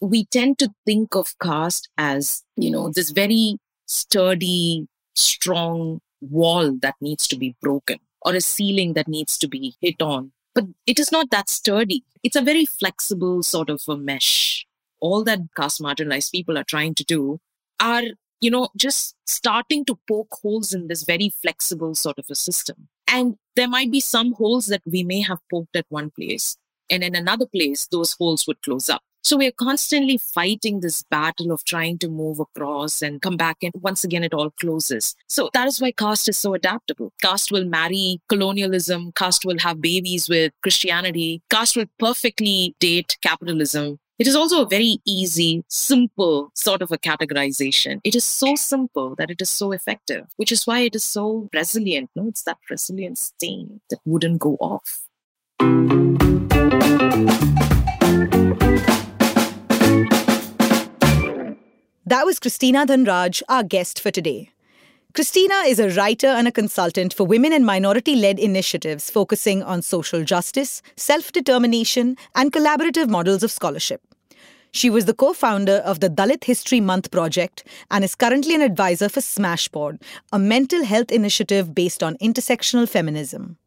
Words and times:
we 0.00 0.26
tend 0.26 0.58
to 0.58 0.70
think 0.84 1.14
of 1.14 1.34
caste 1.42 1.88
as, 1.96 2.42
you 2.56 2.70
know, 2.70 2.90
this 2.90 3.10
very 3.10 3.58
sturdy, 3.86 4.88
strong 5.14 6.00
wall 6.20 6.72
that 6.82 6.94
needs 7.00 7.26
to 7.28 7.36
be 7.36 7.54
broken 7.60 7.98
or 8.22 8.34
a 8.34 8.40
ceiling 8.40 8.94
that 8.94 9.08
needs 9.08 9.38
to 9.38 9.48
be 9.48 9.74
hit 9.80 10.00
on. 10.02 10.32
But 10.54 10.64
it 10.86 10.98
is 10.98 11.12
not 11.12 11.30
that 11.30 11.48
sturdy. 11.48 12.02
It's 12.22 12.36
a 12.36 12.42
very 12.42 12.64
flexible 12.64 13.42
sort 13.42 13.70
of 13.70 13.82
a 13.88 13.96
mesh. 13.96 14.66
All 15.00 15.22
that 15.24 15.40
caste 15.56 15.80
marginalized 15.80 16.32
people 16.32 16.58
are 16.58 16.64
trying 16.64 16.94
to 16.94 17.04
do 17.04 17.40
are, 17.80 18.02
you 18.40 18.50
know, 18.50 18.68
just 18.76 19.14
starting 19.26 19.84
to 19.84 19.98
poke 20.08 20.34
holes 20.42 20.72
in 20.72 20.88
this 20.88 21.04
very 21.04 21.30
flexible 21.42 21.94
sort 21.94 22.18
of 22.18 22.24
a 22.30 22.34
system. 22.34 22.88
And 23.06 23.36
there 23.54 23.68
might 23.68 23.90
be 23.90 24.00
some 24.00 24.32
holes 24.32 24.66
that 24.66 24.82
we 24.86 25.02
may 25.04 25.20
have 25.20 25.38
poked 25.50 25.76
at 25.76 25.86
one 25.88 26.10
place. 26.10 26.56
And 26.90 27.04
in 27.04 27.14
another 27.14 27.46
place, 27.46 27.86
those 27.86 28.12
holes 28.12 28.46
would 28.46 28.62
close 28.62 28.88
up. 28.88 29.02
So 29.26 29.36
we're 29.36 29.50
constantly 29.50 30.18
fighting 30.18 30.78
this 30.78 31.02
battle 31.02 31.50
of 31.50 31.64
trying 31.64 31.98
to 31.98 32.08
move 32.08 32.38
across 32.38 33.02
and 33.02 33.20
come 33.20 33.36
back. 33.36 33.56
And 33.60 33.72
once 33.74 34.04
again, 34.04 34.22
it 34.22 34.32
all 34.32 34.50
closes. 34.50 35.16
So 35.26 35.50
that 35.52 35.66
is 35.66 35.80
why 35.80 35.90
caste 35.90 36.28
is 36.28 36.36
so 36.36 36.54
adaptable. 36.54 37.12
Caste 37.20 37.50
will 37.50 37.64
marry 37.64 38.20
colonialism. 38.28 39.10
Caste 39.16 39.44
will 39.44 39.58
have 39.58 39.80
babies 39.80 40.28
with 40.28 40.52
Christianity. 40.62 41.42
Caste 41.50 41.74
will 41.74 41.86
perfectly 41.98 42.76
date 42.78 43.18
capitalism. 43.20 43.98
It 44.20 44.28
is 44.28 44.36
also 44.36 44.62
a 44.62 44.68
very 44.68 44.98
easy, 45.04 45.64
simple 45.66 46.52
sort 46.54 46.80
of 46.80 46.92
a 46.92 46.96
categorization. 46.96 48.00
It 48.04 48.14
is 48.14 48.22
so 48.22 48.54
simple 48.54 49.16
that 49.16 49.32
it 49.32 49.42
is 49.42 49.50
so 49.50 49.72
effective, 49.72 50.26
which 50.36 50.52
is 50.52 50.68
why 50.68 50.82
it 50.82 50.94
is 50.94 51.02
so 51.02 51.48
resilient. 51.52 52.10
No, 52.14 52.28
it's 52.28 52.44
that 52.44 52.58
resilient 52.70 53.18
stain 53.18 53.80
that 53.90 53.98
wouldn't 54.04 54.38
go 54.38 54.56
off. 54.60 55.02
That 62.08 62.24
was 62.24 62.38
Christina 62.38 62.86
Dhanraj, 62.86 63.42
our 63.48 63.64
guest 63.64 64.00
for 64.00 64.12
today. 64.12 64.50
Christina 65.12 65.64
is 65.66 65.80
a 65.80 65.90
writer 65.90 66.28
and 66.28 66.46
a 66.46 66.52
consultant 66.52 67.12
for 67.12 67.26
women 67.26 67.52
and 67.52 67.66
minority 67.66 68.14
led 68.14 68.38
initiatives 68.38 69.10
focusing 69.10 69.60
on 69.64 69.82
social 69.82 70.22
justice, 70.22 70.82
self 70.94 71.32
determination, 71.32 72.16
and 72.36 72.52
collaborative 72.52 73.08
models 73.08 73.42
of 73.42 73.50
scholarship. 73.50 74.02
She 74.70 74.88
was 74.88 75.06
the 75.06 75.14
co 75.14 75.32
founder 75.32 75.82
of 75.84 75.98
the 75.98 76.08
Dalit 76.08 76.44
History 76.44 76.80
Month 76.80 77.10
project 77.10 77.64
and 77.90 78.04
is 78.04 78.14
currently 78.14 78.54
an 78.54 78.60
advisor 78.60 79.08
for 79.08 79.20
Smashpod, 79.20 80.00
a 80.32 80.38
mental 80.38 80.84
health 80.84 81.10
initiative 81.10 81.74
based 81.74 82.04
on 82.04 82.16
intersectional 82.18 82.88
feminism. 82.88 83.58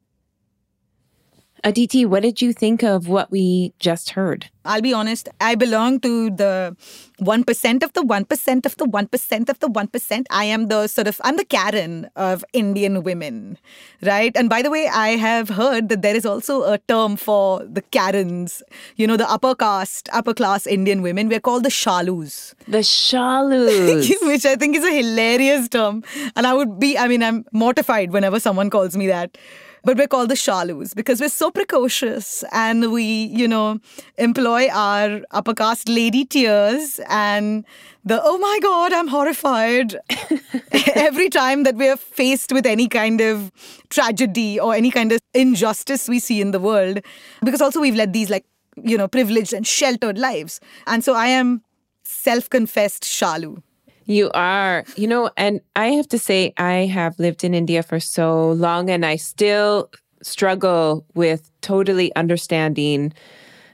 Aditi, 1.63 2.05
what 2.05 2.23
did 2.23 2.41
you 2.41 2.53
think 2.53 2.83
of 2.83 3.07
what 3.07 3.31
we 3.31 3.73
just 3.79 4.11
heard? 4.11 4.49
I'll 4.65 4.81
be 4.81 4.93
honest, 4.93 5.27
I 5.41 5.55
belong 5.55 5.99
to 6.01 6.29
the 6.29 6.75
1% 7.21 7.83
of 7.83 7.93
the 7.93 8.01
1% 8.01 8.65
of 8.65 8.77
the 8.77 8.85
1% 8.85 9.49
of 9.49 9.59
the 9.59 9.67
1%. 9.67 10.25
I 10.29 10.43
am 10.45 10.67
the 10.67 10.87
sort 10.87 11.07
of, 11.07 11.19
I'm 11.23 11.37
the 11.37 11.45
Karen 11.45 12.09
of 12.15 12.45
Indian 12.53 13.03
women, 13.03 13.57
right? 14.03 14.31
And 14.35 14.49
by 14.49 14.61
the 14.61 14.69
way, 14.69 14.87
I 14.87 15.09
have 15.09 15.49
heard 15.49 15.89
that 15.89 16.01
there 16.01 16.15
is 16.15 16.25
also 16.25 16.63
a 16.63 16.77
term 16.77 17.17
for 17.17 17.63
the 17.65 17.81
Karens, 17.81 18.61
you 18.95 19.07
know, 19.07 19.17
the 19.17 19.29
upper 19.29 19.55
caste, 19.55 20.07
upper 20.13 20.33
class 20.33 20.67
Indian 20.67 21.01
women. 21.01 21.29
We're 21.29 21.39
called 21.39 21.63
the 21.63 21.69
Shalus. 21.69 22.53
The 22.67 22.83
Shalus. 22.83 24.09
Which 24.21 24.45
I 24.45 24.55
think 24.55 24.75
is 24.75 24.83
a 24.83 24.93
hilarious 24.93 25.67
term. 25.67 26.03
And 26.35 26.45
I 26.45 26.53
would 26.53 26.79
be, 26.79 26.97
I 26.97 27.07
mean, 27.07 27.23
I'm 27.23 27.45
mortified 27.51 28.11
whenever 28.11 28.39
someone 28.39 28.69
calls 28.69 28.95
me 28.95 29.07
that 29.07 29.37
but 29.83 29.97
we're 29.97 30.07
called 30.07 30.29
the 30.29 30.35
Shalus 30.35 30.93
because 30.93 31.21
we're 31.21 31.29
so 31.29 31.51
precocious 31.51 32.43
and 32.51 32.91
we, 32.91 33.03
you 33.03 33.47
know, 33.47 33.79
employ 34.17 34.67
our 34.69 35.21
upper 35.31 35.53
caste 35.53 35.89
lady 35.89 36.25
tears 36.25 36.99
and 37.09 37.65
the, 38.03 38.21
oh 38.23 38.37
my 38.37 38.59
God, 38.61 38.93
I'm 38.93 39.07
horrified 39.07 39.95
every 40.95 41.29
time 41.29 41.63
that 41.63 41.75
we're 41.75 41.97
faced 41.97 42.51
with 42.51 42.65
any 42.65 42.87
kind 42.87 43.21
of 43.21 43.51
tragedy 43.89 44.59
or 44.59 44.73
any 44.73 44.91
kind 44.91 45.11
of 45.11 45.19
injustice 45.33 46.09
we 46.09 46.19
see 46.19 46.41
in 46.41 46.51
the 46.51 46.59
world. 46.59 46.99
Because 47.43 47.61
also 47.61 47.79
we've 47.79 47.95
led 47.95 48.13
these 48.13 48.29
like, 48.29 48.45
you 48.75 48.97
know, 48.97 49.07
privileged 49.07 49.53
and 49.53 49.65
sheltered 49.67 50.17
lives. 50.17 50.59
And 50.87 51.03
so 51.03 51.13
I 51.13 51.27
am 51.27 51.61
self 52.03 52.49
confessed 52.49 53.03
Shalu. 53.03 53.61
You 54.09 54.31
are, 54.33 54.85
you 54.95 55.05
know, 55.05 55.29
and 55.37 55.61
I 55.75 55.89
have 55.89 56.07
to 56.07 56.17
say, 56.17 56.51
I 56.57 56.87
have 56.87 57.19
lived 57.19 57.43
in 57.43 57.53
India 57.53 57.83
for 57.83 57.99
so 57.99 58.53
long 58.53 58.89
and 58.89 59.05
I 59.05 59.17
still 59.17 59.91
struggle 60.23 61.05
with 61.13 61.51
totally 61.61 62.13
understanding 62.15 63.13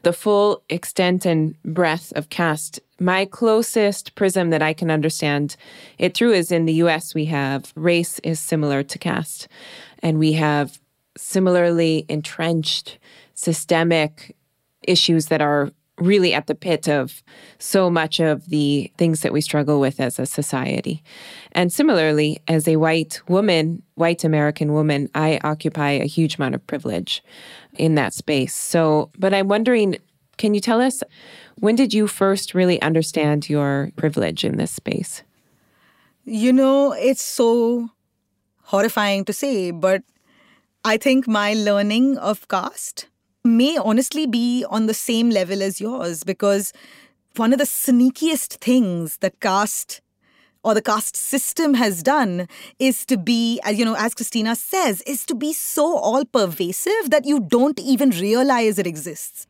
the 0.03 0.11
full 0.11 0.61
extent 0.69 1.25
and 1.25 1.55
breadth 1.63 2.11
of 2.17 2.27
caste. 2.27 2.81
My 2.99 3.23
closest 3.23 4.15
prism 4.15 4.49
that 4.49 4.61
I 4.61 4.73
can 4.73 4.91
understand 4.91 5.55
it 5.99 6.15
through 6.17 6.33
is 6.33 6.51
in 6.51 6.65
the 6.65 6.83
US, 6.83 7.15
we 7.15 7.23
have 7.25 7.71
race 7.77 8.19
is 8.19 8.37
similar 8.37 8.83
to 8.83 8.99
caste, 8.99 9.47
and 9.99 10.19
we 10.19 10.33
have 10.33 10.79
similarly 11.15 12.05
entrenched 12.09 12.99
systemic 13.35 14.35
issues 14.85 15.27
that 15.27 15.41
are 15.41 15.71
really 15.99 16.33
at 16.33 16.47
the 16.47 16.55
pit 16.55 16.89
of 16.89 17.23
so 17.57 17.89
much 17.89 18.19
of 18.19 18.47
the 18.47 18.91
things 18.97 19.21
that 19.21 19.31
we 19.31 19.41
struggle 19.41 19.79
with 19.79 19.99
as 19.99 20.19
a 20.19 20.25
society. 20.25 21.03
And 21.53 21.71
similarly, 21.71 22.41
as 22.47 22.67
a 22.67 22.75
white 22.75 23.21
woman, 23.27 23.81
white 23.95 24.23
American 24.23 24.73
woman, 24.73 25.09
I 25.15 25.39
occupy 25.43 25.91
a 25.91 26.05
huge 26.05 26.35
amount 26.35 26.55
of 26.55 26.65
privilege 26.67 27.23
in 27.77 27.95
that 27.95 28.13
space. 28.13 28.53
So, 28.53 29.09
but 29.17 29.33
I'm 29.33 29.47
wondering, 29.47 29.97
can 30.37 30.53
you 30.53 30.59
tell 30.59 30.81
us 30.81 31.01
when 31.59 31.75
did 31.75 31.93
you 31.93 32.07
first 32.07 32.53
really 32.53 32.81
understand 32.81 33.49
your 33.49 33.91
privilege 33.95 34.43
in 34.43 34.57
this 34.57 34.71
space? 34.71 35.23
You 36.25 36.51
know, 36.51 36.91
it's 36.91 37.23
so 37.23 37.89
horrifying 38.63 39.23
to 39.25 39.33
say, 39.33 39.71
but 39.71 40.03
I 40.83 40.97
think 40.97 41.27
my 41.27 41.53
learning 41.53 42.17
of 42.17 42.47
caste 42.47 43.07
may 43.45 43.77
honestly 43.77 44.25
be 44.25 44.65
on 44.69 44.87
the 44.87 44.93
same 44.93 45.29
level 45.29 45.61
as 45.61 45.79
yours 45.79 46.23
because 46.23 46.73
one 47.35 47.53
of 47.53 47.59
the 47.59 47.65
sneakiest 47.65 48.57
things 48.57 49.17
that 49.17 49.39
caste 49.39 50.01
or 50.63 50.73
the 50.73 50.81
caste 50.81 51.15
system 51.15 51.75
has 51.75 52.01
done 52.01 52.47
is 52.79 53.05
to 53.05 53.17
be, 53.17 53.59
as 53.63 53.77
you 53.77 53.85
know, 53.85 53.95
as 53.95 54.15
Christina 54.15 54.55
says, 54.55 55.01
is 55.01 55.25
to 55.27 55.35
be 55.35 55.53
so 55.53 55.97
all 55.97 56.25
pervasive 56.25 57.11
that 57.11 57.25
you 57.25 57.39
don't 57.39 57.79
even 57.79 58.09
realize 58.09 58.79
it 58.79 58.87
exists. 58.87 59.45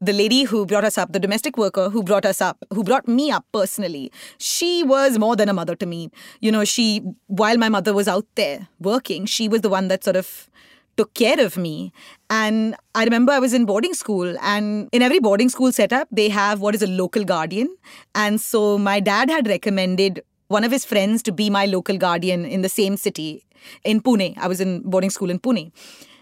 The 0.00 0.14
lady 0.14 0.44
who 0.44 0.64
brought 0.64 0.84
us 0.84 0.96
up, 0.96 1.12
the 1.12 1.20
domestic 1.20 1.58
worker 1.58 1.90
who 1.90 2.02
brought 2.02 2.24
us 2.24 2.40
up, 2.40 2.64
who 2.72 2.82
brought 2.82 3.06
me 3.06 3.30
up 3.30 3.44
personally, 3.52 4.10
she 4.38 4.82
was 4.82 5.18
more 5.18 5.36
than 5.36 5.48
a 5.48 5.52
mother 5.52 5.76
to 5.76 5.86
me. 5.86 6.10
You 6.40 6.50
know, 6.50 6.64
she, 6.64 7.02
while 7.26 7.58
my 7.58 7.68
mother 7.68 7.92
was 7.92 8.08
out 8.08 8.26
there 8.34 8.68
working, 8.80 9.26
she 9.26 9.48
was 9.48 9.60
the 9.60 9.68
one 9.68 9.88
that 9.88 10.02
sort 10.02 10.16
of 10.16 10.48
took 10.96 11.14
care 11.14 11.40
of 11.40 11.56
me. 11.56 11.92
And 12.30 12.76
I 12.94 13.04
remember 13.04 13.32
I 13.32 13.38
was 13.38 13.54
in 13.54 13.64
boarding 13.64 13.94
school, 13.94 14.36
and 14.42 14.88
in 14.92 15.02
every 15.02 15.18
boarding 15.18 15.48
school 15.48 15.72
setup, 15.72 16.08
they 16.10 16.28
have 16.28 16.60
what 16.60 16.74
is 16.74 16.82
a 16.82 16.86
local 16.86 17.24
guardian. 17.24 17.74
And 18.14 18.40
so 18.40 18.78
my 18.78 19.00
dad 19.00 19.30
had 19.30 19.46
recommended 19.46 20.22
one 20.48 20.64
of 20.64 20.70
his 20.70 20.84
friends 20.84 21.22
to 21.24 21.32
be 21.32 21.50
my 21.50 21.66
local 21.66 21.96
guardian 21.96 22.44
in 22.44 22.62
the 22.62 22.68
same 22.68 22.96
city 22.96 23.44
in 23.84 24.00
Pune. 24.00 24.36
I 24.38 24.46
was 24.46 24.60
in 24.60 24.82
boarding 24.82 25.10
school 25.10 25.30
in 25.30 25.38
Pune. 25.38 25.72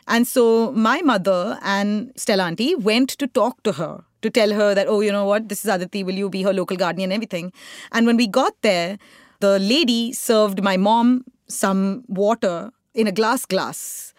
And 0.08 0.26
so 0.26 0.72
my 0.72 1.00
mother 1.02 1.58
and 1.62 2.12
Stella 2.16 2.44
auntie 2.44 2.74
went 2.74 3.10
to 3.10 3.26
talk 3.26 3.62
to 3.62 3.72
her 3.72 4.04
to 4.22 4.30
tell 4.30 4.52
her 4.52 4.74
that, 4.74 4.86
oh, 4.88 5.00
you 5.00 5.12
know 5.12 5.24
what, 5.24 5.48
this 5.48 5.64
is 5.64 5.70
Aditi, 5.70 6.02
will 6.02 6.14
you 6.14 6.28
be 6.28 6.42
her 6.42 6.52
local 6.52 6.76
guardian 6.76 7.10
and 7.10 7.12
everything? 7.12 7.52
And 7.92 8.06
when 8.06 8.16
we 8.16 8.26
got 8.26 8.54
there, 8.62 8.98
the 9.40 9.58
lady 9.58 10.12
served 10.12 10.62
my 10.62 10.76
mom 10.76 11.24
some 11.48 12.04
water 12.08 12.70
in 12.94 13.06
a 13.06 13.12
glass 13.12 13.44
glass 13.44 14.11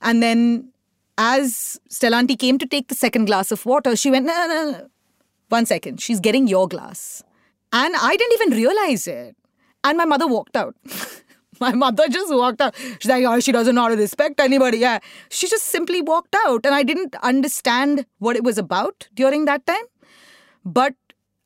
and 0.00 0.22
then 0.22 0.72
as 1.18 1.80
Stella 1.88 2.18
auntie 2.18 2.36
came 2.36 2.58
to 2.58 2.66
take 2.66 2.88
the 2.88 2.94
second 2.94 3.26
glass 3.26 3.52
of 3.52 3.64
water, 3.66 3.96
she 3.96 4.10
went, 4.10 4.26
no, 4.26 4.46
no, 4.46 4.70
no, 4.70 4.88
one 5.48 5.66
second, 5.66 6.00
she's 6.00 6.20
getting 6.20 6.48
your 6.48 6.66
glass. 6.66 7.22
And 7.72 7.94
I 7.96 8.16
didn't 8.16 8.40
even 8.40 8.58
realize 8.58 9.06
it. 9.06 9.36
And 9.84 9.98
my 9.98 10.04
mother 10.04 10.26
walked 10.26 10.56
out. 10.56 10.76
my 11.60 11.72
mother 11.72 12.08
just 12.08 12.32
walked 12.32 12.60
out. 12.60 12.74
She's 13.00 13.10
like, 13.10 13.24
oh, 13.24 13.40
she 13.40 13.52
doesn't 13.52 13.74
know 13.74 13.82
how 13.82 13.88
to 13.88 13.96
respect 13.96 14.40
anybody. 14.40 14.78
Yeah. 14.78 14.98
She 15.30 15.48
just 15.48 15.66
simply 15.68 16.02
walked 16.02 16.34
out. 16.46 16.66
And 16.66 16.74
I 16.74 16.82
didn't 16.82 17.14
understand 17.22 18.06
what 18.18 18.36
it 18.36 18.44
was 18.44 18.58
about 18.58 19.08
during 19.14 19.46
that 19.46 19.66
time. 19.66 19.84
But, 20.64 20.94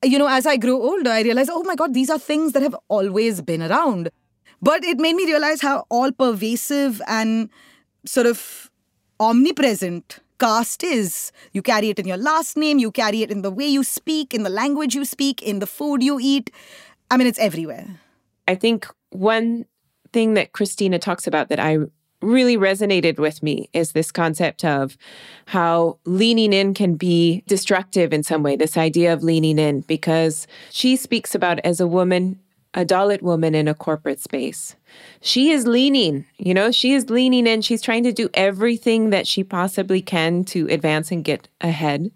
you 0.04 0.18
know, 0.18 0.28
as 0.28 0.46
I 0.46 0.56
grew 0.56 0.80
older, 0.80 1.10
I 1.10 1.22
realized, 1.22 1.50
oh 1.52 1.62
my 1.62 1.74
God, 1.74 1.94
these 1.94 2.10
are 2.10 2.18
things 2.18 2.52
that 2.52 2.62
have 2.62 2.76
always 2.88 3.40
been 3.40 3.62
around. 3.62 4.10
But 4.60 4.84
it 4.84 4.98
made 4.98 5.14
me 5.14 5.24
realize 5.26 5.60
how 5.60 5.86
all 5.90 6.12
pervasive 6.12 7.00
and 7.06 7.50
sort 8.06 8.26
of 8.26 8.70
omnipresent 9.20 10.18
caste 10.38 10.84
is. 10.84 11.32
You 11.52 11.62
carry 11.62 11.90
it 11.90 11.98
in 11.98 12.06
your 12.06 12.16
last 12.16 12.56
name, 12.56 12.78
you 12.78 12.90
carry 12.90 13.22
it 13.22 13.30
in 13.30 13.42
the 13.42 13.50
way 13.50 13.66
you 13.66 13.82
speak, 13.84 14.34
in 14.34 14.42
the 14.42 14.50
language 14.50 14.94
you 14.94 15.04
speak, 15.04 15.42
in 15.42 15.58
the 15.58 15.66
food 15.66 16.02
you 16.02 16.18
eat. 16.20 16.50
I 17.10 17.16
mean, 17.16 17.26
it's 17.26 17.38
everywhere. 17.38 17.86
I 18.48 18.54
think 18.54 18.86
one 19.10 19.64
thing 20.12 20.34
that 20.34 20.52
Christina 20.52 20.98
talks 20.98 21.26
about 21.26 21.48
that 21.48 21.60
I 21.60 21.78
really 22.22 22.56
resonated 22.56 23.18
with 23.18 23.42
me 23.42 23.68
is 23.72 23.92
this 23.92 24.10
concept 24.10 24.64
of 24.64 24.96
how 25.46 25.98
leaning 26.04 26.52
in 26.52 26.74
can 26.74 26.96
be 26.96 27.42
destructive 27.46 28.12
in 28.12 28.22
some 28.22 28.42
way, 28.42 28.56
this 28.56 28.76
idea 28.76 29.12
of 29.12 29.22
leaning 29.22 29.58
in, 29.58 29.82
because 29.82 30.46
she 30.70 30.96
speaks 30.96 31.34
about 31.34 31.58
as 31.60 31.80
a 31.80 31.86
woman, 31.86 32.40
a 32.76 32.84
Dalit 32.84 33.22
woman 33.22 33.54
in 33.54 33.66
a 33.66 33.74
corporate 33.74 34.20
space. 34.20 34.76
She 35.22 35.50
is 35.50 35.66
leaning, 35.66 36.26
you 36.36 36.52
know, 36.52 36.70
she 36.70 36.92
is 36.92 37.08
leaning 37.08 37.46
in. 37.46 37.62
She's 37.62 37.80
trying 37.80 38.04
to 38.04 38.12
do 38.12 38.28
everything 38.34 39.10
that 39.10 39.26
she 39.26 39.42
possibly 39.42 40.02
can 40.02 40.44
to 40.44 40.68
advance 40.68 41.10
and 41.10 41.24
get 41.24 41.48
ahead. 41.62 42.10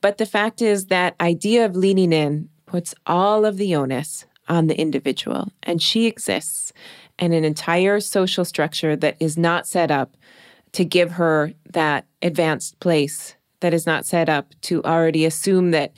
But 0.00 0.16
the 0.16 0.26
fact 0.26 0.62
is 0.62 0.86
that 0.86 1.14
idea 1.20 1.66
of 1.66 1.76
leaning 1.76 2.12
in 2.12 2.48
puts 2.64 2.94
all 3.06 3.44
of 3.44 3.58
the 3.58 3.76
onus 3.76 4.24
on 4.48 4.66
the 4.66 4.80
individual, 4.80 5.52
and 5.62 5.82
she 5.82 6.06
exists 6.06 6.72
in 7.18 7.32
an 7.32 7.44
entire 7.44 8.00
social 8.00 8.44
structure 8.44 8.96
that 8.96 9.16
is 9.20 9.36
not 9.36 9.66
set 9.66 9.90
up 9.90 10.16
to 10.72 10.84
give 10.84 11.12
her 11.12 11.52
that 11.70 12.06
advanced 12.22 12.78
place, 12.80 13.34
that 13.60 13.74
is 13.74 13.86
not 13.86 14.06
set 14.06 14.28
up 14.28 14.54
to 14.62 14.82
already 14.84 15.24
assume 15.24 15.70
that 15.72 15.92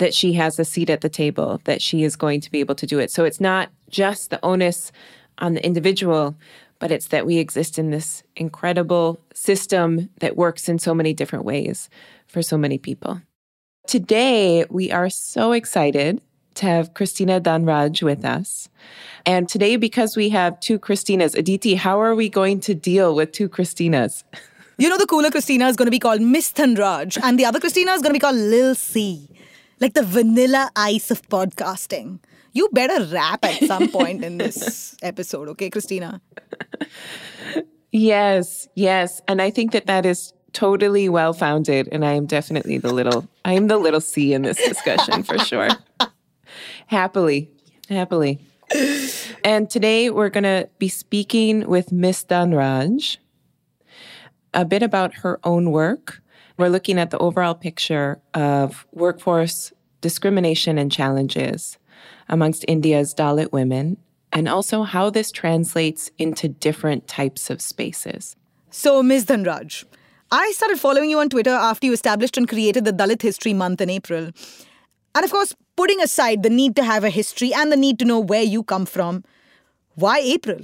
that 0.00 0.14
she 0.14 0.32
has 0.32 0.58
a 0.58 0.64
seat 0.64 0.90
at 0.90 1.02
the 1.02 1.08
table, 1.10 1.60
that 1.64 1.80
she 1.80 2.02
is 2.02 2.16
going 2.16 2.40
to 2.40 2.50
be 2.50 2.58
able 2.60 2.74
to 2.74 2.86
do 2.86 2.98
it. 2.98 3.10
So 3.10 3.24
it's 3.24 3.40
not 3.40 3.68
just 3.90 4.30
the 4.30 4.42
onus 4.42 4.90
on 5.38 5.54
the 5.54 5.64
individual, 5.64 6.34
but 6.78 6.90
it's 6.90 7.08
that 7.08 7.26
we 7.26 7.36
exist 7.36 7.78
in 7.78 7.90
this 7.90 8.22
incredible 8.34 9.20
system 9.34 10.08
that 10.20 10.36
works 10.36 10.70
in 10.70 10.78
so 10.78 10.94
many 10.94 11.12
different 11.12 11.44
ways 11.44 11.90
for 12.26 12.40
so 12.40 12.56
many 12.56 12.78
people. 12.78 13.20
Today, 13.86 14.64
we 14.70 14.90
are 14.90 15.10
so 15.10 15.52
excited 15.52 16.22
to 16.54 16.66
have 16.66 16.94
Christina 16.94 17.38
Dhanraj 17.38 18.02
with 18.02 18.24
us. 18.24 18.70
And 19.26 19.50
today, 19.50 19.76
because 19.76 20.16
we 20.16 20.30
have 20.30 20.58
two 20.60 20.78
Christinas, 20.78 21.36
Aditi, 21.36 21.74
how 21.74 22.00
are 22.00 22.14
we 22.14 22.30
going 22.30 22.60
to 22.60 22.74
deal 22.74 23.14
with 23.14 23.32
two 23.32 23.50
Christinas? 23.50 24.24
You 24.78 24.88
know, 24.88 24.96
the 24.96 25.06
cooler 25.06 25.30
Christina 25.30 25.68
is 25.68 25.76
going 25.76 25.86
to 25.86 25.90
be 25.90 25.98
called 25.98 26.22
Miss 26.22 26.50
Dhanraj, 26.52 27.18
and 27.22 27.38
the 27.38 27.44
other 27.44 27.60
Christina 27.60 27.92
is 27.92 28.00
going 28.00 28.14
to 28.14 28.14
be 28.14 28.18
called 28.18 28.36
Lil 28.36 28.74
C, 28.74 29.28
like 29.80 29.94
the 29.94 30.02
vanilla 30.02 30.70
ice 30.76 31.10
of 31.10 31.22
podcasting. 31.28 32.20
You 32.52 32.68
better 32.72 33.04
rap 33.04 33.44
at 33.44 33.62
some 33.64 33.88
point 33.88 34.24
in 34.24 34.38
this 34.38 34.96
episode, 35.02 35.48
okay, 35.50 35.70
Christina? 35.70 36.20
Yes, 37.92 38.68
yes. 38.74 39.20
And 39.26 39.40
I 39.40 39.50
think 39.50 39.72
that 39.72 39.86
that 39.86 40.06
is 40.06 40.32
totally 40.52 41.08
well 41.08 41.32
founded. 41.32 41.88
And 41.92 42.04
I 42.04 42.12
am 42.12 42.26
definitely 42.26 42.78
the 42.78 42.92
little, 42.92 43.28
I 43.44 43.54
am 43.54 43.68
the 43.68 43.78
little 43.78 44.00
C 44.00 44.32
in 44.32 44.42
this 44.42 44.56
discussion 44.56 45.22
for 45.22 45.38
sure. 45.38 45.68
happily, 46.86 47.50
happily. 47.88 48.40
And 49.44 49.68
today 49.70 50.10
we're 50.10 50.28
going 50.28 50.44
to 50.44 50.68
be 50.78 50.88
speaking 50.88 51.68
with 51.68 51.90
Miss 51.90 52.24
Dhanraj 52.24 53.16
a 54.54 54.64
bit 54.64 54.82
about 54.82 55.14
her 55.14 55.40
own 55.44 55.70
work. 55.70 56.22
We're 56.60 56.68
looking 56.68 56.98
at 56.98 57.08
the 57.08 57.16
overall 57.16 57.54
picture 57.54 58.20
of 58.34 58.86
workforce 58.92 59.72
discrimination 60.02 60.76
and 60.76 60.92
challenges 60.92 61.78
amongst 62.28 62.66
India's 62.68 63.14
Dalit 63.14 63.50
women, 63.50 63.96
and 64.30 64.46
also 64.46 64.82
how 64.82 65.08
this 65.08 65.32
translates 65.32 66.10
into 66.18 66.48
different 66.48 67.08
types 67.08 67.48
of 67.48 67.62
spaces. 67.62 68.36
So, 68.68 69.02
Ms. 69.02 69.24
Dhanraj, 69.24 69.86
I 70.30 70.52
started 70.52 70.78
following 70.78 71.08
you 71.08 71.18
on 71.18 71.30
Twitter 71.30 71.48
after 71.48 71.86
you 71.86 71.94
established 71.94 72.36
and 72.36 72.46
created 72.46 72.84
the 72.84 72.92
Dalit 72.92 73.22
History 73.22 73.54
Month 73.54 73.80
in 73.80 73.88
April. 73.88 74.30
And 75.14 75.24
of 75.24 75.30
course, 75.30 75.56
putting 75.76 76.02
aside 76.02 76.42
the 76.42 76.50
need 76.50 76.76
to 76.76 76.84
have 76.84 77.04
a 77.04 77.10
history 77.10 77.54
and 77.54 77.72
the 77.72 77.76
need 77.78 77.98
to 78.00 78.04
know 78.04 78.20
where 78.20 78.42
you 78.42 78.64
come 78.64 78.84
from, 78.84 79.24
why 79.94 80.18
April? 80.18 80.58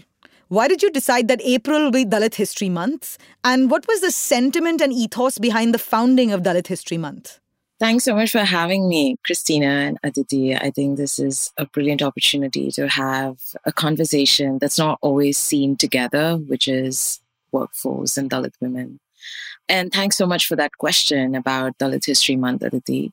Why 0.48 0.68
did 0.68 0.80
you 0.80 0.92
decide 0.92 1.26
that 1.26 1.42
April 1.42 1.82
will 1.82 1.90
be 1.90 2.04
Dalit 2.04 2.36
History 2.36 2.68
Month? 2.68 3.18
And 3.42 3.68
what 3.68 3.84
was 3.88 4.00
the 4.00 4.12
sentiment 4.12 4.80
and 4.80 4.92
ethos 4.92 5.38
behind 5.38 5.74
the 5.74 5.78
founding 5.78 6.30
of 6.30 6.42
Dalit 6.42 6.68
History 6.68 6.98
Month? 6.98 7.40
Thanks 7.80 8.04
so 8.04 8.14
much 8.14 8.30
for 8.30 8.44
having 8.44 8.88
me, 8.88 9.16
Christina 9.24 9.66
and 9.66 9.98
Aditi. 10.04 10.54
I 10.54 10.70
think 10.70 10.96
this 10.98 11.18
is 11.18 11.52
a 11.58 11.66
brilliant 11.66 12.00
opportunity 12.00 12.70
to 12.70 12.88
have 12.88 13.38
a 13.64 13.72
conversation 13.72 14.58
that's 14.60 14.78
not 14.78 14.98
always 15.02 15.36
seen 15.36 15.74
together, 15.76 16.36
which 16.36 16.68
is 16.68 17.20
workforce 17.50 18.16
and 18.16 18.30
Dalit 18.30 18.54
women. 18.60 19.00
And 19.68 19.92
thanks 19.92 20.16
so 20.16 20.26
much 20.26 20.46
for 20.46 20.54
that 20.54 20.78
question 20.78 21.34
about 21.34 21.76
Dalit 21.78 22.06
History 22.06 22.36
Month, 22.36 22.62
Aditi. 22.62 23.12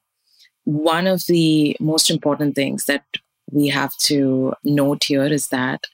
One 0.65 1.07
of 1.07 1.25
the 1.25 1.75
most 1.79 2.12
important 2.12 2.53
things 2.53 2.86
that 2.86 3.03
we 3.51 3.69
have 3.69 3.97
to 3.97 4.53
note 4.63 5.06
here 5.06 5.25
is 5.25 5.47
that 5.47 5.88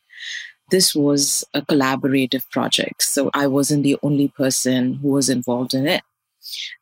this 0.70 0.96
was 0.96 1.44
a 1.54 1.62
collaborative 1.62 2.50
project. 2.50 3.04
So 3.04 3.30
I 3.34 3.48
wasn't 3.48 3.84
the 3.84 3.98
only 4.04 4.30
person 4.30 4.96
who 4.96 5.10
was 5.10 5.30
involved 5.30 5.74
in 5.74 5.88
it. 5.88 6.02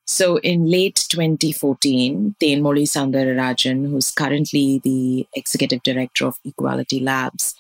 So 0.06 0.38
in 0.38 0.69
late 0.69 1.06
2014, 1.10 2.36
Thenmozhi 2.42 2.84
Soundararajan, 2.84 3.89
who's 3.89 4.12
currently 4.12 4.80
the 4.84 5.28
executive 5.36 5.84
director 5.84 6.28
of 6.28 6.39
Equality 6.45 7.00
Labs, 7.00 7.56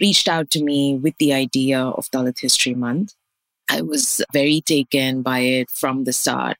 reached 0.00 0.28
out 0.28 0.50
to 0.52 0.64
me 0.64 0.96
with 0.96 1.16
the 1.18 1.32
idea 1.34 1.80
of 1.80 2.10
Dalit 2.10 2.40
History 2.40 2.74
Month. 2.74 3.14
I 3.68 3.82
was 3.82 4.22
very 4.32 4.62
taken 4.62 5.22
by 5.22 5.40
it 5.40 5.70
from 5.70 6.04
the 6.04 6.12
start, 6.12 6.56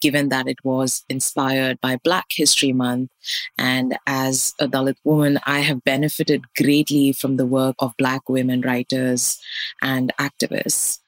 given 0.00 0.28
that 0.28 0.46
it 0.46 0.58
was 0.64 1.04
inspired 1.08 1.80
by 1.80 1.98
Black 2.04 2.26
History 2.30 2.72
Month. 2.72 3.10
And 3.58 3.96
as 4.06 4.52
a 4.60 4.68
Dalit 4.68 4.96
woman, 5.04 5.38
I 5.46 5.60
have 5.60 5.84
benefited 5.84 6.44
greatly 6.56 7.12
from 7.12 7.36
the 7.36 7.46
work 7.46 7.76
of 7.78 7.96
Black 7.96 8.28
women 8.28 8.60
writers 8.60 9.38
and 9.82 10.12
activists. 10.18 11.00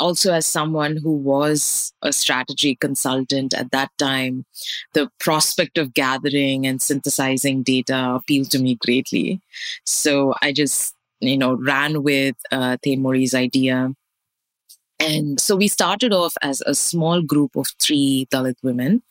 Also, 0.00 0.32
as 0.32 0.44
someone 0.44 0.96
who 0.96 1.12
was 1.16 1.92
a 2.02 2.12
strategy 2.12 2.74
consultant 2.74 3.54
at 3.54 3.70
that 3.70 3.90
time, 3.96 4.44
the 4.92 5.08
prospect 5.20 5.78
of 5.78 5.94
gathering 5.94 6.66
and 6.66 6.82
synthesizing 6.82 7.62
data 7.62 8.12
appealed 8.16 8.50
to 8.50 8.58
me 8.58 8.74
greatly. 8.74 9.40
So 9.86 10.34
I 10.42 10.52
just, 10.52 10.96
you 11.20 11.38
know, 11.38 11.54
ran 11.54 12.02
with 12.02 12.34
uh, 12.50 12.76
Thenmozhi's 12.84 13.34
idea 13.34 13.94
and 15.00 15.40
so 15.40 15.56
we 15.56 15.68
started 15.68 16.12
off 16.12 16.34
as 16.42 16.62
a 16.66 16.74
small 16.74 17.20
group 17.22 17.56
of 17.56 17.66
three 17.80 18.26
Dalit 18.30 18.56
women 18.62 19.02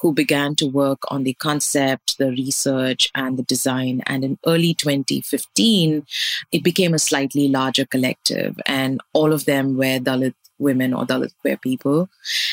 who 0.00 0.12
began 0.12 0.54
to 0.56 0.66
work 0.66 1.00
on 1.08 1.24
the 1.24 1.34
concept, 1.34 2.18
the 2.18 2.30
research, 2.30 3.08
and 3.14 3.38
the 3.38 3.42
design. 3.44 4.02
And 4.06 4.24
in 4.24 4.38
early 4.46 4.74
2015, 4.74 6.04
it 6.52 6.62
became 6.62 6.94
a 6.94 6.98
slightly 6.98 7.48
larger 7.48 7.86
collective, 7.86 8.58
and 8.66 9.00
all 9.12 9.32
of 9.32 9.44
them 9.44 9.76
were 9.76 9.98
Dalit 9.98 10.34
women 10.58 10.94
or 10.94 11.04
Dalit 11.04 11.32
queer 11.40 11.56
people. 11.56 12.08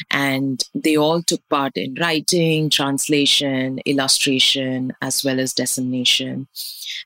And 0.09 0.63
they 0.73 0.97
all 0.97 1.21
took 1.21 1.47
part 1.49 1.77
in 1.77 1.95
writing, 1.95 2.69
translation, 2.69 3.79
illustration, 3.85 4.93
as 5.01 5.23
well 5.23 5.39
as 5.39 5.53
dissemination. 5.53 6.47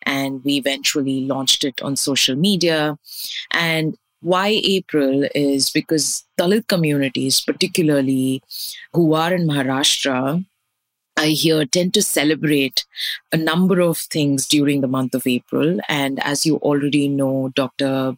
And 0.03 0.43
we 0.43 0.55
eventually 0.57 1.21
launched 1.21 1.63
it 1.63 1.81
on 1.81 1.95
social 1.95 2.35
media. 2.35 2.97
And 3.51 3.97
why 4.25 4.59
April 4.63 5.27
is 5.35 5.69
because 5.69 6.25
Dalit 6.39 6.67
communities, 6.67 7.39
particularly 7.39 8.41
who 8.91 9.13
are 9.13 9.31
in 9.31 9.47
Maharashtra, 9.47 10.43
I 11.17 11.27
hear 11.27 11.63
tend 11.65 11.93
to 11.93 12.01
celebrate 12.01 12.85
a 13.31 13.37
number 13.37 13.79
of 13.79 13.99
things 13.99 14.47
during 14.47 14.81
the 14.81 14.87
month 14.87 15.13
of 15.13 15.27
April. 15.27 15.79
And 15.87 16.19
as 16.23 16.45
you 16.45 16.57
already 16.57 17.07
know, 17.07 17.51
Dr. 17.55 18.17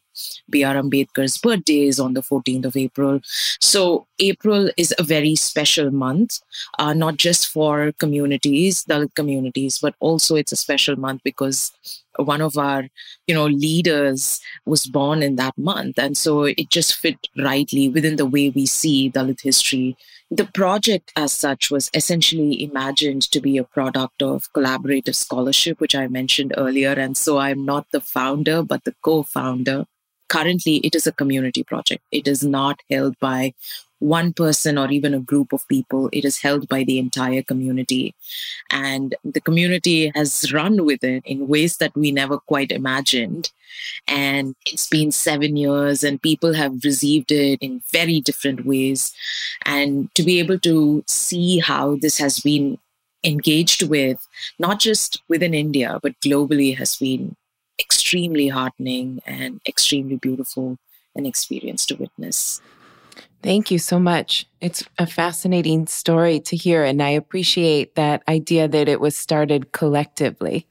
B.R. 0.50 0.76
Ambedkar's 0.76 1.38
birthday 1.38 1.82
is 1.88 2.00
on 2.00 2.14
the 2.14 2.24
14th 2.24 2.66
of 2.66 2.76
April. 2.78 3.20
So 3.60 4.08
April 4.20 4.72
is 4.78 4.96
a 4.98 5.04
very 5.04 5.36
special 5.36 5.92
month, 5.92 6.40
uh, 6.80 6.94
not 6.94 7.18
just 7.18 7.50
for 7.50 7.92
communities, 8.00 8.84
Dalit 8.86 9.14
communities, 9.14 9.78
but 9.80 9.94
also 10.00 10.36
it's 10.36 10.54
a 10.54 10.56
special 10.56 10.96
month 10.96 11.22
because 11.24 11.72
one 12.18 12.42
of 12.42 12.58
our 12.58 12.88
you 13.28 13.36
know 13.36 13.46
leaders 13.46 14.40
was 14.66 14.86
born 14.86 15.24
in 15.24 15.36
that 15.38 15.58
month. 15.58 15.98
And 15.98 16.18
so 16.18 16.44
it 16.44 16.70
just 16.70 16.96
fit 16.96 17.18
rightly 17.38 17.90
within 17.90 18.16
the 18.16 18.26
way 18.26 18.50
we 18.50 18.66
see 18.66 19.12
dalit 19.12 19.42
history. 19.42 19.98
The 20.30 20.46
project 20.46 21.14
as 21.16 21.32
such 21.32 21.72
was 21.72 21.90
essentially 21.94 22.62
imagined 22.62 23.24
to 23.32 23.40
be 23.40 23.58
a 23.58 23.64
product 23.64 24.22
of 24.22 24.52
collaborative 24.54 25.16
scholarship 25.16 25.80
which 25.80 25.96
i 25.96 26.08
mentioned 26.08 26.54
earlier. 26.58 26.94
And 26.94 27.16
so 27.16 27.38
i'm 27.38 27.66
not 27.66 27.88
the 27.92 28.02
founder 28.02 28.64
but 28.64 28.84
the 28.84 28.96
co-founder 29.02 29.86
currently 30.28 30.78
it 30.78 30.96
is 30.96 31.08
a 31.08 31.12
community 31.12 31.64
project 31.64 32.04
it 32.12 32.28
is 32.28 32.44
not 32.44 32.82
held 32.90 33.18
by 33.20 33.54
one 34.00 34.34
person 34.34 34.78
or 34.78 34.90
even 34.92 35.14
a 35.14 35.20
group 35.20 35.54
of 35.54 35.68
people. 35.68 36.10
It 36.12 36.26
is 36.26 36.42
held 36.42 36.68
by 36.68 36.84
the 36.84 37.00
entire 37.00 37.42
community. 37.42 38.14
And 38.70 39.16
the 39.24 39.42
community 39.42 40.12
has 40.16 40.52
run 40.54 40.86
with 40.86 41.04
it 41.04 41.24
in 41.26 41.48
ways 41.48 41.78
that 41.78 41.96
we 41.96 42.12
never 42.12 42.38
quite 42.38 42.72
imagined. 42.72 43.52
And 44.08 44.56
it's 44.66 44.88
been 44.88 45.12
seven 45.12 45.58
years, 45.58 46.04
and 46.04 46.22
people 46.22 46.54
have 46.54 46.84
received 46.84 47.32
it 47.32 47.60
in 47.62 47.82
very 47.92 48.22
different 48.22 48.66
ways. 48.66 49.14
And 49.66 50.14
to 50.16 50.24
be 50.24 50.40
able 50.40 50.60
to 50.60 51.04
see 51.08 51.60
how 51.60 51.98
this 51.98 52.18
has 52.18 52.40
been 52.40 52.80
engaged 53.24 53.84
with, 53.84 54.26
not 54.60 54.80
just 54.80 55.22
within 55.28 55.54
India, 55.54 56.00
but 56.02 56.20
globally, 56.22 56.78
has 56.78 56.96
been 56.96 57.36
extremely 57.80 58.48
heartening 58.48 59.22
and 59.26 59.62
extremely 59.68 60.16
beautiful 60.16 60.78
an 61.18 61.26
experience 61.26 61.86
to 61.88 61.96
witness. 61.96 62.62
Thank 63.44 63.72
you 63.72 63.80
so 63.80 64.00
much. 64.00 64.48
It's 64.62 64.84
a 64.98 65.06
fascinating 65.06 65.88
story 65.88 66.40
to 66.42 66.56
hear, 66.56 66.84
and 66.84 67.02
I 67.02 67.10
appreciate 67.10 67.96
that 67.96 68.24
idea 68.28 68.68
that 68.68 68.88
it 68.88 69.00
was 69.00 69.16
started 69.16 69.72
collectively. 69.72 70.68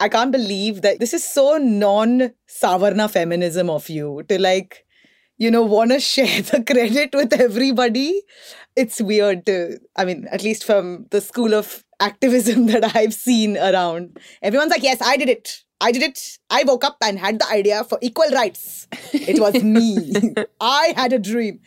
I 0.00 0.08
can't 0.08 0.32
believe 0.32 0.82
that 0.82 0.98
this 0.98 1.14
is 1.14 1.24
so 1.24 1.56
non 1.56 2.32
Savarna 2.48 3.10
feminism 3.10 3.70
of 3.70 3.88
you 3.88 4.24
to 4.28 4.40
like, 4.40 4.84
you 5.38 5.50
know, 5.50 5.62
want 5.62 5.92
to 5.92 6.00
share 6.00 6.42
the 6.42 6.62
credit 6.62 7.14
with 7.14 7.32
everybody. 7.32 8.22
It's 8.76 9.00
weird 9.00 9.46
to, 9.46 9.78
I 9.96 10.04
mean, 10.04 10.26
at 10.30 10.42
least 10.42 10.64
from 10.64 11.06
the 11.10 11.20
school 11.20 11.54
of 11.54 11.84
activism 12.00 12.66
that 12.74 12.94
I've 12.96 13.14
seen 13.14 13.56
around, 13.56 14.18
everyone's 14.42 14.70
like, 14.70 14.82
yes, 14.82 15.00
I 15.00 15.16
did 15.16 15.28
it. 15.28 15.63
I 15.84 15.92
did 15.92 16.02
it. 16.02 16.38
I 16.48 16.64
woke 16.64 16.82
up 16.82 16.96
and 17.02 17.18
had 17.18 17.38
the 17.38 17.46
idea 17.50 17.84
for 17.84 17.98
equal 18.00 18.30
rights. 18.30 18.88
It 19.12 19.38
was 19.38 19.62
me. 19.62 20.34
I 20.60 20.94
had 20.96 21.12
a 21.12 21.18
dream. 21.18 21.60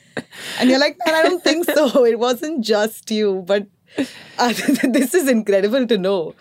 And 0.60 0.72
you're 0.72 0.80
like, 0.80 0.98
man, 1.06 1.14
I 1.14 1.22
don't 1.22 1.44
think 1.44 1.66
so. 1.66 2.04
It 2.04 2.18
wasn't 2.18 2.66
just 2.66 3.12
you. 3.12 3.44
But 3.46 3.68
uh, 4.40 4.54
this 4.84 5.14
is 5.14 5.30
incredible 5.30 5.86
to 5.86 6.00
know. 6.00 6.34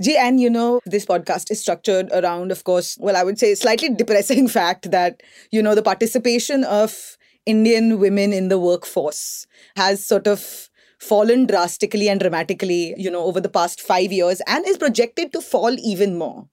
G, 0.00 0.16
and 0.16 0.40
you 0.40 0.48
know, 0.48 0.80
this 0.86 1.04
podcast 1.04 1.50
is 1.50 1.60
structured 1.60 2.08
around, 2.12 2.52
of 2.52 2.62
course, 2.62 2.96
well, 3.00 3.16
I 3.16 3.24
would 3.24 3.36
say 3.36 3.56
slightly 3.56 3.88
depressing 3.88 4.46
fact 4.60 4.92
that, 4.92 5.20
you 5.50 5.60
know, 5.60 5.74
the 5.74 5.82
participation 5.82 6.62
of 6.62 7.16
Indian 7.46 7.98
women 7.98 8.32
in 8.32 8.48
the 8.48 8.60
workforce 8.60 9.48
has 9.74 10.06
sort 10.06 10.28
of 10.28 10.70
fallen 11.00 11.46
drastically 11.46 12.08
and 12.08 12.20
dramatically, 12.20 12.94
you 12.96 13.10
know, 13.10 13.24
over 13.24 13.40
the 13.40 13.48
past 13.48 13.80
five 13.80 14.12
years 14.12 14.40
and 14.46 14.64
is 14.68 14.78
projected 14.78 15.32
to 15.32 15.40
fall 15.40 15.74
even 15.80 16.16
more. 16.16 16.46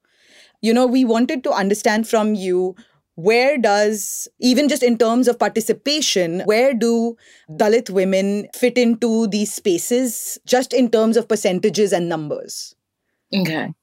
You 0.62 0.74
know, 0.74 0.86
we 0.86 1.06
wanted 1.06 1.44
to 1.44 1.52
understand 1.52 2.08
from 2.08 2.36
you 2.36 2.76
where 3.16 3.58
does, 3.58 4.28
even 4.40 4.68
just 4.68 4.84
in 4.84 4.98
terms 4.98 5.28
of 5.28 5.40
participation, 5.40 6.42
where 6.42 6.74
do 6.74 7.16
Dalit 7.50 7.90
women 7.90 8.48
fit 8.54 8.78
into 8.78 9.28
these 9.28 9.54
spaces, 9.54 10.38
just 10.46 10.74
in 10.74 10.92
terms 10.92 11.16
of 11.16 11.28
percentages 11.28 11.94
and 11.94 12.10
numbers? 12.10 12.76
Okay. 13.34 13.74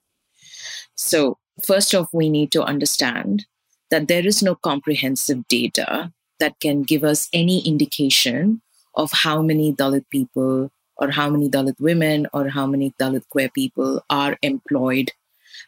So, 0.95 1.37
first 1.63 1.93
off, 1.95 2.07
we 2.13 2.29
need 2.29 2.51
to 2.51 2.63
understand 2.63 3.45
that 3.89 4.07
there 4.07 4.25
is 4.25 4.43
no 4.43 4.55
comprehensive 4.55 5.47
data 5.47 6.11
that 6.39 6.59
can 6.59 6.83
give 6.83 7.03
us 7.03 7.29
any 7.33 7.65
indication 7.65 8.61
of 8.95 9.11
how 9.11 9.41
many 9.41 9.73
Dalit 9.73 10.05
people 10.11 10.71
or 10.97 11.11
how 11.11 11.29
many 11.29 11.49
Dalit 11.49 11.79
women 11.79 12.27
or 12.33 12.49
how 12.49 12.67
many 12.67 12.93
Dalit 12.99 13.27
queer 13.29 13.49
people 13.49 14.03
are 14.09 14.37
employed 14.41 15.11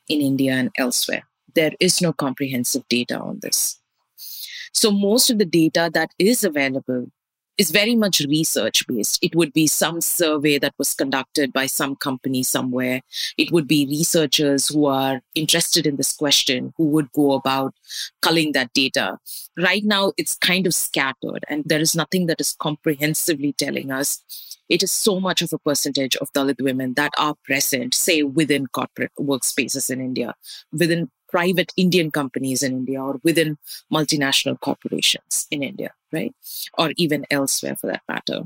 in 0.08 0.22
India 0.22 0.54
and 0.54 0.72
elsewhere. 0.78 1.24
There 1.54 1.72
is 1.80 2.02
no 2.02 2.14
comprehensive 2.14 2.88
data 2.90 3.18
on 3.18 3.40
this. 3.42 3.80
So, 4.74 4.92
most 4.92 5.30
of 5.30 5.40
the 5.40 5.46
data 5.46 5.90
that 5.94 6.12
is 6.20 6.44
available 6.44 7.08
is 7.58 7.72
very 7.72 7.96
much 7.96 8.20
research 8.28 8.86
based. 8.88 9.20
It 9.22 9.36
would 9.36 9.54
be 9.54 9.68
some 9.68 10.02
survey 10.02 10.60
that 10.60 10.74
was 10.78 10.94
conducted 10.94 11.54
by 11.54 11.68
some 11.68 11.96
company 11.96 12.44
somewhere. 12.44 13.02
It 13.38 13.52
would 13.52 13.68
be 13.68 13.86
researchers 13.86 14.68
who 14.68 14.86
are 14.86 15.22
interested 15.36 15.88
in 15.88 15.96
this 15.96 16.12
question 16.12 16.74
who 16.78 16.86
would 16.88 17.12
go 17.14 17.32
about 17.34 17.74
culling 18.22 18.52
that 18.52 18.74
data. 18.74 19.18
Right 19.58 19.84
now, 19.84 20.12
it's 20.18 20.36
kind 20.36 20.68
of 20.68 20.74
scattered 20.74 21.46
and 21.48 21.64
there 21.66 21.80
is 21.80 21.96
nothing 21.96 22.26
that 22.26 22.42
is 22.42 22.56
comprehensively 22.60 23.54
telling 23.54 23.92
us 23.92 24.22
it 24.70 24.84
is 24.84 24.92
so 24.92 25.20
much 25.20 25.42
of 25.42 25.54
a 25.54 25.60
percentage 25.60 26.16
of 26.18 26.32
Dalit 26.34 26.62
women 26.62 26.94
that 26.96 27.14
are 27.18 27.36
present, 27.44 27.94
say, 27.94 28.24
within 28.24 28.68
corporate 28.68 29.12
workspaces 29.20 29.90
in 29.90 30.02
India, 30.02 30.36
within 30.72 31.10
private 31.30 31.74
Indian 31.76 32.12
companies 32.12 32.64
in 32.64 32.72
India 32.72 33.02
or 33.02 33.20
within 33.24 33.58
multinational 33.92 34.60
corporations 34.60 35.48
in 35.52 35.64
India, 35.64 35.92
right? 36.12 36.34
Or 36.78 36.92
even 36.98 37.26
elsewhere 37.30 37.76
for 37.76 37.88
that 37.88 38.04
matter. 38.08 38.44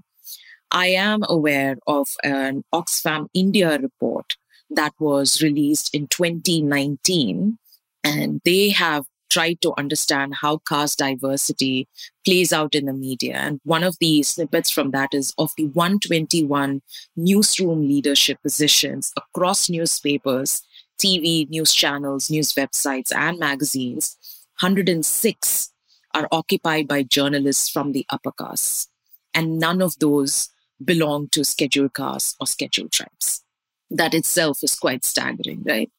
I 0.72 0.88
am 0.88 1.22
aware 1.28 1.78
of 1.88 2.08
an 2.24 2.64
Oxfam 2.74 3.28
India 3.34 3.78
report 3.80 4.36
that 4.70 4.94
was 5.00 5.42
released 5.42 5.94
in 5.96 6.08
2019, 6.08 7.58
and 8.04 8.42
they 8.46 8.70
have 8.70 9.06
tried 9.30 9.62
to 9.62 9.74
understand 9.78 10.36
how 10.42 10.58
caste 10.68 11.00
diversity 11.00 11.88
plays 12.26 12.52
out 12.52 12.76
in 12.76 12.86
the 12.86 12.94
media. 12.94 13.36
And 13.36 13.60
one 13.64 13.84
of 13.84 13.98
the 14.00 14.24
snippets 14.24 14.70
from 14.70 14.92
that 14.92 15.14
is 15.14 15.34
of 15.38 15.52
the 15.58 15.66
121 15.68 16.82
newsroom 17.16 17.88
leadership 17.88 18.42
positions 18.42 19.14
across 19.18 19.70
newspapers 19.70 20.64
TV, 21.00 21.50
news 21.50 21.74
channels, 21.74 22.30
news 22.30 22.52
websites, 22.54 23.16
and 23.16 23.40
magazines, 23.40 24.18
106 24.60 25.72
are 26.14 26.28
occupied 26.32 26.88
by 26.88 27.04
journalists 27.04 27.70
from 27.70 27.94
the 27.94 28.06
upper 28.10 28.32
castes. 28.32 28.90
And 29.34 29.60
none 29.60 29.82
of 29.82 29.98
those 30.00 30.50
belong 30.84 31.30
to 31.30 31.46
scheduled 31.46 31.94
castes 31.94 32.36
or 32.40 32.48
scheduled 32.48 32.92
tribes. 32.92 33.44
That 33.90 34.14
itself 34.14 34.60
is 34.62 34.76
quite 34.76 35.06
staggering, 35.06 35.64
right? 35.66 35.90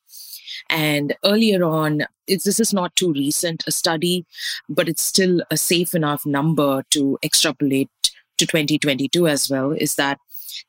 And 0.69 1.17
earlier 1.25 1.64
on, 1.64 2.07
this 2.26 2.61
is 2.61 2.73
not 2.73 2.95
too 2.97 3.12
recent 3.12 3.64
a 3.67 3.73
study, 3.73 4.26
but 4.69 4.88
it's 4.88 5.02
still 5.02 5.43
a 5.50 5.57
safe 5.57 5.95
enough 5.95 6.25
number 6.26 6.85
to 6.90 7.19
extrapolate 7.23 7.90
to 8.38 8.47
2022 8.47 9.26
as 9.26 9.50
well, 9.50 9.73
is 9.73 9.97
that 9.97 10.19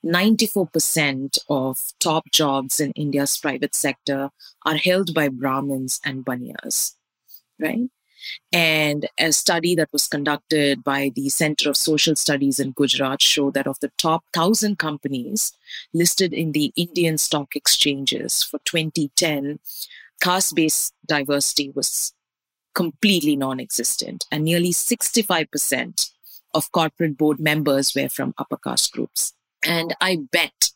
94% 0.06 1.38
of 1.50 1.78
top 2.00 2.32
jobs 2.32 2.80
in 2.80 2.92
India's 2.92 3.38
private 3.38 3.76
sector 3.76 4.30
are 4.66 4.76
held 4.76 5.14
by 5.14 5.28
Brahmins 5.28 6.00
and 6.04 6.26
Baniyas, 6.26 6.96
right? 7.60 7.90
And 8.52 9.08
a 9.18 9.32
study 9.32 9.76
that 9.76 9.90
was 9.92 10.08
conducted 10.08 10.84
by 10.84 11.12
the 11.16 11.30
Center 11.30 11.70
of 11.70 11.78
Social 11.78 12.16
Studies 12.16 12.60
in 12.60 12.72
Gujarat 12.72 13.22
showed 13.22 13.54
that 13.54 13.68
of 13.68 13.80
the 13.80 13.92
top 13.98 14.24
1,000 14.34 14.78
companies 14.78 15.54
listed 15.94 16.34
in 16.34 16.52
the 16.52 16.74
Indian 16.76 17.18
stock 17.18 17.56
exchanges 17.56 18.44
for 18.44 18.60
2010, 18.66 19.60
caste 20.22 20.56
based 20.56 20.94
diversity 21.06 21.72
was 21.76 22.14
completely 22.74 23.36
non 23.36 23.60
existent, 23.60 24.26
and 24.32 24.44
nearly 24.44 24.72
65% 24.72 26.12
of 26.54 26.72
corporate 26.72 27.18
board 27.18 27.40
members 27.40 27.96
were 27.96 28.10
from 28.10 28.34
upper 28.38 28.58
caste 28.58 28.92
groups. 28.94 29.34
And 29.66 29.96
I 30.02 30.20
bet 30.32 30.72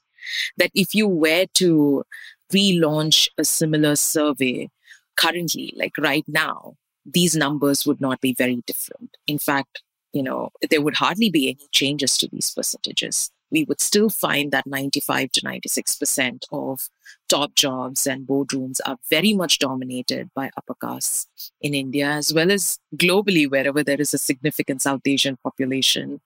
that 0.58 0.72
if 0.74 0.94
you 0.94 1.08
were 1.08 1.46
to 1.56 2.06
relaunch 2.54 3.30
a 3.38 3.44
similar 3.44 3.96
survey 3.96 4.70
currently, 5.16 5.74
like 5.76 5.98
right 5.98 6.26
now, 6.28 6.78
these 7.06 7.36
numbers 7.36 7.86
would 7.86 8.02
not 8.02 8.22
be 8.22 8.34
very 8.34 8.64
different. 8.68 9.18
In 9.28 9.40
fact, 9.40 9.82
you 10.14 10.24
know, 10.24 10.52
there 10.70 10.82
would 10.82 10.96
hardly 10.96 11.30
be 11.30 11.50
any 11.50 11.68
changes 11.72 12.18
to 12.18 12.28
these 12.28 12.52
percentages 12.52 13.32
we 13.52 13.64
would 13.64 13.80
still 13.80 14.10
find 14.10 14.52
that 14.52 14.66
95 14.66 15.32
to 15.32 15.42
96% 15.42 16.44
of 16.52 16.90
top 17.30 17.56
jobs 17.56 18.08
and 18.08 18.28
boardrooms 18.28 18.80
are 18.86 18.98
very 19.10 19.34
much 19.34 19.60
dominated 19.60 20.30
by 20.36 20.50
upper 20.58 20.76
castes 20.82 21.52
in 21.62 21.74
India, 21.74 22.10
as 22.10 22.34
well 22.34 22.52
as 22.52 22.80
globally, 22.96 23.50
wherever 23.50 23.84
there 23.84 24.02
is 24.02 24.14
a 24.14 24.18
significant 24.18 24.82
South 24.82 25.02
Asian 25.06 25.38
population. 25.38 26.22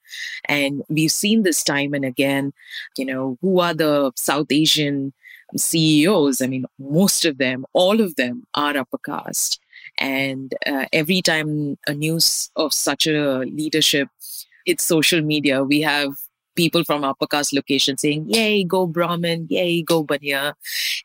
And 0.45 0.83
we've 0.89 1.11
seen 1.11 1.43
this 1.43 1.63
time 1.63 1.93
and 1.93 2.05
again, 2.05 2.53
you 2.97 3.05
know, 3.05 3.37
who 3.41 3.59
are 3.59 3.73
the 3.73 4.11
South 4.15 4.47
Asian 4.49 5.13
CEOs? 5.55 6.41
I 6.41 6.47
mean, 6.47 6.65
most 6.79 7.25
of 7.25 7.37
them, 7.37 7.65
all 7.73 8.01
of 8.01 8.15
them 8.15 8.45
are 8.55 8.77
upper 8.77 8.99
caste. 8.99 9.59
And 9.99 10.53
uh, 10.65 10.85
every 10.93 11.21
time 11.21 11.77
a 11.87 11.93
news 11.93 12.49
of 12.55 12.73
such 12.73 13.07
a 13.07 13.39
leadership 13.39 14.07
hits 14.65 14.85
social 14.85 15.21
media, 15.21 15.63
we 15.63 15.81
have 15.81 16.13
people 16.55 16.83
from 16.83 17.03
upper 17.03 17.27
caste 17.27 17.53
locations 17.53 18.01
saying, 18.01 18.25
yay, 18.27 18.63
go 18.63 18.85
Brahmin, 18.85 19.47
yay, 19.49 19.81
go 19.81 20.03
Baniya. 20.03 20.53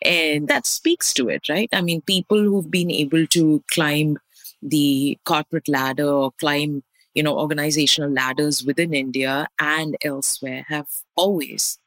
And 0.03 0.49
that 0.49 0.67
speaks 0.67 1.13
to 1.15 1.29
it, 1.29 1.49
right? 1.49 1.69
I 1.73 1.81
mean, 1.81 2.03
people 2.03 2.43
who've 2.43 2.71
been 2.71 2.91
able 2.91 3.27
to 3.29 3.63
climb 3.71 4.19
the 4.63 5.19
corporate 5.25 5.69
ladder 5.69 6.09
or 6.09 6.33
climb, 6.41 6.83
you 7.15 7.23
know, 7.23 7.39
organizational 7.39 8.11
ladders 8.11 8.65
within 8.65 8.95
India 8.95 9.47
and 9.59 9.97
elsewhere 10.03 10.67
have 10.69 10.89
always 11.15 11.79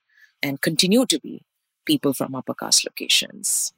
and 0.42 0.62
continue 0.62 1.06
to 1.06 1.20
be 1.20 1.44
people 1.86 2.14
from 2.14 2.36
upper 2.36 2.54
caste 2.54 2.86
locations. 2.86 3.74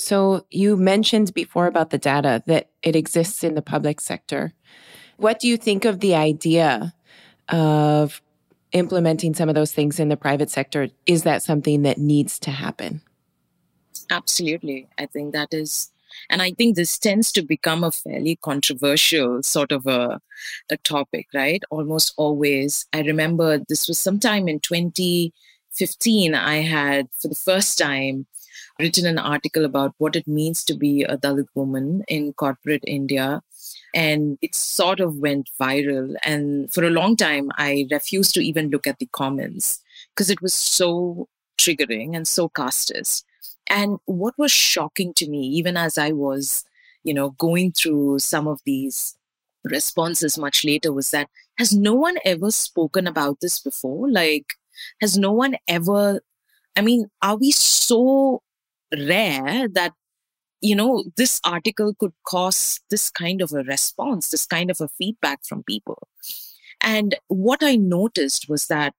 So 0.00 0.46
you 0.50 0.76
mentioned 0.76 1.34
before 1.34 1.66
about 1.66 1.90
the 1.90 1.98
data 1.98 2.42
that 2.46 2.70
it 2.82 2.96
exists 2.96 3.44
in 3.44 3.54
the 3.54 3.62
public 3.62 4.00
sector. 4.00 4.54
What 5.16 5.38
do 5.38 5.48
you 5.48 5.56
think 5.56 5.84
of 5.84 6.00
the 6.00 6.14
idea 6.14 6.94
of 7.48 8.22
implementing 8.72 9.34
some 9.34 9.48
of 9.48 9.54
those 9.54 9.72
things 9.72 9.98
in 9.98 10.08
the 10.08 10.16
private 10.16 10.50
sector, 10.50 10.88
is 11.06 11.24
that 11.24 11.42
something 11.42 11.82
that 11.82 11.98
needs 11.98 12.38
to 12.40 12.50
happen? 12.50 13.02
Absolutely. 14.10 14.88
I 14.98 15.06
think 15.06 15.32
that 15.32 15.52
is, 15.52 15.90
and 16.28 16.42
I 16.42 16.52
think 16.52 16.76
this 16.76 16.98
tends 16.98 17.32
to 17.32 17.42
become 17.42 17.84
a 17.84 17.92
fairly 17.92 18.36
controversial 18.36 19.42
sort 19.42 19.72
of 19.72 19.86
a, 19.86 20.20
a 20.70 20.76
topic, 20.78 21.26
right? 21.34 21.62
Almost 21.70 22.14
always. 22.16 22.86
I 22.92 23.02
remember 23.02 23.58
this 23.68 23.88
was 23.88 23.98
sometime 23.98 24.48
in 24.48 24.60
2015, 24.60 26.34
I 26.34 26.56
had 26.56 27.08
for 27.20 27.28
the 27.28 27.34
first 27.34 27.78
time 27.78 28.26
written 28.80 29.06
an 29.06 29.18
article 29.18 29.64
about 29.64 29.94
what 29.98 30.16
it 30.16 30.26
means 30.26 30.64
to 30.64 30.74
be 30.74 31.04
a 31.04 31.16
Dalit 31.16 31.48
woman 31.54 32.04
in 32.08 32.32
corporate 32.34 32.84
India 32.86 33.42
And 33.94 34.38
it 34.40 34.54
sort 34.54 35.00
of 35.00 35.16
went 35.16 35.50
viral. 35.60 36.14
And 36.22 36.72
for 36.72 36.84
a 36.84 36.90
long 36.90 37.16
time, 37.16 37.50
I 37.56 37.86
refused 37.90 38.34
to 38.34 38.44
even 38.44 38.70
look 38.70 38.86
at 38.86 38.98
the 38.98 39.08
comments 39.12 39.80
because 40.14 40.30
it 40.30 40.40
was 40.42 40.54
so 40.54 41.28
triggering 41.58 42.16
and 42.16 42.26
so 42.26 42.48
casteist. 42.48 43.24
And 43.68 43.98
what 44.06 44.34
was 44.38 44.52
shocking 44.52 45.14
to 45.14 45.28
me, 45.28 45.40
even 45.46 45.76
as 45.76 45.98
I 45.98 46.12
was, 46.12 46.64
you 47.04 47.14
know, 47.14 47.30
going 47.30 47.72
through 47.72 48.18
some 48.20 48.46
of 48.48 48.60
these 48.64 49.16
responses 49.64 50.38
much 50.38 50.64
later, 50.64 50.92
was 50.92 51.10
that 51.10 51.28
has 51.58 51.74
no 51.74 51.94
one 51.94 52.16
ever 52.24 52.50
spoken 52.50 53.06
about 53.06 53.40
this 53.40 53.60
before? 53.60 54.10
Like, 54.10 54.54
has 55.00 55.18
no 55.18 55.32
one 55.32 55.56
ever, 55.68 56.20
I 56.76 56.80
mean, 56.80 57.10
are 57.22 57.36
we 57.36 57.50
so 57.50 58.42
rare 58.92 59.68
that 59.68 59.92
you 60.60 60.74
know, 60.74 61.04
this 61.16 61.40
article 61.44 61.94
could 61.94 62.12
cause 62.26 62.80
this 62.90 63.10
kind 63.10 63.40
of 63.40 63.52
a 63.52 63.62
response, 63.62 64.30
this 64.30 64.46
kind 64.46 64.70
of 64.70 64.80
a 64.80 64.88
feedback 64.88 65.40
from 65.44 65.62
people. 65.62 66.06
And 66.80 67.14
what 67.28 67.60
I 67.62 67.76
noticed 67.76 68.48
was 68.48 68.66
that 68.66 68.94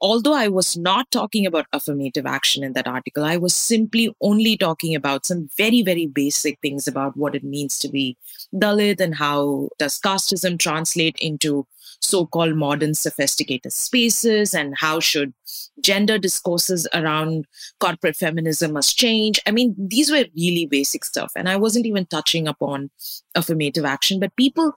although 0.00 0.34
I 0.34 0.48
was 0.48 0.76
not 0.76 1.10
talking 1.10 1.46
about 1.46 1.66
affirmative 1.72 2.26
action 2.26 2.64
in 2.64 2.72
that 2.74 2.86
article, 2.86 3.24
I 3.24 3.36
was 3.36 3.54
simply 3.54 4.14
only 4.20 4.56
talking 4.56 4.94
about 4.94 5.26
some 5.26 5.48
very, 5.56 5.82
very 5.82 6.06
basic 6.06 6.58
things 6.60 6.86
about 6.86 7.16
what 7.16 7.34
it 7.34 7.44
means 7.44 7.78
to 7.80 7.88
be 7.88 8.16
Dalit 8.54 9.00
and 9.00 9.14
how 9.14 9.70
does 9.78 10.00
casteism 10.00 10.58
translate 10.58 11.18
into 11.20 11.66
so-called 12.00 12.56
modern 12.56 12.94
sophisticated 12.94 13.72
spaces 13.72 14.54
and 14.54 14.74
how 14.78 15.00
should 15.00 15.32
gender 15.80 16.18
discourses 16.18 16.86
around 16.94 17.46
corporate 17.80 18.16
feminism 18.16 18.72
must 18.72 18.96
change. 18.96 19.40
I 19.46 19.50
mean 19.50 19.74
these 19.78 20.10
were 20.10 20.24
really 20.36 20.66
basic 20.66 21.04
stuff 21.04 21.32
and 21.36 21.48
i 21.48 21.56
wasn't 21.56 21.86
even 21.86 22.06
touching 22.06 22.48
upon 22.48 22.90
affirmative 23.34 23.84
action 23.84 24.20
but 24.20 24.34
people 24.36 24.72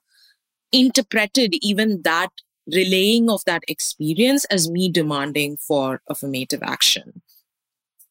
interpreted 0.71 1.55
even 1.61 2.01
that 2.03 2.29
relaying 2.67 3.29
of 3.29 3.41
that 3.45 3.63
experience 3.67 4.45
as 4.45 4.69
me 4.69 4.91
demanding 4.91 5.57
for 5.57 6.01
affirmative 6.09 6.61
action. 6.63 7.21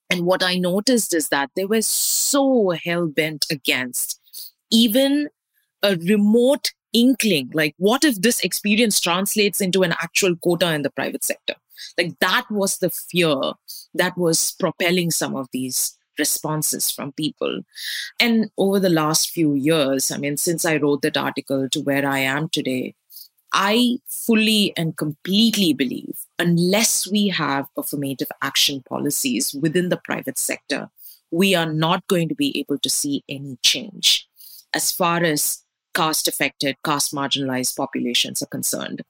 And 0.09 0.25
what 0.25 0.43
i 0.43 0.57
noticed 0.57 1.15
is 1.15 1.29
that 1.29 1.51
they 1.57 1.65
were 1.65 1.83
so 1.83 2.71
hell-bent 2.71 3.47
against 3.51 4.21
even 4.71 5.29
a 5.83 5.97
remote 5.97 6.73
inkling 7.01 7.51
like 7.55 7.75
what 7.79 8.05
if 8.05 8.21
this 8.23 8.41
experience 8.41 9.01
translates 9.01 9.61
into 9.61 9.83
an 9.83 9.93
actual 9.93 10.37
quota 10.37 10.73
in 10.73 10.83
the 10.83 10.91
private 10.91 11.25
sector? 11.25 11.55
Like 11.99 12.19
that 12.21 12.45
was 12.51 12.79
the 12.79 12.91
fear 12.91 13.37
that 13.95 14.17
was 14.17 14.53
propelling 14.59 15.11
some 15.11 15.37
of 15.37 15.49
these 15.53 15.97
responses 16.19 16.91
from 16.91 17.13
people. 17.13 17.61
And 18.19 18.51
over 18.57 18.81
the 18.81 18.89
last 18.89 19.31
few 19.31 19.55
years 19.55 20.11
i 20.11 20.17
mean 20.17 20.37
since 20.37 20.65
i 20.65 20.77
wrote 20.77 21.03
that 21.03 21.17
article 21.17 21.69
to 21.71 21.81
where 21.81 22.07
i 22.09 22.19
am 22.19 22.49
today 22.49 22.95
i 23.53 23.99
fully 24.09 24.73
and 24.77 24.97
completely 24.97 25.73
believe 25.75 26.17
unless 26.39 27.07
we 27.11 27.29
have 27.29 27.67
affirmative 27.77 28.33
action 28.43 28.83
policies 28.89 29.55
within 29.61 29.91
the 29.91 30.01
private 30.09 30.39
sector 30.39 30.89
we 31.31 31.55
are 31.55 31.73
not 31.73 32.07
going 32.09 32.29
to 32.29 32.35
be 32.35 32.59
able 32.59 32.79
to 32.79 32.91
see 32.91 33.25
any 33.29 33.59
change. 33.63 34.29
As 34.73 34.91
far 34.93 35.23
as 35.23 35.63
caste 35.97 36.29
affected, 36.29 36.77
caste 36.85 37.15
marginalized 37.15 37.77
populations 37.77 38.43
are 38.43 38.47
concerned. 38.47 39.03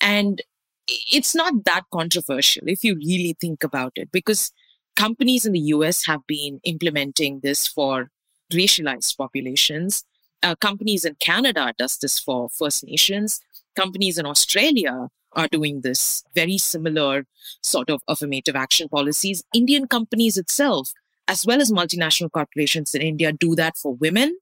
And 0.00 0.42
it's 0.88 1.34
not 1.34 1.64
that 1.66 1.84
controversial 1.92 2.64
if 2.66 2.82
you 2.82 2.96
really 2.96 3.36
think 3.40 3.62
about 3.62 3.92
it, 3.96 4.10
because 4.10 4.50
companies 4.96 5.44
in 5.44 5.52
the 5.52 5.60
US 5.76 6.06
have 6.06 6.26
been 6.26 6.60
implementing 6.64 7.40
this 7.42 7.66
for 7.66 8.08
racialized 8.52 9.16
populations. 9.16 10.04
Uh, 10.42 10.56
companies 10.56 11.04
in 11.04 11.14
Canada 11.20 11.72
does 11.78 11.98
this 11.98 12.18
for 12.18 12.48
First 12.48 12.84
Nations. 12.84 13.40
Companies 13.76 14.18
in 14.18 14.26
Australia 14.26 15.08
are 15.34 15.48
doing 15.48 15.80
this 15.82 16.24
very 16.34 16.58
similar 16.58 17.24
sort 17.62 17.88
of 17.88 18.02
affirmative 18.08 18.56
action 18.56 18.88
policies. 18.88 19.42
Indian 19.54 19.86
companies 19.86 20.36
itself, 20.36 20.92
as 21.28 21.46
well 21.46 21.60
as 21.60 21.70
multinational 21.70 22.30
corporations 22.30 22.94
in 22.94 23.02
India, 23.02 23.32
do 23.32 23.54
that 23.54 23.76
for 23.78 23.94
women 23.94 24.36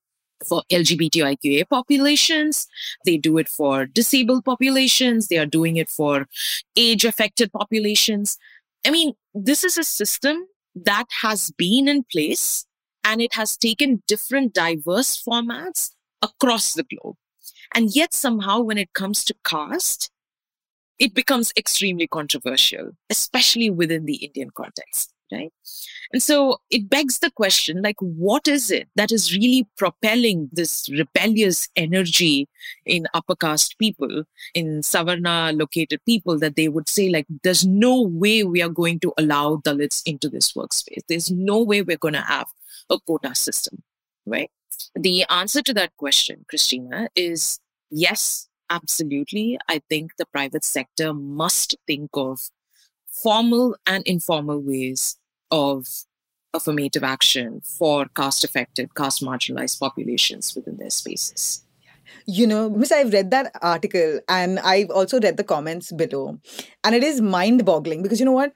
for 0.48 0.62
LGBTIQA 0.70 1.68
populations. 1.68 2.66
They 3.04 3.16
do 3.16 3.38
it 3.38 3.48
for 3.48 3.86
disabled 3.86 4.44
populations. 4.44 5.28
They 5.28 5.38
are 5.38 5.46
doing 5.46 5.76
it 5.76 5.88
for 5.88 6.26
age 6.76 7.04
affected 7.04 7.52
populations. 7.52 8.38
I 8.86 8.90
mean, 8.90 9.14
this 9.34 9.64
is 9.64 9.78
a 9.78 9.84
system 9.84 10.46
that 10.74 11.06
has 11.22 11.50
been 11.50 11.88
in 11.88 12.04
place 12.04 12.66
and 13.04 13.20
it 13.20 13.34
has 13.34 13.56
taken 13.56 14.02
different 14.06 14.52
diverse 14.52 15.20
formats 15.22 15.90
across 16.22 16.74
the 16.74 16.84
globe. 16.84 17.16
And 17.74 17.94
yet 17.94 18.14
somehow 18.14 18.60
when 18.60 18.78
it 18.78 18.92
comes 18.92 19.24
to 19.24 19.34
caste, 19.44 20.10
it 20.98 21.14
becomes 21.14 21.52
extremely 21.56 22.06
controversial, 22.06 22.90
especially 23.08 23.70
within 23.70 24.04
the 24.04 24.16
Indian 24.16 24.50
context 24.50 25.12
right? 25.32 25.52
And 26.12 26.22
so 26.22 26.58
it 26.70 26.90
begs 26.90 27.18
the 27.18 27.30
question 27.30 27.82
like, 27.82 27.96
what 28.00 28.48
is 28.48 28.70
it 28.70 28.88
that 28.96 29.12
is 29.12 29.32
really 29.32 29.68
propelling 29.76 30.48
this 30.52 30.88
rebellious 30.90 31.68
energy 31.76 32.48
in 32.84 33.06
upper 33.14 33.36
caste 33.36 33.78
people, 33.78 34.24
in 34.54 34.80
Savarna 34.80 35.56
located 35.56 36.00
people, 36.04 36.38
that 36.38 36.56
they 36.56 36.68
would 36.68 36.88
say, 36.88 37.08
like, 37.08 37.26
there's 37.42 37.66
no 37.66 38.02
way 38.02 38.42
we 38.42 38.62
are 38.62 38.68
going 38.68 39.00
to 39.00 39.12
allow 39.18 39.56
Dalits 39.56 40.02
into 40.04 40.28
this 40.28 40.52
workspace. 40.52 41.02
There's 41.08 41.30
no 41.30 41.62
way 41.62 41.82
we're 41.82 41.96
going 41.96 42.14
to 42.14 42.20
have 42.20 42.48
a 42.88 42.98
quota 42.98 43.34
system, 43.34 43.82
right? 44.26 44.50
The 44.94 45.24
answer 45.30 45.62
to 45.62 45.74
that 45.74 45.96
question, 45.96 46.44
Christina, 46.48 47.08
is 47.14 47.60
yes, 47.90 48.48
absolutely. 48.68 49.58
I 49.68 49.82
think 49.88 50.12
the 50.16 50.26
private 50.26 50.64
sector 50.64 51.12
must 51.12 51.76
think 51.86 52.10
of 52.14 52.40
formal 53.22 53.76
and 53.86 54.02
informal 54.06 54.60
ways 54.60 55.16
of 55.50 55.86
affirmative 56.54 57.04
action 57.04 57.60
for 57.60 58.06
caste 58.16 58.44
affected, 58.44 58.94
caste 58.94 59.22
marginalized 59.22 59.78
populations 59.78 60.54
within 60.54 60.76
their 60.76 60.90
spaces. 60.90 61.64
You 62.26 62.46
know, 62.46 62.68
Miss, 62.68 62.92
I've 62.92 63.12
read 63.12 63.30
that 63.30 63.52
article 63.62 64.20
and 64.28 64.58
I've 64.60 64.90
also 64.90 65.20
read 65.20 65.36
the 65.36 65.44
comments 65.44 65.92
below. 65.92 66.38
And 66.84 66.94
it 66.94 67.04
is 67.04 67.20
mind 67.20 67.64
boggling 67.64 68.02
because 68.02 68.18
you 68.18 68.26
know 68.26 68.32
what? 68.32 68.52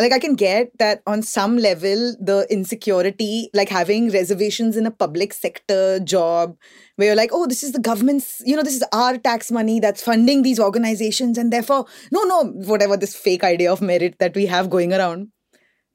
Like, 0.00 0.12
I 0.12 0.20
can 0.20 0.36
get 0.36 0.70
that 0.78 1.02
on 1.08 1.22
some 1.22 1.56
level, 1.56 2.14
the 2.20 2.46
insecurity, 2.50 3.50
like 3.52 3.68
having 3.68 4.12
reservations 4.12 4.76
in 4.76 4.86
a 4.86 4.92
public 4.92 5.32
sector 5.32 5.98
job 5.98 6.56
where 6.94 7.08
you're 7.08 7.16
like, 7.16 7.30
oh, 7.32 7.48
this 7.48 7.64
is 7.64 7.72
the 7.72 7.80
government's, 7.80 8.40
you 8.46 8.54
know, 8.54 8.62
this 8.62 8.76
is 8.76 8.84
our 8.92 9.18
tax 9.18 9.50
money 9.50 9.80
that's 9.80 10.00
funding 10.00 10.42
these 10.42 10.60
organizations. 10.60 11.36
And 11.36 11.52
therefore, 11.52 11.86
no, 12.12 12.22
no, 12.22 12.44
whatever 12.44 12.96
this 12.96 13.16
fake 13.16 13.42
idea 13.42 13.72
of 13.72 13.82
merit 13.82 14.14
that 14.20 14.36
we 14.36 14.46
have 14.46 14.70
going 14.70 14.92
around 14.92 15.32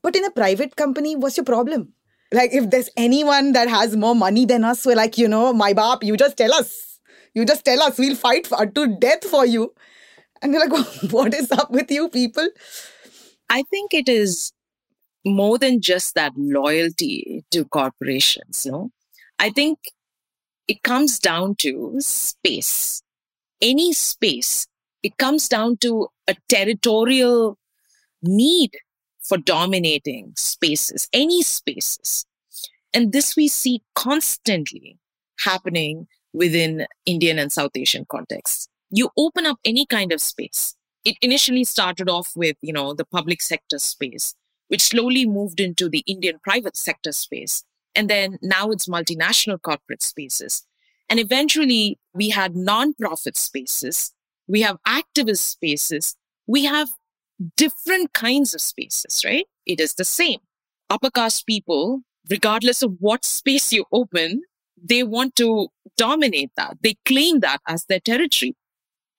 but 0.03 0.15
in 0.15 0.25
a 0.25 0.31
private 0.31 0.75
company, 0.75 1.15
what's 1.15 1.37
your 1.37 1.45
problem? 1.45 1.93
Like, 2.31 2.53
if 2.53 2.69
there's 2.69 2.89
anyone 2.97 3.53
that 3.53 3.69
has 3.69 3.95
more 3.95 4.15
money 4.15 4.45
than 4.45 4.63
us, 4.63 4.85
we're 4.85 4.95
like, 4.95 5.17
you 5.17 5.27
know, 5.27 5.53
my 5.53 5.71
bap, 5.73 6.03
you 6.03 6.17
just 6.17 6.35
tell 6.35 6.53
us. 6.53 6.99
You 7.33 7.45
just 7.45 7.63
tell 7.63 7.81
us, 7.81 7.97
we'll 7.97 8.15
fight 8.15 8.45
for, 8.45 8.65
to 8.65 8.97
death 8.99 9.23
for 9.23 9.45
you. 9.45 9.73
And 10.41 10.53
you're 10.53 10.67
like, 10.67 10.85
what 11.11 11.33
is 11.33 11.51
up 11.51 11.71
with 11.71 11.89
you 11.89 12.09
people? 12.09 12.47
I 13.49 13.63
think 13.69 13.93
it 13.93 14.09
is 14.09 14.51
more 15.25 15.57
than 15.57 15.79
just 15.79 16.15
that 16.15 16.33
loyalty 16.35 17.45
to 17.51 17.65
corporations, 17.65 18.65
no? 18.65 18.91
I 19.39 19.51
think 19.51 19.79
it 20.67 20.83
comes 20.83 21.19
down 21.19 21.55
to 21.59 21.95
space. 21.99 23.01
Any 23.61 23.93
space. 23.93 24.67
It 25.01 25.17
comes 25.17 25.47
down 25.47 25.77
to 25.77 26.07
a 26.27 26.35
territorial 26.49 27.57
need 28.21 28.71
for 29.23 29.37
dominating 29.37 30.33
spaces, 30.35 31.07
any 31.13 31.41
spaces. 31.41 32.25
And 32.93 33.11
this 33.11 33.35
we 33.35 33.47
see 33.47 33.81
constantly 33.95 34.99
happening 35.39 36.07
within 36.33 36.85
Indian 37.05 37.39
and 37.39 37.51
South 37.51 37.71
Asian 37.75 38.05
contexts. 38.05 38.67
You 38.89 39.09
open 39.17 39.45
up 39.45 39.57
any 39.65 39.85
kind 39.85 40.11
of 40.11 40.21
space. 40.21 40.75
It 41.05 41.15
initially 41.21 41.63
started 41.63 42.09
off 42.09 42.31
with, 42.35 42.55
you 42.61 42.73
know, 42.73 42.93
the 42.93 43.05
public 43.05 43.41
sector 43.41 43.79
space, 43.79 44.35
which 44.67 44.81
slowly 44.81 45.25
moved 45.25 45.59
into 45.59 45.89
the 45.89 46.03
Indian 46.07 46.39
private 46.43 46.77
sector 46.77 47.11
space. 47.11 47.63
And 47.95 48.09
then 48.09 48.37
now 48.41 48.71
it's 48.71 48.87
multinational 48.87 49.61
corporate 49.61 50.01
spaces. 50.01 50.65
And 51.09 51.19
eventually 51.19 51.99
we 52.13 52.29
had 52.29 52.55
non-profit 52.55 53.37
spaces. 53.37 54.13
We 54.47 54.61
have 54.61 54.77
activist 54.87 55.39
spaces. 55.39 56.15
We 56.47 56.65
have 56.65 56.89
different 57.55 58.13
kinds 58.13 58.53
of 58.53 58.61
spaces, 58.61 59.23
right? 59.25 59.45
It 59.65 59.79
is 59.79 59.93
the 59.93 60.05
same. 60.05 60.39
Upper 60.89 61.09
caste 61.09 61.45
people, 61.47 62.01
regardless 62.29 62.81
of 62.81 62.95
what 62.99 63.25
space 63.25 63.71
you 63.73 63.85
open, 63.91 64.43
they 64.81 65.03
want 65.03 65.35
to 65.37 65.69
dominate 65.97 66.51
that. 66.57 66.77
They 66.81 66.95
claim 67.05 67.39
that 67.39 67.59
as 67.67 67.85
their 67.85 67.99
territory. 67.99 68.55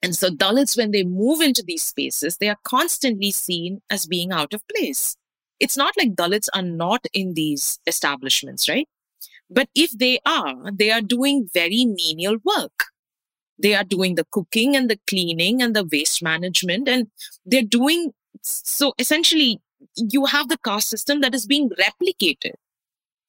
And 0.03 0.15
so 0.15 0.29
Dalits, 0.29 0.77
when 0.77 0.91
they 0.91 1.03
move 1.03 1.41
into 1.41 1.63
these 1.67 1.83
spaces, 1.83 2.37
they 2.37 2.49
are 2.49 2.59
constantly 2.65 3.31
seen 3.31 3.81
as 3.91 4.07
being 4.07 4.33
out 4.33 4.53
of 4.53 4.63
place. 4.69 5.17
It's 5.61 5.77
not 5.77 5.95
like 5.97 6.15
Dalits 6.15 6.49
are 6.55 6.63
not 6.63 7.07
in 7.15 7.35
these 7.35 7.79
establishments, 7.87 8.69
right? 8.69 8.87
But 9.49 9.69
if 9.75 9.93
they 9.93 10.19
are, 10.27 10.71
they 10.73 10.91
are 10.91 11.01
doing 11.01 11.49
very 11.55 11.87
menial 11.87 12.37
work. 12.45 12.85
They 13.59 13.75
are 13.75 13.85
doing 13.85 14.17
the 14.17 14.27
cooking 14.31 14.77
and 14.77 14.91
the 14.91 14.99
cleaning 15.07 15.63
and 15.63 15.75
the 15.75 15.85
waste 15.91 16.23
management. 16.23 16.89
And 16.89 17.09
they're 17.45 17.63
doing 17.63 18.13
so 18.43 18.95
essentially, 18.99 19.61
you 19.97 20.27
have 20.27 20.49
the 20.49 20.59
caste 20.59 20.91
system 20.91 21.21
that 21.21 21.35
is 21.35 21.47
being 21.47 21.71
replicated 21.71 22.55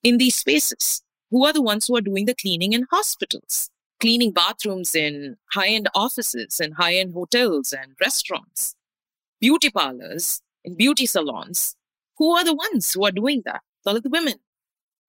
in 0.04 0.18
these 0.18 0.36
spaces. 0.36 1.02
Who 1.32 1.46
are 1.46 1.54
the 1.54 1.62
ones 1.62 1.88
who 1.88 1.96
are 1.96 2.02
doing 2.02 2.26
the 2.26 2.36
cleaning 2.36 2.74
in 2.74 2.86
hospitals, 2.92 3.70
cleaning 4.00 4.32
bathrooms 4.32 4.96
in 4.96 5.38
high 5.52 5.68
end 5.70 5.90
offices 5.96 6.60
and 6.60 6.76
high 6.76 6.96
end 6.96 7.14
hotels 7.14 7.74
and 7.74 7.94
restaurants, 8.00 8.76
beauty 9.40 9.70
parlors 9.70 10.42
and 10.64 10.78
beauty 10.78 11.06
salons? 11.06 11.76
Who 12.18 12.32
are 12.32 12.44
the 12.44 12.56
ones 12.56 12.94
who 12.94 13.06
are 13.06 13.12
doing 13.12 13.42
that? 13.46 13.62
All 13.86 13.96
of 13.96 14.04
the 14.04 14.10
women. 14.10 14.36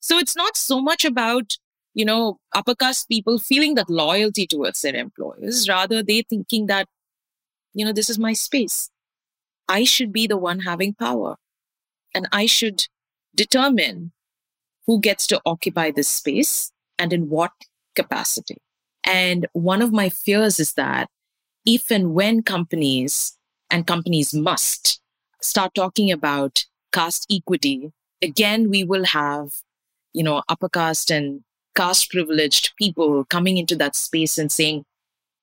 So 0.00 0.18
it's 0.18 0.36
not 0.36 0.56
so 0.56 0.80
much 0.80 1.04
about 1.04 1.56
you 1.96 2.04
know, 2.04 2.38
upper 2.54 2.74
caste 2.74 3.08
people 3.08 3.38
feeling 3.38 3.74
that 3.74 3.88
loyalty 3.88 4.46
towards 4.46 4.82
their 4.82 4.94
employers. 4.94 5.66
Rather, 5.66 6.02
they 6.02 6.20
thinking 6.20 6.66
that, 6.66 6.86
you 7.72 7.86
know, 7.86 7.92
this 7.92 8.10
is 8.10 8.18
my 8.18 8.34
space. 8.34 8.90
I 9.66 9.84
should 9.84 10.12
be 10.12 10.26
the 10.26 10.36
one 10.36 10.60
having 10.60 10.92
power 10.92 11.36
and 12.14 12.28
I 12.32 12.44
should 12.44 12.86
determine 13.34 14.12
who 14.86 15.00
gets 15.00 15.26
to 15.28 15.40
occupy 15.46 15.90
this 15.90 16.06
space 16.06 16.70
and 16.98 17.14
in 17.14 17.30
what 17.30 17.52
capacity. 17.94 18.58
And 19.02 19.46
one 19.54 19.80
of 19.80 19.90
my 19.90 20.10
fears 20.10 20.60
is 20.60 20.74
that 20.74 21.08
if 21.64 21.90
and 21.90 22.12
when 22.12 22.42
companies 22.42 23.38
and 23.70 23.86
companies 23.86 24.34
must 24.34 25.00
start 25.40 25.74
talking 25.74 26.12
about 26.12 26.66
caste 26.92 27.26
equity, 27.32 27.90
again, 28.20 28.68
we 28.68 28.84
will 28.84 29.06
have, 29.06 29.48
you 30.12 30.22
know, 30.22 30.42
upper 30.50 30.68
caste 30.68 31.10
and 31.10 31.40
caste 31.76 32.10
privileged 32.10 32.74
people 32.76 33.24
coming 33.26 33.58
into 33.58 33.76
that 33.76 33.94
space 33.94 34.38
and 34.38 34.50
saying, 34.50 34.84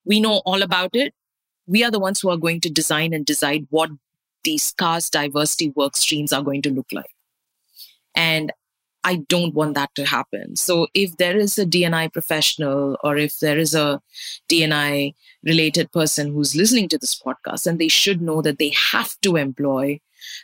we 0.05 0.19
know 0.19 0.41
all 0.45 0.61
about 0.61 0.95
it. 0.95 1.13
We 1.65 1.83
are 1.83 1.91
the 1.91 1.99
ones 1.99 2.19
who 2.19 2.29
are 2.29 2.37
going 2.37 2.59
to 2.61 2.69
design 2.69 3.13
and 3.13 3.25
decide 3.25 3.67
what 3.69 3.91
these 4.43 4.73
caste 4.73 5.13
diversity 5.13 5.69
work 5.69 5.95
streams 5.95 6.33
are 6.33 6.43
going 6.43 6.61
to 6.63 6.69
look 6.69 6.87
like. 6.91 7.11
And 8.15 8.51
I 9.05 9.17
don't 9.27 9.53
want 9.53 9.73
that 9.75 9.93
to 9.95 10.05
happen. 10.05 10.55
So 10.55 10.87
if 10.93 11.17
there 11.17 11.37
is 11.37 11.57
a 11.57 11.65
DNI 11.65 12.11
professional 12.11 12.97
or 13.03 13.17
if 13.17 13.39
there 13.39 13.57
is 13.57 13.75
a 13.75 14.01
DNI 14.49 15.13
related 15.43 15.91
person 15.91 16.31
who's 16.31 16.55
listening 16.55 16.87
to 16.89 16.97
this 16.97 17.19
podcast, 17.19 17.67
and 17.67 17.79
they 17.79 17.89
should 17.89 18.21
know 18.21 18.41
that 18.41 18.59
they 18.59 18.73
have 18.91 19.15
to 19.21 19.35
employ, 19.35 19.99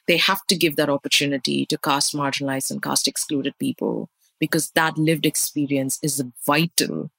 they 0.08 0.18
have 0.18 0.46
to 0.48 0.58
give 0.58 0.76
that 0.76 0.90
opportunity 0.90 1.66
to 1.68 1.78
caste 1.78 2.14
marginalized 2.14 2.70
and 2.70 2.82
caste 2.82 3.08
excluded 3.08 3.54
people 3.60 4.10
because 4.40 4.72
that 4.72 4.98
lived 4.98 5.26
experience 5.26 6.00
is 6.02 6.24
vital 6.46 7.12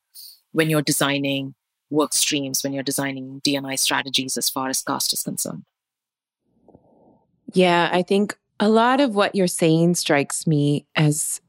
when 0.53 0.71
you're 0.71 0.83
designing 0.83 1.55
work 1.91 2.13
streams, 2.13 2.63
when 2.63 2.73
you're 2.73 2.83
designing 2.83 3.41
DNI 3.43 3.79
strategies 3.79 4.37
as 4.37 4.49
far 4.49 4.69
as 4.69 4.83
caste 4.83 5.13
is 5.13 5.23
concerned. 5.23 5.65
Yeah, 7.53 7.91
I 7.93 8.03
think 8.03 8.39
a 8.61 8.69
lot 8.69 9.01
of 9.01 9.15
what 9.15 9.35
you're 9.35 9.47
saying 9.47 9.97
strikes 9.97 10.47
me 10.47 10.87
as 10.95 11.41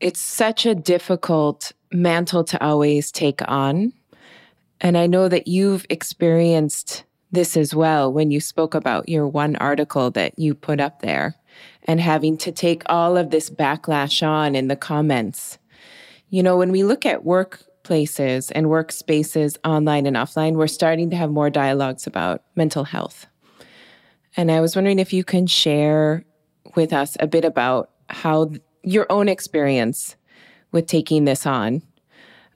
it's 0.00 0.20
such 0.20 0.66
a 0.66 0.74
difficult 0.74 1.72
mantle 1.92 2.44
to 2.44 2.62
always 2.62 3.10
take 3.10 3.40
on. 3.48 3.92
And 4.80 4.96
I 4.96 5.06
know 5.06 5.28
that 5.28 5.48
you've 5.48 5.86
experienced 5.90 7.04
this 7.30 7.56
as 7.56 7.74
well 7.74 8.12
when 8.12 8.30
you 8.30 8.40
spoke 8.40 8.74
about 8.74 9.08
your 9.08 9.26
one 9.26 9.56
article 9.56 10.10
that 10.12 10.38
you 10.38 10.54
put 10.54 10.80
up 10.80 11.00
there 11.00 11.36
and 11.84 12.00
having 12.00 12.36
to 12.38 12.52
take 12.52 12.82
all 12.86 13.16
of 13.16 13.30
this 13.30 13.50
backlash 13.50 14.26
on 14.26 14.54
in 14.54 14.68
the 14.68 14.76
comments. 14.76 15.58
You 16.30 16.42
know, 16.42 16.56
when 16.56 16.70
we 16.70 16.84
look 16.84 17.06
at 17.06 17.24
workplaces 17.24 18.52
and 18.54 18.66
workspaces 18.66 19.56
online 19.64 20.06
and 20.06 20.16
offline, 20.16 20.54
we're 20.54 20.66
starting 20.66 21.10
to 21.10 21.16
have 21.16 21.30
more 21.30 21.50
dialogues 21.50 22.06
about 22.06 22.42
mental 22.54 22.84
health. 22.84 23.26
And 24.36 24.50
I 24.50 24.60
was 24.60 24.76
wondering 24.76 24.98
if 24.98 25.12
you 25.12 25.24
can 25.24 25.46
share 25.46 26.24
with 26.76 26.92
us 26.92 27.16
a 27.20 27.26
bit 27.26 27.44
about 27.44 27.90
how 28.08 28.52
your 28.82 29.06
own 29.10 29.28
experience 29.28 30.16
with 30.70 30.86
taking 30.86 31.24
this 31.24 31.46
on 31.46 31.82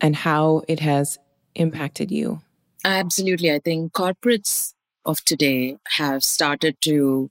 and 0.00 0.14
how 0.14 0.62
it 0.68 0.80
has 0.80 1.18
impacted 1.54 2.10
you. 2.10 2.40
Absolutely. 2.84 3.52
I 3.52 3.58
think 3.58 3.92
corporates 3.92 4.74
of 5.04 5.24
today 5.24 5.76
have 5.88 6.24
started 6.24 6.76
to, 6.82 7.30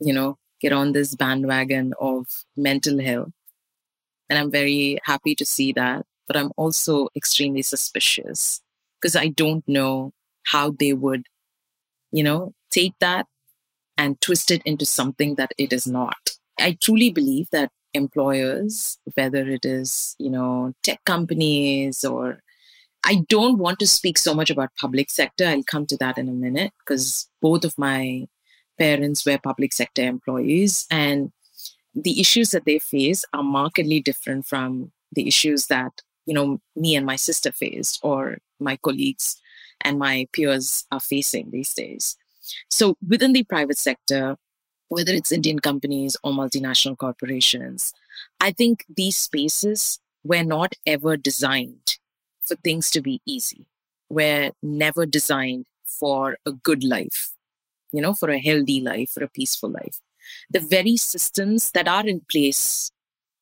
you 0.00 0.12
know, 0.12 0.38
get 0.60 0.72
on 0.72 0.92
this 0.92 1.14
bandwagon 1.16 1.94
of 2.00 2.26
mental 2.56 3.00
health. 3.02 3.30
And 4.30 4.38
I'm 4.38 4.50
very 4.50 4.98
happy 5.04 5.34
to 5.36 5.44
see 5.44 5.72
that. 5.74 6.06
But 6.26 6.36
I'm 6.36 6.52
also 6.56 7.08
extremely 7.16 7.62
suspicious 7.62 8.62
because 9.00 9.16
I 9.16 9.28
don't 9.28 9.66
know 9.68 10.12
how 10.44 10.70
they 10.70 10.92
would, 10.92 11.26
you 12.12 12.22
know, 12.22 12.54
take 12.70 12.94
that 13.00 13.26
and 13.98 14.20
twist 14.20 14.50
it 14.50 14.62
into 14.64 14.86
something 14.86 15.36
that 15.36 15.52
it 15.58 15.72
is 15.72 15.86
not. 15.86 16.30
I 16.58 16.78
truly 16.80 17.10
believe 17.10 17.48
that 17.52 17.70
employers, 17.94 18.98
whether 19.14 19.48
it 19.48 19.64
is, 19.64 20.16
you 20.18 20.30
know, 20.30 20.74
tech 20.82 21.04
companies 21.04 22.04
or 22.04 22.40
I 23.04 23.24
don't 23.28 23.58
want 23.58 23.78
to 23.80 23.86
speak 23.86 24.16
so 24.16 24.32
much 24.34 24.50
about 24.50 24.70
public 24.80 25.10
sector. 25.10 25.46
I'll 25.46 25.64
come 25.64 25.86
to 25.86 25.96
that 25.98 26.18
in 26.18 26.28
a 26.28 26.32
minute 26.32 26.72
because 26.78 27.28
both 27.40 27.64
of 27.64 27.76
my 27.76 28.28
parents 28.78 29.26
were 29.26 29.38
public 29.38 29.72
sector 29.72 30.02
employees 30.02 30.86
and 30.90 31.32
the 31.94 32.20
issues 32.20 32.50
that 32.50 32.64
they 32.64 32.78
face 32.78 33.24
are 33.32 33.42
markedly 33.42 34.00
different 34.00 34.46
from 34.46 34.92
the 35.12 35.28
issues 35.28 35.66
that 35.66 35.92
you 36.26 36.34
know 36.34 36.60
me 36.74 36.96
and 36.96 37.04
my 37.04 37.16
sister 37.16 37.52
faced 37.52 38.00
or 38.02 38.38
my 38.58 38.76
colleagues 38.76 39.40
and 39.82 39.98
my 39.98 40.26
peers 40.32 40.86
are 40.90 41.00
facing 41.00 41.50
these 41.50 41.74
days 41.74 42.16
so 42.70 42.96
within 43.06 43.32
the 43.32 43.44
private 43.44 43.78
sector 43.78 44.36
whether 44.88 45.12
it's 45.12 45.32
indian 45.32 45.58
companies 45.58 46.16
or 46.24 46.32
multinational 46.32 46.96
corporations 46.96 47.92
i 48.40 48.50
think 48.50 48.84
these 48.96 49.16
spaces 49.16 50.00
were 50.24 50.44
not 50.44 50.74
ever 50.86 51.16
designed 51.16 51.98
for 52.44 52.56
things 52.56 52.90
to 52.90 53.00
be 53.00 53.20
easy 53.26 53.66
We're 54.08 54.52
never 54.62 55.06
designed 55.06 55.66
for 55.84 56.36
a 56.46 56.52
good 56.52 56.84
life 56.84 57.32
you 57.92 58.00
know, 58.00 58.14
for 58.14 58.30
a 58.30 58.38
healthy 58.38 58.80
life, 58.80 59.10
for 59.10 59.22
a 59.22 59.28
peaceful 59.28 59.70
life. 59.70 60.00
The 60.50 60.60
very 60.60 60.96
systems 60.96 61.70
that 61.72 61.86
are 61.86 62.06
in 62.06 62.20
place, 62.30 62.90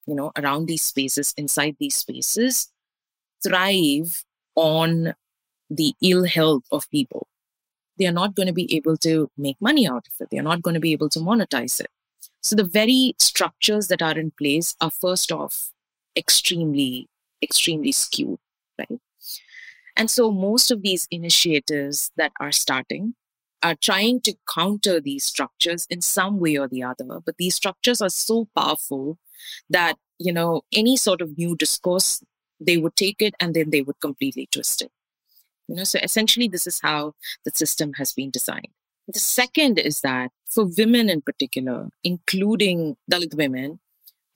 you 0.06 0.14
know, 0.14 0.32
around 0.36 0.66
these 0.66 0.82
spaces, 0.82 1.32
inside 1.36 1.76
these 1.78 1.96
spaces, 1.96 2.70
thrive 3.42 4.24
on 4.56 5.14
the 5.70 5.94
ill 6.02 6.24
health 6.24 6.64
of 6.72 6.90
people. 6.90 7.28
They 7.96 8.06
are 8.06 8.12
not 8.12 8.34
going 8.34 8.48
to 8.48 8.52
be 8.52 8.74
able 8.74 8.96
to 8.98 9.30
make 9.36 9.56
money 9.60 9.86
out 9.86 10.08
of 10.08 10.14
it. 10.20 10.30
They 10.30 10.38
are 10.38 10.42
not 10.42 10.62
going 10.62 10.74
to 10.74 10.80
be 10.80 10.92
able 10.92 11.10
to 11.10 11.20
monetize 11.20 11.80
it. 11.80 11.88
So 12.40 12.56
the 12.56 12.64
very 12.64 13.14
structures 13.18 13.88
that 13.88 14.02
are 14.02 14.18
in 14.18 14.32
place 14.32 14.74
are 14.80 14.90
first 14.90 15.30
off 15.30 15.70
extremely, 16.16 17.08
extremely 17.42 17.92
skewed, 17.92 18.38
right? 18.80 19.00
And 19.96 20.10
so 20.10 20.30
most 20.30 20.70
of 20.70 20.82
these 20.82 21.06
initiatives 21.10 22.10
that 22.16 22.32
are 22.40 22.52
starting 22.52 23.14
are 23.62 23.74
trying 23.74 24.20
to 24.22 24.34
counter 24.52 25.00
these 25.00 25.24
structures 25.24 25.86
in 25.90 26.00
some 26.00 26.40
way 26.40 26.56
or 26.56 26.66
the 26.68 26.82
other. 26.82 27.20
But 27.24 27.36
these 27.38 27.54
structures 27.54 28.00
are 28.00 28.08
so 28.08 28.48
powerful 28.56 29.18
that, 29.68 29.96
you 30.18 30.32
know, 30.32 30.62
any 30.72 30.96
sort 30.96 31.20
of 31.20 31.36
new 31.36 31.56
discourse, 31.56 32.22
they 32.58 32.78
would 32.78 32.96
take 32.96 33.20
it 33.20 33.34
and 33.38 33.54
then 33.54 33.70
they 33.70 33.82
would 33.82 34.00
completely 34.00 34.48
twist 34.50 34.82
it. 34.82 34.90
You 35.68 35.76
know, 35.76 35.84
so 35.84 35.98
essentially, 36.02 36.48
this 36.48 36.66
is 36.66 36.80
how 36.82 37.14
the 37.44 37.52
system 37.54 37.92
has 37.98 38.12
been 38.12 38.30
designed. 38.30 38.68
The 39.06 39.20
second 39.20 39.78
is 39.78 40.00
that 40.00 40.30
for 40.48 40.66
women 40.76 41.08
in 41.08 41.20
particular, 41.22 41.90
including 42.02 42.96
Dalit 43.10 43.34
women, 43.34 43.80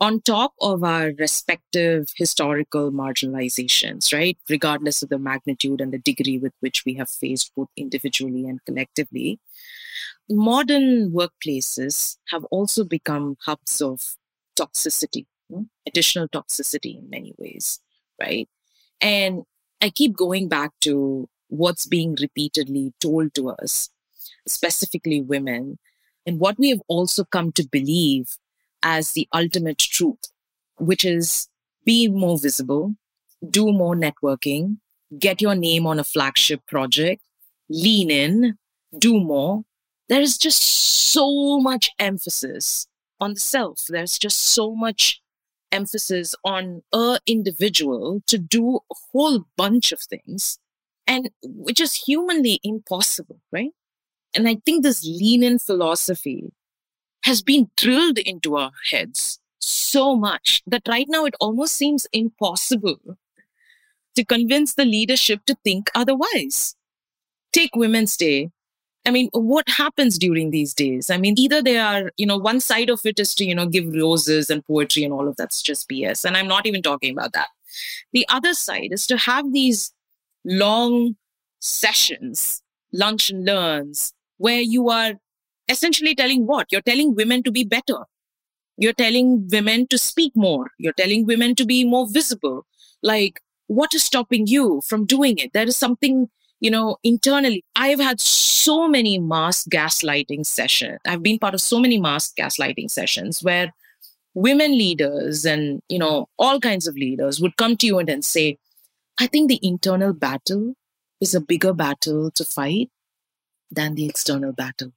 on 0.01 0.21
top 0.21 0.53
of 0.61 0.83
our 0.83 1.13
respective 1.19 2.09
historical 2.17 2.91
marginalizations, 2.91 4.13
right? 4.13 4.37
Regardless 4.51 5.03
of 5.03 5.09
the 5.09 5.19
magnitude 5.19 5.81
and 5.81 5.93
the 5.93 5.99
degree 5.99 6.39
with 6.39 6.53
which 6.61 6.85
we 6.85 6.95
have 6.95 7.09
faced 7.09 7.53
both 7.55 7.69
individually 7.77 8.45
and 8.45 8.65
collectively, 8.65 9.39
modern 10.29 11.13
workplaces 11.13 12.17
have 12.31 12.45
also 12.47 12.85
become 12.85 13.37
hubs 13.45 13.81
of 13.81 14.01
toxicity, 14.59 15.27
hmm? 15.51 15.63
additional 15.87 16.29
toxicity 16.29 16.99
in 16.99 17.09
many 17.09 17.35
ways, 17.39 17.81
right? 18.21 18.49
And 19.01 19.45
I 19.81 19.91
keep 19.91 20.17
going 20.17 20.49
back 20.49 20.73
to 20.83 21.29
what's 21.49 21.87
being 21.87 22.17
repeatedly 22.21 22.95
told 23.01 23.35
to 23.35 23.51
us, 23.51 23.91
specifically 24.47 25.21
women, 25.21 25.79
and 26.27 26.41
what 26.41 26.59
we 26.59 26.71
have 26.71 26.81
also 26.89 27.25
come 27.25 27.53
to 27.53 27.69
believe 27.69 28.39
as 28.85 29.13
the 29.13 29.27
ultimate 29.35 29.79
truth, 29.79 30.31
which 30.77 31.05
is 31.05 31.49
be 31.85 32.09
more 32.09 32.39
visible, 32.39 32.95
do 33.51 33.73
more 33.73 33.97
networking, 33.97 34.79
get 35.19 35.43
your 35.43 35.55
name 35.55 35.87
on 35.87 35.99
a 35.99 36.05
flagship 36.05 36.65
project, 36.67 37.23
lean 37.69 38.11
in, 38.11 38.59
do 38.99 39.19
more. 39.19 39.65
There 40.09 40.21
is 40.21 40.39
just 40.39 40.63
so 40.63 41.59
much 41.59 41.91
emphasis 41.99 42.87
on 43.21 43.35
the 43.35 43.41
self. 43.41 43.85
There's 43.89 44.19
just 44.19 44.39
so 44.39 44.75
much 44.75 45.21
emphasis 45.73 46.35
on 46.45 46.83
a 46.93 47.19
individual 47.27 48.23
to 48.29 48.39
do 48.39 48.77
a 48.77 48.95
whole 49.13 49.45
bunch 49.57 49.93
of 49.93 50.01
things 50.01 50.59
and 51.07 51.31
which 51.43 51.81
is 51.81 51.95
humanly 51.95 52.61
impossible, 52.63 53.41
right? 53.51 53.73
And 54.35 54.49
I 54.49 54.57
think 54.65 54.83
this 54.83 55.05
lean 55.05 55.43
in 55.43 55.59
philosophy 55.59 56.53
has 57.25 57.43
been 57.43 57.71
drilled 57.77 58.19
into 58.19 58.57
our 58.57 58.73
heads 58.91 59.41
so 59.59 60.15
much 60.15 60.63
that 60.67 60.87
right 60.87 61.07
now 61.09 61.25
it 61.25 61.35
almost 61.41 61.75
seems 61.75 62.07
impossible 62.13 62.99
to 64.15 64.25
convince 64.25 64.75
the 64.75 64.85
leadership 64.85 65.41
to 65.47 65.57
think 65.65 65.91
otherwise. 65.95 66.77
Take 67.53 67.75
Women's 67.75 68.17
Day. 68.17 68.51
I 69.07 69.11
mean, 69.11 69.29
what 69.33 69.69
happens 69.69 70.19
during 70.19 70.51
these 70.51 70.75
days? 70.75 71.11
I 71.11 71.17
mean, 71.17 71.35
either 71.39 71.63
they 71.63 71.79
are, 71.79 72.11
you 72.17 72.27
know, 72.27 72.37
one 72.37 72.61
side 72.61 72.91
of 72.91 73.01
it 73.05 73.19
is 73.19 73.35
to, 73.37 73.45
you 73.45 73.55
know, 73.55 73.67
give 73.67 73.95
roses 73.95 74.51
and 74.51 74.65
poetry 74.65 75.05
and 75.05 75.13
all 75.13 75.27
of 75.27 75.37
that's 75.37 75.63
just 75.63 75.89
BS. 75.89 76.25
And 76.25 76.37
I'm 76.37 76.49
not 76.49 76.67
even 76.67 76.83
talking 76.83 77.13
about 77.13 77.33
that. 77.33 77.49
The 78.13 78.27
other 78.29 78.55
side 78.55 78.91
is 78.93 79.07
to 79.09 79.17
have 79.17 79.53
these 79.53 79.93
long 80.45 81.17
sessions, 81.61 82.63
lunch 82.93 83.31
and 83.31 83.45
learns, 83.45 84.13
where 84.39 84.61
you 84.61 84.91
are 84.91 85.15
essentially 85.69 86.15
telling 86.15 86.47
what? 86.47 86.71
You're 86.71 86.81
telling 86.83 87.15
women 87.15 87.43
to 87.43 87.51
be 87.51 87.65
better. 87.65 88.05
You're 88.77 88.93
telling 88.93 89.49
women 89.51 89.87
to 89.89 89.99
speak 89.99 90.33
more. 90.35 90.71
You're 90.79 90.93
telling 90.95 91.27
women 91.27 91.55
to 91.57 91.65
be 91.65 91.85
more 91.85 92.09
visible. 92.11 92.67
Like, 93.03 93.41
what 93.67 93.95
is 93.95 94.05
stopping 94.05 94.47
you 94.47 94.83
from 94.87 95.07
doing 95.07 95.39
it? 95.39 95.53
There 95.53 95.67
is 95.67 95.77
something, 95.77 96.29
you 96.61 96.71
know, 96.71 96.97
internally. 97.03 97.65
I've 97.77 98.01
had 98.01 98.21
so 98.21 98.89
many 98.89 99.19
mass 99.19 99.65
gaslighting 99.65 100.45
sessions. 100.47 100.99
I've 101.07 101.23
been 101.23 101.39
part 101.39 101.55
of 101.55 101.61
so 101.61 101.79
many 101.79 102.01
mass 102.01 102.33
gaslighting 102.33 102.91
sessions 102.91 103.43
where 103.43 103.73
women 104.35 104.73
leaders 104.73 105.45
and, 105.45 105.81
you 105.89 105.99
know, 105.99 106.29
all 106.39 106.59
kinds 106.61 106.87
of 106.87 106.97
leaders 106.97 107.41
would 107.41 107.57
come 107.57 107.77
to 107.77 107.87
you 107.87 107.99
and, 107.99 108.09
and 108.09 108.25
say, 108.25 108.59
I 109.19 109.29
think 109.29 109.49
the 109.49 109.61
internal 109.63 110.13
battle 110.13 110.75
is 111.21 111.35
a 111.35 111.41
bigger 111.41 111.73
battle 111.73 112.31
to 112.33 112.45
fight 112.45 112.91
than 113.71 113.95
the 113.95 114.07
external 114.07 114.53
battle. 114.53 114.93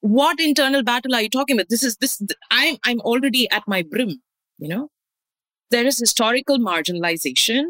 What 0.00 0.40
internal 0.40 0.82
battle 0.82 1.14
are 1.14 1.22
you 1.22 1.28
talking 1.28 1.56
about? 1.56 1.68
This 1.68 1.82
is 1.82 1.96
this 1.96 2.22
I'm 2.50 2.76
I'm 2.84 3.00
already 3.00 3.50
at 3.50 3.66
my 3.66 3.82
brim, 3.82 4.22
you 4.58 4.68
know. 4.68 4.88
There 5.70 5.86
is 5.86 5.98
historical 5.98 6.58
marginalization. 6.58 7.64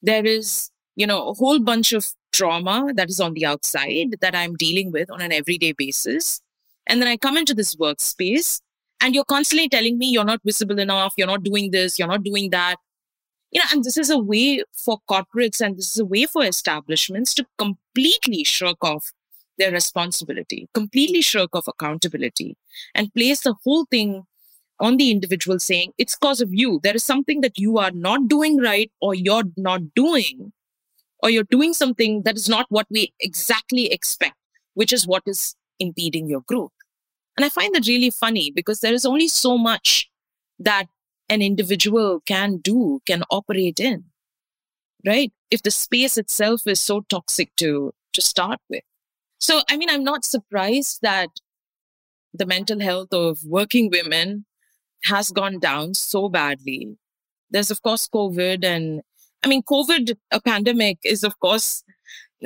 There 0.00 0.24
is, 0.24 0.70
you 0.96 1.06
know, 1.06 1.28
a 1.28 1.34
whole 1.34 1.58
bunch 1.60 1.92
of 1.92 2.06
trauma 2.32 2.92
that 2.94 3.10
is 3.10 3.20
on 3.20 3.34
the 3.34 3.44
outside 3.44 4.16
that 4.20 4.34
I'm 4.34 4.54
dealing 4.54 4.90
with 4.90 5.10
on 5.10 5.20
an 5.20 5.32
everyday 5.32 5.72
basis. 5.72 6.40
And 6.86 7.00
then 7.00 7.08
I 7.08 7.16
come 7.16 7.36
into 7.36 7.54
this 7.54 7.76
workspace 7.76 8.60
and 9.00 9.14
you're 9.14 9.24
constantly 9.24 9.68
telling 9.68 9.98
me 9.98 10.06
you're 10.06 10.24
not 10.24 10.40
visible 10.44 10.78
enough, 10.78 11.14
you're 11.16 11.26
not 11.26 11.42
doing 11.42 11.70
this, 11.70 11.98
you're 11.98 12.08
not 12.08 12.22
doing 12.22 12.50
that. 12.50 12.76
You 13.50 13.60
know, 13.60 13.66
and 13.72 13.84
this 13.84 13.98
is 13.98 14.08
a 14.08 14.18
way 14.18 14.62
for 14.72 14.98
corporates 15.10 15.60
and 15.60 15.76
this 15.76 15.90
is 15.90 15.98
a 15.98 16.06
way 16.06 16.24
for 16.24 16.44
establishments 16.44 17.34
to 17.34 17.46
completely 17.58 18.44
shirk 18.44 18.82
off 18.82 19.12
their 19.58 19.70
responsibility, 19.70 20.68
completely 20.74 21.20
shirk 21.20 21.54
off 21.54 21.68
accountability, 21.68 22.56
and 22.94 23.12
place 23.14 23.42
the 23.42 23.54
whole 23.64 23.86
thing 23.86 24.24
on 24.80 24.96
the 24.96 25.10
individual 25.10 25.58
saying, 25.58 25.92
it's 25.98 26.16
because 26.16 26.40
of 26.40 26.52
you. 26.52 26.80
There 26.82 26.96
is 26.96 27.04
something 27.04 27.40
that 27.42 27.58
you 27.58 27.78
are 27.78 27.92
not 27.92 28.28
doing 28.28 28.58
right, 28.58 28.90
or 29.00 29.14
you're 29.14 29.44
not 29.56 29.94
doing, 29.94 30.52
or 31.22 31.30
you're 31.30 31.44
doing 31.44 31.72
something 31.72 32.22
that 32.22 32.36
is 32.36 32.48
not 32.48 32.66
what 32.68 32.86
we 32.90 33.12
exactly 33.20 33.92
expect, 33.92 34.34
which 34.74 34.92
is 34.92 35.06
what 35.06 35.22
is 35.26 35.54
impeding 35.78 36.26
your 36.26 36.40
growth. 36.40 36.72
And 37.36 37.44
I 37.44 37.48
find 37.48 37.74
that 37.74 37.86
really 37.86 38.10
funny 38.10 38.50
because 38.50 38.80
there 38.80 38.92
is 38.92 39.06
only 39.06 39.28
so 39.28 39.56
much 39.56 40.10
that 40.58 40.86
an 41.28 41.42
individual 41.42 42.20
can 42.26 42.58
do, 42.58 43.00
can 43.06 43.22
operate 43.30 43.80
in, 43.80 44.04
right? 45.06 45.32
If 45.50 45.62
the 45.62 45.70
space 45.70 46.18
itself 46.18 46.66
is 46.66 46.80
so 46.80 47.02
toxic 47.08 47.54
to, 47.56 47.94
to 48.12 48.20
start 48.20 48.60
with. 48.68 48.82
So, 49.42 49.60
I 49.68 49.76
mean, 49.76 49.90
I'm 49.90 50.04
not 50.04 50.24
surprised 50.24 51.00
that 51.02 51.28
the 52.32 52.46
mental 52.46 52.78
health 52.78 53.12
of 53.12 53.40
working 53.44 53.90
women 53.90 54.46
has 55.02 55.32
gone 55.32 55.58
down 55.58 55.94
so 55.94 56.28
badly. 56.28 56.96
There's, 57.50 57.72
of 57.72 57.82
course, 57.82 58.06
COVID. 58.06 58.64
And 58.64 59.02
I 59.42 59.48
mean, 59.48 59.64
COVID, 59.64 60.16
a 60.30 60.40
pandemic 60.40 60.98
is, 61.04 61.24
of 61.24 61.40
course, 61.40 61.82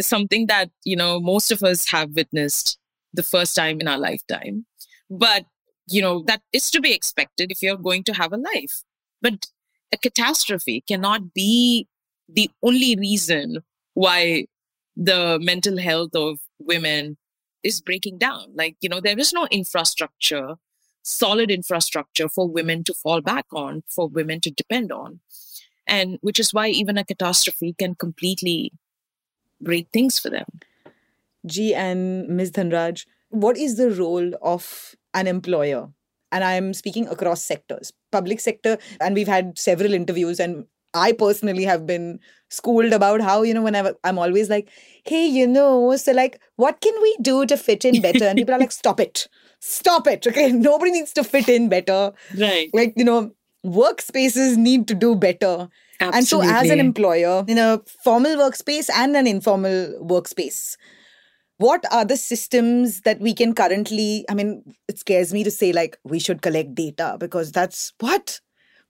something 0.00 0.46
that, 0.46 0.70
you 0.84 0.96
know, 0.96 1.20
most 1.20 1.52
of 1.52 1.62
us 1.62 1.86
have 1.90 2.16
witnessed 2.16 2.78
the 3.12 3.22
first 3.22 3.54
time 3.54 3.78
in 3.78 3.88
our 3.88 3.98
lifetime. 3.98 4.64
But, 5.10 5.44
you 5.86 6.00
know, 6.00 6.22
that 6.26 6.40
is 6.54 6.70
to 6.70 6.80
be 6.80 6.94
expected 6.94 7.52
if 7.52 7.60
you're 7.60 7.76
going 7.76 8.04
to 8.04 8.14
have 8.14 8.32
a 8.32 8.38
life. 8.38 8.82
But 9.20 9.48
a 9.92 9.98
catastrophe 9.98 10.82
cannot 10.88 11.34
be 11.34 11.88
the 12.26 12.50
only 12.62 12.96
reason 12.96 13.58
why 13.92 14.46
the 14.96 15.38
mental 15.42 15.76
health 15.76 16.14
of 16.14 16.38
women 16.58 17.16
is 17.62 17.80
breaking 17.80 18.18
down. 18.18 18.52
Like, 18.54 18.76
you 18.80 18.88
know, 18.88 19.00
there 19.00 19.18
is 19.18 19.32
no 19.32 19.46
infrastructure, 19.50 20.54
solid 21.02 21.50
infrastructure 21.50 22.28
for 22.28 22.48
women 22.48 22.84
to 22.84 22.94
fall 22.94 23.20
back 23.20 23.46
on, 23.52 23.82
for 23.88 24.08
women 24.08 24.40
to 24.42 24.50
depend 24.50 24.92
on. 24.92 25.20
And 25.86 26.18
which 26.20 26.40
is 26.40 26.52
why 26.52 26.68
even 26.68 26.98
a 26.98 27.04
catastrophe 27.04 27.74
can 27.78 27.94
completely 27.94 28.72
break 29.60 29.88
things 29.92 30.18
for 30.18 30.30
them. 30.30 30.46
G 31.46 31.74
and 31.74 32.28
Ms. 32.28 32.52
Dhanraj, 32.52 33.06
what 33.30 33.56
is 33.56 33.76
the 33.76 33.90
role 33.90 34.32
of 34.42 34.94
an 35.14 35.26
employer? 35.26 35.88
And 36.32 36.42
I'm 36.42 36.74
speaking 36.74 37.06
across 37.06 37.44
sectors, 37.44 37.92
public 38.10 38.40
sector, 38.40 38.78
and 39.00 39.14
we've 39.14 39.28
had 39.28 39.58
several 39.58 39.94
interviews 39.94 40.40
and 40.40 40.66
I 40.94 41.12
personally 41.12 41.64
have 41.64 41.86
been 41.86 42.20
schooled 42.48 42.92
about 42.92 43.20
how, 43.20 43.42
you 43.42 43.54
know, 43.54 43.62
whenever 43.62 43.94
I'm 44.04 44.18
always 44.18 44.48
like, 44.48 44.68
hey, 45.04 45.26
you 45.26 45.46
know, 45.46 45.96
so 45.96 46.12
like, 46.12 46.40
what 46.56 46.80
can 46.80 46.94
we 47.02 47.16
do 47.20 47.46
to 47.46 47.56
fit 47.56 47.84
in 47.84 48.00
better? 48.00 48.24
And 48.24 48.38
people 48.38 48.54
are 48.54 48.58
like, 48.58 48.72
stop 48.72 49.00
it. 49.00 49.28
Stop 49.60 50.06
it. 50.06 50.26
Okay. 50.26 50.52
Nobody 50.52 50.92
needs 50.92 51.12
to 51.14 51.24
fit 51.24 51.48
in 51.48 51.68
better. 51.68 52.12
Right. 52.38 52.70
Like, 52.72 52.94
you 52.96 53.04
know, 53.04 53.32
workspaces 53.64 54.56
need 54.56 54.88
to 54.88 54.94
do 54.94 55.14
better. 55.14 55.68
Absolutely. 56.00 56.18
And 56.18 56.26
so, 56.26 56.42
as 56.42 56.70
an 56.70 56.80
employer 56.80 57.44
in 57.48 57.58
a 57.58 57.80
formal 58.04 58.36
workspace 58.36 58.90
and 58.94 59.16
an 59.16 59.26
informal 59.26 59.98
workspace, 60.02 60.76
what 61.58 61.84
are 61.90 62.04
the 62.04 62.16
systems 62.16 63.00
that 63.02 63.20
we 63.20 63.32
can 63.32 63.54
currently? 63.54 64.24
I 64.28 64.34
mean, 64.34 64.62
it 64.88 64.98
scares 64.98 65.32
me 65.32 65.42
to 65.44 65.50
say, 65.50 65.72
like, 65.72 65.98
we 66.04 66.18
should 66.18 66.42
collect 66.42 66.74
data 66.74 67.16
because 67.18 67.50
that's 67.50 67.92
what? 68.00 68.40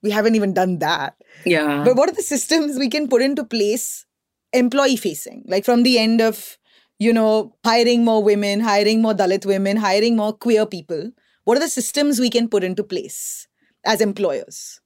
We 0.02 0.10
haven't 0.10 0.34
even 0.34 0.54
done 0.54 0.78
that. 0.78 1.14
Yeah. 1.44 1.82
But 1.84 1.96
what 1.96 2.08
are 2.08 2.14
the 2.14 2.22
systems 2.22 2.78
we 2.78 2.88
can 2.88 3.08
put 3.08 3.22
into 3.22 3.44
place 3.44 4.04
employee 4.52 4.96
facing? 4.96 5.44
Like 5.46 5.64
from 5.64 5.82
the 5.82 5.98
end 5.98 6.20
of, 6.20 6.58
you 6.98 7.12
know, 7.12 7.54
hiring 7.64 8.04
more 8.04 8.22
women, 8.22 8.60
hiring 8.60 9.02
more 9.02 9.14
Dalit 9.14 9.46
women, 9.46 9.76
hiring 9.76 10.16
more 10.16 10.32
queer 10.32 10.66
people. 10.66 11.10
What 11.44 11.56
are 11.56 11.60
the 11.60 11.68
systems 11.68 12.18
we 12.18 12.30
can 12.30 12.48
put 12.48 12.64
into 12.64 12.82
place 12.82 13.46
as 13.84 14.00
employers? 14.00 14.80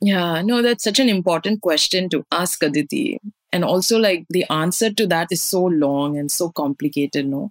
Yeah, 0.00 0.42
no, 0.42 0.62
that's 0.62 0.84
such 0.84 1.00
an 1.00 1.08
important 1.08 1.60
question 1.60 2.08
to 2.10 2.24
ask 2.30 2.62
Aditi. 2.62 3.18
And 3.52 3.64
also, 3.64 3.98
like, 3.98 4.26
the 4.28 4.44
answer 4.50 4.92
to 4.92 5.06
that 5.06 5.28
is 5.30 5.42
so 5.42 5.64
long 5.64 6.18
and 6.18 6.30
so 6.30 6.50
complicated, 6.50 7.26
no? 7.26 7.50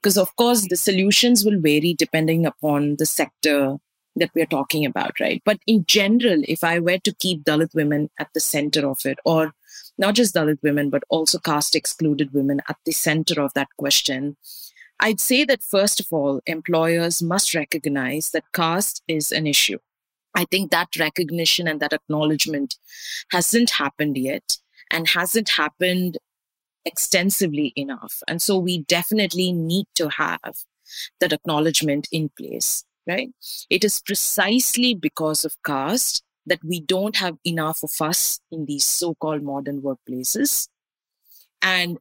Because, 0.00 0.16
of 0.16 0.34
course, 0.36 0.66
the 0.68 0.76
solutions 0.76 1.44
will 1.44 1.60
vary 1.60 1.94
depending 1.98 2.46
upon 2.46 2.96
the 2.96 3.06
sector, 3.06 3.76
that 4.16 4.30
we're 4.34 4.46
talking 4.46 4.84
about, 4.84 5.18
right? 5.20 5.42
But 5.44 5.58
in 5.66 5.84
general, 5.86 6.42
if 6.46 6.62
I 6.62 6.78
were 6.78 6.98
to 6.98 7.14
keep 7.14 7.44
Dalit 7.44 7.74
women 7.74 8.10
at 8.18 8.28
the 8.34 8.40
center 8.40 8.86
of 8.88 8.98
it, 9.04 9.18
or 9.24 9.52
not 9.98 10.14
just 10.14 10.34
Dalit 10.34 10.62
women, 10.62 10.90
but 10.90 11.04
also 11.08 11.38
caste 11.38 11.74
excluded 11.74 12.32
women 12.32 12.60
at 12.68 12.76
the 12.84 12.92
center 12.92 13.40
of 13.40 13.54
that 13.54 13.68
question, 13.76 14.36
I'd 15.00 15.20
say 15.20 15.44
that 15.44 15.62
first 15.62 16.00
of 16.00 16.06
all, 16.10 16.40
employers 16.46 17.22
must 17.22 17.54
recognize 17.54 18.30
that 18.30 18.52
caste 18.52 19.02
is 19.08 19.32
an 19.32 19.46
issue. 19.46 19.78
I 20.34 20.44
think 20.44 20.70
that 20.70 20.96
recognition 20.98 21.68
and 21.68 21.80
that 21.80 21.92
acknowledgement 21.92 22.76
hasn't 23.30 23.70
happened 23.70 24.16
yet 24.16 24.58
and 24.92 25.08
hasn't 25.08 25.50
happened 25.50 26.18
extensively 26.84 27.72
enough. 27.76 28.22
And 28.28 28.42
so 28.42 28.58
we 28.58 28.78
definitely 28.78 29.52
need 29.52 29.86
to 29.94 30.08
have 30.10 30.64
that 31.20 31.32
acknowledgement 31.32 32.08
in 32.12 32.30
place 32.36 32.84
right? 33.06 33.30
It 33.70 33.84
is 33.84 34.00
precisely 34.00 34.94
because 34.94 35.44
of 35.44 35.56
caste 35.64 36.22
that 36.46 36.60
we 36.64 36.80
don't 36.80 37.16
have 37.16 37.36
enough 37.44 37.80
of 37.82 37.90
us 38.00 38.40
in 38.50 38.66
these 38.66 38.84
so 38.84 39.14
called 39.14 39.42
modern 39.42 39.82
workplaces. 39.82 40.68
And 41.62 41.98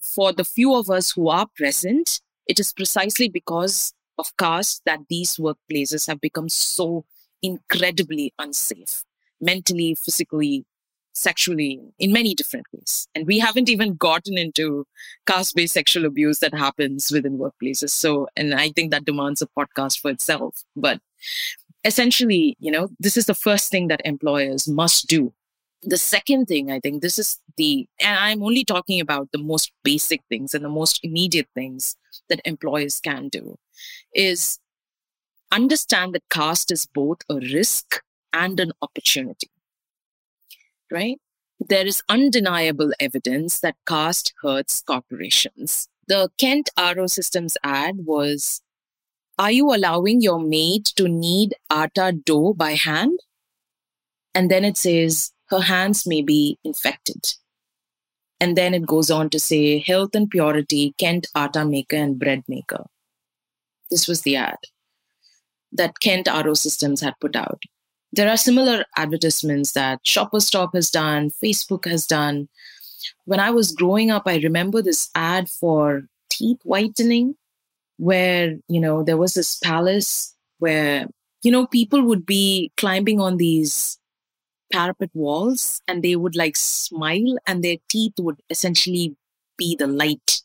for 0.00 0.32
the 0.32 0.44
few 0.44 0.74
of 0.74 0.90
us 0.90 1.10
who 1.12 1.28
are 1.28 1.46
present, 1.56 2.20
it 2.46 2.60
is 2.60 2.72
precisely 2.72 3.28
because 3.28 3.92
of 4.18 4.36
caste 4.38 4.82
that 4.86 5.00
these 5.08 5.36
workplaces 5.36 6.06
have 6.06 6.20
become 6.20 6.48
so 6.48 7.04
incredibly 7.42 8.32
unsafe, 8.38 9.02
mentally, 9.40 9.94
physically, 9.94 10.64
sexually 11.12 11.80
in 11.98 12.12
many 12.12 12.34
different 12.34 12.66
ways. 12.72 13.08
And 13.14 13.26
we 13.26 13.38
haven't 13.38 13.68
even 13.68 13.96
gotten 13.96 14.38
into 14.38 14.86
caste 15.26 15.54
based 15.56 15.74
sexual 15.74 16.06
abuse 16.06 16.38
that 16.38 16.54
happens 16.54 17.10
within 17.10 17.38
workplaces. 17.38 17.90
So, 17.90 18.28
and 18.36 18.54
I 18.54 18.70
think 18.70 18.90
that 18.90 19.04
demands 19.04 19.42
a 19.42 19.48
podcast 19.48 20.00
for 20.00 20.10
itself. 20.10 20.62
But 20.76 21.00
essentially, 21.84 22.56
you 22.60 22.70
know, 22.70 22.88
this 22.98 23.16
is 23.16 23.26
the 23.26 23.34
first 23.34 23.70
thing 23.70 23.88
that 23.88 24.02
employers 24.04 24.68
must 24.68 25.06
do 25.08 25.32
The 25.82 25.96
second 25.96 26.46
thing, 26.46 26.70
I 26.70 26.78
think 26.78 27.00
this 27.00 27.18
is 27.18 27.38
the, 27.56 27.88
and 28.00 28.18
I'm 28.18 28.42
only 28.42 28.64
talking 28.64 29.00
about 29.00 29.28
the 29.32 29.38
most 29.38 29.72
basic 29.82 30.22
things 30.28 30.52
and 30.52 30.62
the 30.62 30.68
most 30.68 31.00
immediate 31.02 31.48
things 31.54 31.96
that 32.28 32.40
employers 32.44 33.00
can 33.00 33.28
do, 33.28 33.56
is 34.14 34.58
understand 35.50 36.14
that 36.14 36.28
caste 36.28 36.70
is 36.70 36.86
both 36.86 37.22
a 37.30 37.36
risk 37.36 38.02
and 38.32 38.60
an 38.60 38.72
opportunity. 38.82 39.48
Right? 40.90 41.18
There 41.68 41.86
is 41.86 42.02
undeniable 42.08 42.92
evidence 42.98 43.60
that 43.60 43.76
caste 43.86 44.32
hurts 44.42 44.80
corporations. 44.80 45.88
The 46.08 46.30
Kent 46.38 46.70
RO 46.78 47.06
Systems 47.06 47.56
ad 47.62 47.98
was 48.04 48.62
Are 49.38 49.52
you 49.52 49.72
allowing 49.72 50.20
your 50.20 50.40
maid 50.40 50.86
to 50.96 51.06
knead 51.06 51.54
atta 51.70 52.12
dough 52.12 52.54
by 52.54 52.72
hand? 52.72 53.20
And 54.34 54.50
then 54.50 54.64
it 54.64 54.76
says, 54.76 55.32
Her 55.46 55.60
hands 55.60 56.06
may 56.06 56.22
be 56.22 56.58
infected. 56.64 57.34
And 58.40 58.56
then 58.56 58.72
it 58.72 58.86
goes 58.86 59.10
on 59.10 59.28
to 59.30 59.38
say, 59.38 59.78
Health 59.78 60.14
and 60.14 60.30
purity, 60.30 60.94
Kent 60.98 61.26
atta 61.34 61.64
maker 61.64 61.96
and 61.96 62.18
bread 62.18 62.42
maker. 62.48 62.86
This 63.90 64.08
was 64.08 64.22
the 64.22 64.36
ad 64.36 64.58
that 65.72 66.00
Kent 66.00 66.26
RO 66.26 66.54
Systems 66.54 67.00
had 67.00 67.14
put 67.20 67.36
out. 67.36 67.62
There 68.12 68.28
are 68.28 68.36
similar 68.36 68.84
advertisements 68.96 69.72
that 69.72 70.00
Shoppers 70.04 70.46
Stop 70.46 70.74
has 70.74 70.90
done, 70.90 71.30
Facebook 71.42 71.88
has 71.88 72.06
done. 72.06 72.48
When 73.24 73.40
I 73.40 73.50
was 73.50 73.72
growing 73.72 74.10
up, 74.10 74.24
I 74.26 74.38
remember 74.38 74.82
this 74.82 75.10
ad 75.14 75.48
for 75.48 76.02
teeth 76.28 76.58
whitening, 76.64 77.36
where, 77.98 78.56
you 78.68 78.80
know, 78.80 79.04
there 79.04 79.16
was 79.16 79.34
this 79.34 79.58
palace 79.58 80.34
where, 80.58 81.06
you 81.42 81.52
know, 81.52 81.66
people 81.66 82.02
would 82.02 82.26
be 82.26 82.72
climbing 82.76 83.20
on 83.20 83.36
these 83.36 83.98
parapet 84.72 85.10
walls 85.14 85.80
and 85.86 86.02
they 86.02 86.16
would 86.16 86.36
like 86.36 86.56
smile 86.56 87.36
and 87.46 87.62
their 87.62 87.76
teeth 87.88 88.14
would 88.18 88.40
essentially 88.50 89.14
be 89.56 89.76
the 89.76 89.86
light 89.86 90.42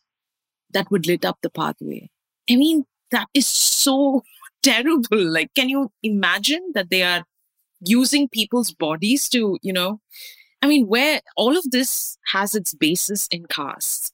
that 0.72 0.90
would 0.92 1.08
lit 1.08 1.26
up 1.26 1.38
the 1.42 1.50
pathway. 1.50 2.10
I 2.50 2.56
mean, 2.58 2.86
that 3.12 3.28
is 3.34 3.48
so 3.48 4.24
terrible. 4.64 5.06
Like, 5.12 5.54
can 5.56 5.70
you 5.70 5.92
imagine 6.04 6.72
that 6.74 6.90
they 6.90 7.04
are 7.04 7.24
using 7.82 8.30
people's 8.30 8.72
bodies 8.72 9.30
to, 9.30 9.58
you 9.62 9.74
know, 9.74 10.02
I 10.62 10.68
mean, 10.68 10.88
where 10.88 11.22
all 11.36 11.58
of 11.58 11.70
this 11.72 12.18
has 12.28 12.56
its 12.56 12.74
basis 12.74 13.28
in 13.28 13.46
caste. 13.46 14.14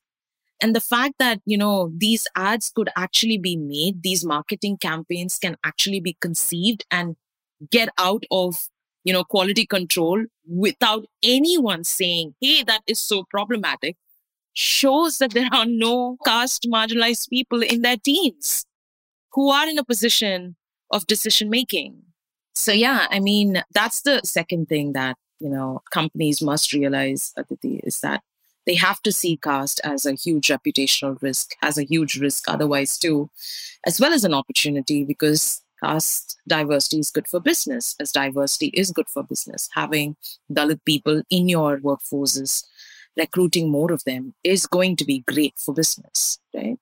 And 0.62 0.76
the 0.76 0.82
fact 0.82 1.16
that, 1.18 1.42
you 1.46 1.58
know, 1.58 1.92
these 1.96 2.28
ads 2.36 2.70
could 2.70 2.90
actually 2.96 3.38
be 3.38 3.58
made, 3.58 4.04
these 4.04 4.26
marketing 4.26 4.78
campaigns 4.78 5.40
can 5.40 5.58
actually 5.64 6.00
be 6.00 6.18
conceived 6.22 6.86
and 6.92 7.16
get 7.72 7.90
out 7.98 8.26
of, 8.30 8.68
you 9.04 9.14
know, 9.14 9.24
quality 9.24 9.66
control 9.66 10.24
without 10.48 11.06
anyone 11.24 11.84
saying, 11.84 12.36
hey, 12.42 12.64
that 12.64 12.82
is 12.86 13.00
so 13.00 13.24
problematic, 13.30 13.98
shows 14.54 15.18
that 15.18 15.32
there 15.32 15.50
are 15.52 15.66
no 15.66 16.18
caste 16.26 16.68
marginalized 16.72 17.30
people 17.30 17.64
in 17.64 17.82
their 17.82 17.98
teens 17.98 18.66
who 19.32 19.50
are 19.50 19.68
in 19.68 19.80
a 19.80 19.84
position 19.84 20.56
of 20.92 21.08
decision 21.08 21.50
making. 21.50 22.04
So 22.54 22.72
yeah, 22.72 23.08
I 23.10 23.20
mean, 23.20 23.64
that's 23.74 24.02
the 24.02 24.22
second 24.24 24.68
thing 24.68 24.94
that, 24.94 25.18
you 25.40 25.50
know, 25.50 25.82
companies 25.92 26.42
must 26.42 26.74
realize, 26.74 27.34
Aditi, 27.38 27.82
is 27.84 28.02
that 28.02 28.22
they 28.66 28.76
have 28.76 29.02
to 29.04 29.12
see 29.12 29.38
caste 29.38 29.82
as 29.84 30.06
a 30.06 30.14
huge 30.14 30.48
reputational 30.48 31.20
risk, 31.22 31.56
as 31.62 31.78
a 31.78 31.84
huge 31.84 32.20
risk 32.20 32.46
otherwise 32.48 32.98
too, 32.98 33.30
as 33.86 34.00
well 34.00 34.14
as 34.14 34.24
an 34.24 34.34
opportunity 34.34 35.04
because 35.04 35.64
caste 35.84 36.38
diversity 36.48 37.00
is 37.00 37.10
good 37.10 37.28
for 37.28 37.40
business, 37.40 37.96
as 38.00 38.12
diversity 38.12 38.68
is 38.68 38.92
good 38.92 39.10
for 39.10 39.24
business. 39.24 39.68
Having 39.74 40.16
Dalit 40.52 40.80
people 40.86 41.24
in 41.30 41.50
your 41.50 41.80
workforces, 41.80 42.64
recruiting 43.18 43.70
more 43.70 43.92
of 43.92 44.04
them 44.04 44.34
is 44.44 44.68
going 44.68 44.96
to 44.98 45.06
be 45.06 45.24
great 45.28 45.56
for 45.58 45.74
business, 45.74 46.40
right? 46.54 46.78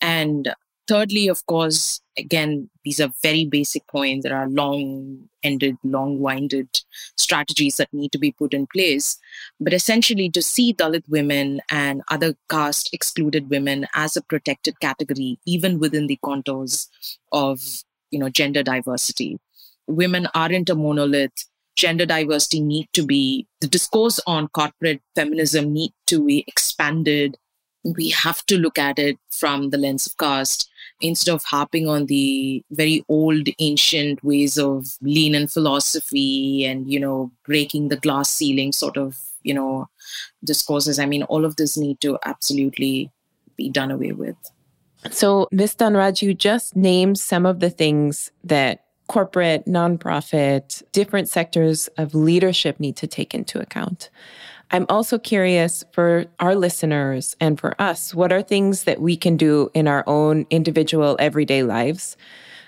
And 0.00 0.54
thirdly, 0.86 1.28
of 1.28 1.44
course, 1.46 2.00
again, 2.18 2.70
these 2.84 3.00
are 3.00 3.12
very 3.22 3.44
basic 3.44 3.86
points. 3.86 4.24
There 4.24 4.36
are 4.36 4.48
long 4.48 5.28
ended, 5.42 5.76
long 5.84 6.18
winded 6.20 6.68
strategies 7.16 7.76
that 7.76 7.92
need 7.92 8.12
to 8.12 8.18
be 8.18 8.32
put 8.32 8.54
in 8.54 8.66
place. 8.66 9.18
But 9.60 9.72
essentially, 9.72 10.30
to 10.30 10.42
see 10.42 10.74
Dalit 10.74 11.04
women 11.08 11.60
and 11.70 12.02
other 12.10 12.34
caste 12.48 12.90
excluded 12.92 13.50
women 13.50 13.86
as 13.94 14.16
a 14.16 14.22
protected 14.22 14.80
category, 14.80 15.38
even 15.46 15.78
within 15.78 16.06
the 16.06 16.18
contours 16.24 16.88
of 17.32 17.60
you 18.10 18.18
know 18.18 18.28
gender 18.28 18.62
diversity. 18.62 19.38
Women 19.86 20.28
aren't 20.34 20.70
a 20.70 20.74
monolith. 20.74 21.44
Gender 21.76 22.06
diversity 22.06 22.60
need 22.60 22.88
to 22.94 23.04
be 23.04 23.46
the 23.60 23.66
discourse 23.66 24.18
on 24.26 24.48
corporate 24.48 25.02
feminism 25.14 25.72
need 25.72 25.92
to 26.06 26.24
be 26.24 26.42
expanded. 26.46 27.36
We 27.84 28.10
have 28.10 28.44
to 28.46 28.56
look 28.56 28.78
at 28.78 28.98
it 28.98 29.18
from 29.30 29.70
the 29.70 29.76
lens 29.76 30.06
of 30.06 30.16
caste 30.16 30.68
instead 31.00 31.32
of 31.32 31.44
harping 31.44 31.88
on 31.88 32.06
the 32.06 32.64
very 32.70 33.04
old 33.08 33.48
ancient 33.58 34.22
ways 34.24 34.58
of 34.58 34.86
Lean 35.02 35.34
In 35.34 35.46
philosophy 35.48 36.64
and 36.64 36.90
you 36.90 36.98
know 36.98 37.30
breaking 37.44 37.88
the 37.88 37.96
glass 37.96 38.30
ceiling 38.30 38.72
sort 38.72 38.96
of 38.96 39.18
you 39.42 39.54
know 39.54 39.88
discourses 40.44 40.98
i 40.98 41.06
mean 41.06 41.22
all 41.24 41.44
of 41.44 41.56
this 41.56 41.76
need 41.76 42.00
to 42.00 42.18
absolutely 42.24 43.10
be 43.56 43.68
done 43.70 43.90
away 43.90 44.12
with. 44.12 44.36
So 45.10 45.48
ms 45.52 45.76
dhanraj 45.76 46.22
you 46.22 46.34
just 46.34 46.76
named 46.76 47.18
some 47.18 47.46
of 47.46 47.60
the 47.60 47.70
things 47.70 48.30
that 48.44 48.84
corporate 49.08 49.66
nonprofit 49.66 50.82
different 50.92 51.28
sectors 51.28 51.88
of 51.96 52.14
leadership 52.14 52.80
need 52.80 52.96
to 52.96 53.06
take 53.06 53.34
into 53.34 53.60
account 53.60 54.10
I'm 54.70 54.86
also 54.88 55.18
curious 55.18 55.84
for 55.92 56.26
our 56.40 56.54
listeners 56.54 57.36
and 57.40 57.58
for 57.58 57.80
us, 57.80 58.14
what 58.14 58.32
are 58.32 58.42
things 58.42 58.84
that 58.84 59.00
we 59.00 59.16
can 59.16 59.36
do 59.36 59.70
in 59.74 59.86
our 59.86 60.04
own 60.06 60.46
individual 60.50 61.16
everyday 61.18 61.62
lives 61.62 62.16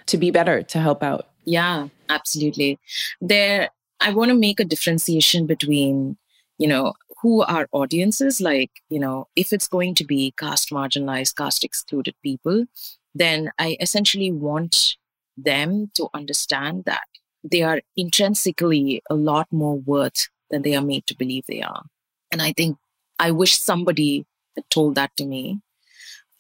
to 0.07 0.17
be 0.17 0.31
better, 0.31 0.63
to 0.63 0.79
help 0.79 1.03
out? 1.03 1.29
Yeah, 1.45 1.89
absolutely. 2.09 2.79
There, 3.21 3.71
I 4.01 4.13
want 4.13 4.31
to 4.31 4.37
make 4.37 4.61
a 4.61 4.65
differentiation 4.65 5.47
between, 5.47 6.17
you 6.59 6.69
know, 6.69 6.95
who 7.21 7.43
our 7.43 7.69
audiences 7.73 8.41
like, 8.41 8.71
you 8.89 9.01
know, 9.01 9.27
if 9.35 9.53
it's 9.53 9.67
going 9.67 9.95
to 9.97 10.05
be 10.05 10.33
caste 10.37 10.71
marginalized, 10.71 11.37
caste 11.37 11.65
excluded 11.65 12.15
people, 12.23 12.67
then 13.15 13.51
I 13.59 13.77
essentially 13.81 14.31
want 14.31 14.97
them 15.37 15.91
to 15.95 16.09
understand 16.15 16.85
that 16.85 17.07
they 17.43 17.63
are 17.63 17.81
intrinsically 17.97 19.03
a 19.11 19.15
lot 19.15 19.49
more 19.51 19.79
worth 19.79 20.29
than 20.51 20.63
they 20.63 20.75
are 20.75 20.83
made 20.83 21.07
to 21.07 21.17
believe 21.17 21.45
they 21.47 21.63
are. 21.63 21.85
And 22.33 22.43
I 22.43 22.53
think 22.53 22.77
I 23.19 23.31
wish 23.31 23.59
somebody 23.59 24.27
had 24.57 24.69
told 24.71 24.95
that 24.95 25.17
to 25.17 25.25
me. 25.25 25.61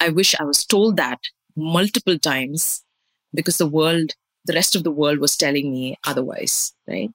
I 0.00 0.10
wish 0.10 0.34
I 0.38 0.44
was 0.44 0.64
told 0.64 0.96
that 0.96 1.20
multiple 1.56 2.18
times 2.18 2.84
because 3.34 3.58
the 3.58 3.66
world, 3.66 4.12
the 4.44 4.52
rest 4.52 4.76
of 4.76 4.84
the 4.84 4.90
world 4.90 5.18
was 5.18 5.36
telling 5.36 5.70
me 5.72 5.98
otherwise, 6.06 6.72
right? 6.86 7.10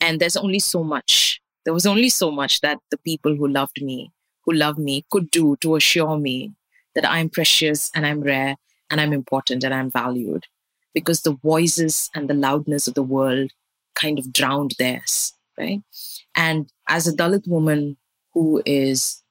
And 0.00 0.20
there's 0.20 0.36
only 0.36 0.58
so 0.58 0.82
much. 0.82 1.40
There 1.64 1.74
was 1.74 1.86
only 1.86 2.08
so 2.08 2.30
much 2.30 2.60
that 2.60 2.78
the 2.90 2.98
people 2.98 3.36
who 3.36 3.48
loved 3.48 3.82
me, 3.82 4.12
who 4.44 4.54
love 4.54 4.78
me, 4.78 5.04
could 5.10 5.30
do 5.30 5.56
to 5.60 5.76
assure 5.76 6.18
me 6.18 6.52
that 6.94 7.08
I'm 7.08 7.28
precious 7.28 7.90
and 7.94 8.06
I'm 8.06 8.20
rare 8.20 8.56
and 8.90 9.00
I'm 9.00 9.12
important 9.12 9.64
and 9.64 9.74
I'm 9.74 9.90
valued 9.90 10.46
because 10.94 11.22
the 11.22 11.36
voices 11.42 12.10
and 12.14 12.28
the 12.28 12.34
loudness 12.34 12.88
of 12.88 12.94
the 12.94 13.02
world 13.02 13.50
kind 13.94 14.18
of 14.18 14.32
drowned 14.32 14.74
theirs, 14.78 15.34
right? 15.58 15.82
And 16.34 16.70
as 16.88 17.06
a 17.06 17.12
Dalit 17.12 17.48
woman 17.48 17.96
who 18.32 18.62
is 18.66 19.22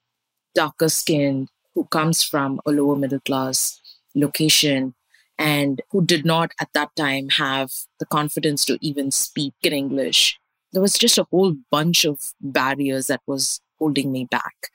darker 0.53 0.89
skinned, 0.89 1.49
who 1.73 1.85
comes 1.85 2.23
from 2.23 2.59
a 2.65 2.71
lower 2.71 2.95
middle 2.95 3.19
class 3.19 3.79
location, 4.15 4.95
and 5.37 5.81
who 5.91 6.03
did 6.05 6.25
not 6.25 6.51
at 6.59 6.69
that 6.73 6.95
time 6.95 7.29
have 7.29 7.69
the 7.99 8.05
confidence 8.05 8.63
to 8.65 8.77
even 8.81 9.11
speak 9.11 9.53
in 9.61 9.73
English, 9.73 10.39
there 10.71 10.81
was 10.81 10.97
just 10.97 11.17
a 11.17 11.27
whole 11.29 11.55
bunch 11.71 12.05
of 12.05 12.19
barriers 12.41 13.07
that 13.07 13.21
was 13.27 13.61
holding 13.77 14.11
me 14.11 14.25
back. 14.25 14.69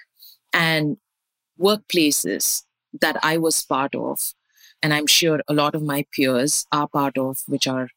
And 0.53 0.99
workplaces 1.59 2.65
that 3.01 3.17
I 3.23 3.39
was 3.39 3.65
part 3.65 3.95
of, 3.95 4.33
and 4.83 4.93
I'm 4.93 5.07
sure 5.07 5.41
a 5.49 5.55
lot 5.55 5.75
of 5.75 5.83
my 5.83 6.05
peers 6.15 6.67
are 6.73 6.89
part 6.89 7.19
of, 7.19 7.39
which 7.47 7.67
are 7.67 7.89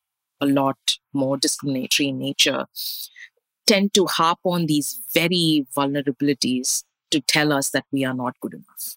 a 0.41 0.45
lot 0.45 0.97
more 1.13 1.37
discriminatory 1.37 2.09
in 2.09 2.19
nature, 2.19 2.65
tend 3.65 3.93
to 3.93 4.05
harp 4.05 4.39
on 4.43 4.65
these 4.65 5.01
very 5.13 5.65
vulnerabilities 5.75 6.83
to 7.11 7.21
tell 7.21 7.53
us 7.53 7.69
that 7.69 7.85
we 7.91 8.03
are 8.03 8.13
not 8.13 8.39
good 8.39 8.53
enough. 8.53 8.95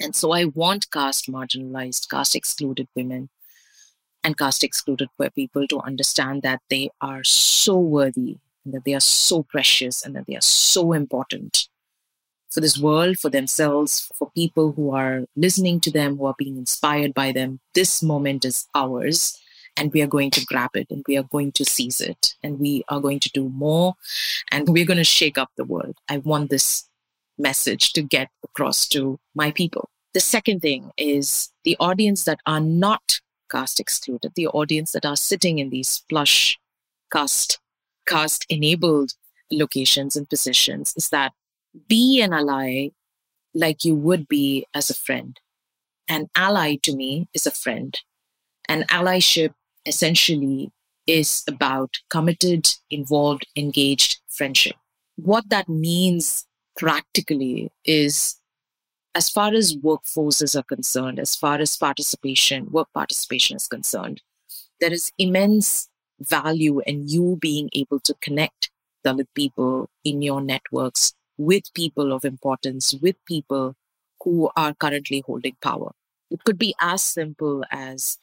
And 0.00 0.16
so 0.16 0.32
I 0.32 0.44
want 0.46 0.90
caste 0.90 1.30
marginalized, 1.30 2.08
caste 2.08 2.34
excluded 2.34 2.88
women 2.94 3.28
and 4.24 4.36
caste 4.36 4.64
excluded 4.64 5.08
people 5.34 5.66
to 5.68 5.80
understand 5.80 6.42
that 6.42 6.60
they 6.70 6.90
are 7.00 7.22
so 7.24 7.78
worthy 7.78 8.38
and 8.64 8.74
that 8.74 8.84
they 8.84 8.94
are 8.94 9.00
so 9.00 9.42
precious 9.42 10.04
and 10.04 10.16
that 10.16 10.26
they 10.26 10.36
are 10.36 10.42
so 10.42 10.92
important 10.92 11.68
for 12.50 12.60
this 12.60 12.78
world, 12.78 13.18
for 13.18 13.30
themselves, 13.30 14.10
for 14.16 14.30
people 14.32 14.72
who 14.72 14.92
are 14.92 15.24
listening 15.36 15.80
to 15.80 15.90
them, 15.90 16.16
who 16.16 16.26
are 16.26 16.34
being 16.36 16.56
inspired 16.56 17.14
by 17.14 17.30
them. 17.30 17.60
This 17.74 18.02
moment 18.02 18.44
is 18.44 18.66
ours. 18.74 19.39
And 19.76 19.92
we 19.92 20.02
are 20.02 20.06
going 20.06 20.30
to 20.32 20.44
grab 20.44 20.70
it 20.74 20.86
and 20.90 21.04
we 21.08 21.16
are 21.16 21.24
going 21.24 21.52
to 21.52 21.64
seize 21.64 22.00
it 22.00 22.34
and 22.42 22.58
we 22.58 22.84
are 22.88 23.00
going 23.00 23.20
to 23.20 23.30
do 23.30 23.48
more 23.48 23.94
and 24.50 24.68
we're 24.68 24.86
going 24.86 24.98
to 24.98 25.04
shake 25.04 25.38
up 25.38 25.50
the 25.56 25.64
world. 25.64 25.96
I 26.08 26.18
want 26.18 26.50
this 26.50 26.88
message 27.38 27.92
to 27.94 28.02
get 28.02 28.28
across 28.44 28.86
to 28.88 29.18
my 29.34 29.50
people. 29.50 29.88
The 30.12 30.20
second 30.20 30.60
thing 30.60 30.90
is 30.96 31.50
the 31.64 31.76
audience 31.78 32.24
that 32.24 32.40
are 32.46 32.60
not 32.60 33.20
caste 33.50 33.80
excluded, 33.80 34.32
the 34.34 34.48
audience 34.48 34.92
that 34.92 35.06
are 35.06 35.16
sitting 35.16 35.58
in 35.58 35.70
these 35.70 36.04
plush 36.08 36.58
caste, 37.12 37.58
caste 38.06 38.46
enabled 38.48 39.14
locations 39.50 40.16
and 40.16 40.28
positions 40.28 40.94
is 40.96 41.08
that 41.08 41.32
be 41.88 42.20
an 42.20 42.32
ally 42.32 42.88
like 43.54 43.84
you 43.84 43.94
would 43.94 44.28
be 44.28 44.66
as 44.74 44.90
a 44.90 44.94
friend. 44.94 45.40
An 46.08 46.28
ally 46.36 46.76
to 46.82 46.94
me 46.94 47.28
is 47.34 47.46
a 47.46 47.50
friend. 47.50 47.98
An 48.68 48.84
allyship 48.84 49.54
essentially 49.86 50.70
is 51.06 51.42
about 51.48 51.98
committed, 52.08 52.68
involved, 52.90 53.46
engaged 53.56 54.20
friendship. 54.28 54.76
What 55.16 55.48
that 55.48 55.68
means 55.68 56.46
practically 56.76 57.70
is 57.84 58.36
as 59.14 59.28
far 59.28 59.52
as 59.52 59.76
workforces 59.76 60.54
are 60.58 60.62
concerned, 60.62 61.18
as 61.18 61.34
far 61.34 61.58
as 61.58 61.76
participation, 61.76 62.70
work 62.70 62.88
participation 62.94 63.56
is 63.56 63.66
concerned, 63.66 64.22
there 64.80 64.92
is 64.92 65.10
immense 65.18 65.88
value 66.20 66.80
in 66.86 67.08
you 67.08 67.38
being 67.40 67.68
able 67.72 68.00
to 68.00 68.14
connect 68.20 68.70
Dalit 69.04 69.26
people 69.34 69.88
in 70.04 70.22
your 70.22 70.40
networks 70.40 71.14
with 71.38 71.72
people 71.74 72.12
of 72.12 72.24
importance, 72.24 72.94
with 72.94 73.16
people 73.24 73.74
who 74.22 74.50
are 74.56 74.74
currently 74.74 75.22
holding 75.26 75.56
power. 75.62 75.92
It 76.30 76.44
could 76.44 76.58
be 76.58 76.74
as 76.80 77.02
simple 77.02 77.64
as, 77.70 78.18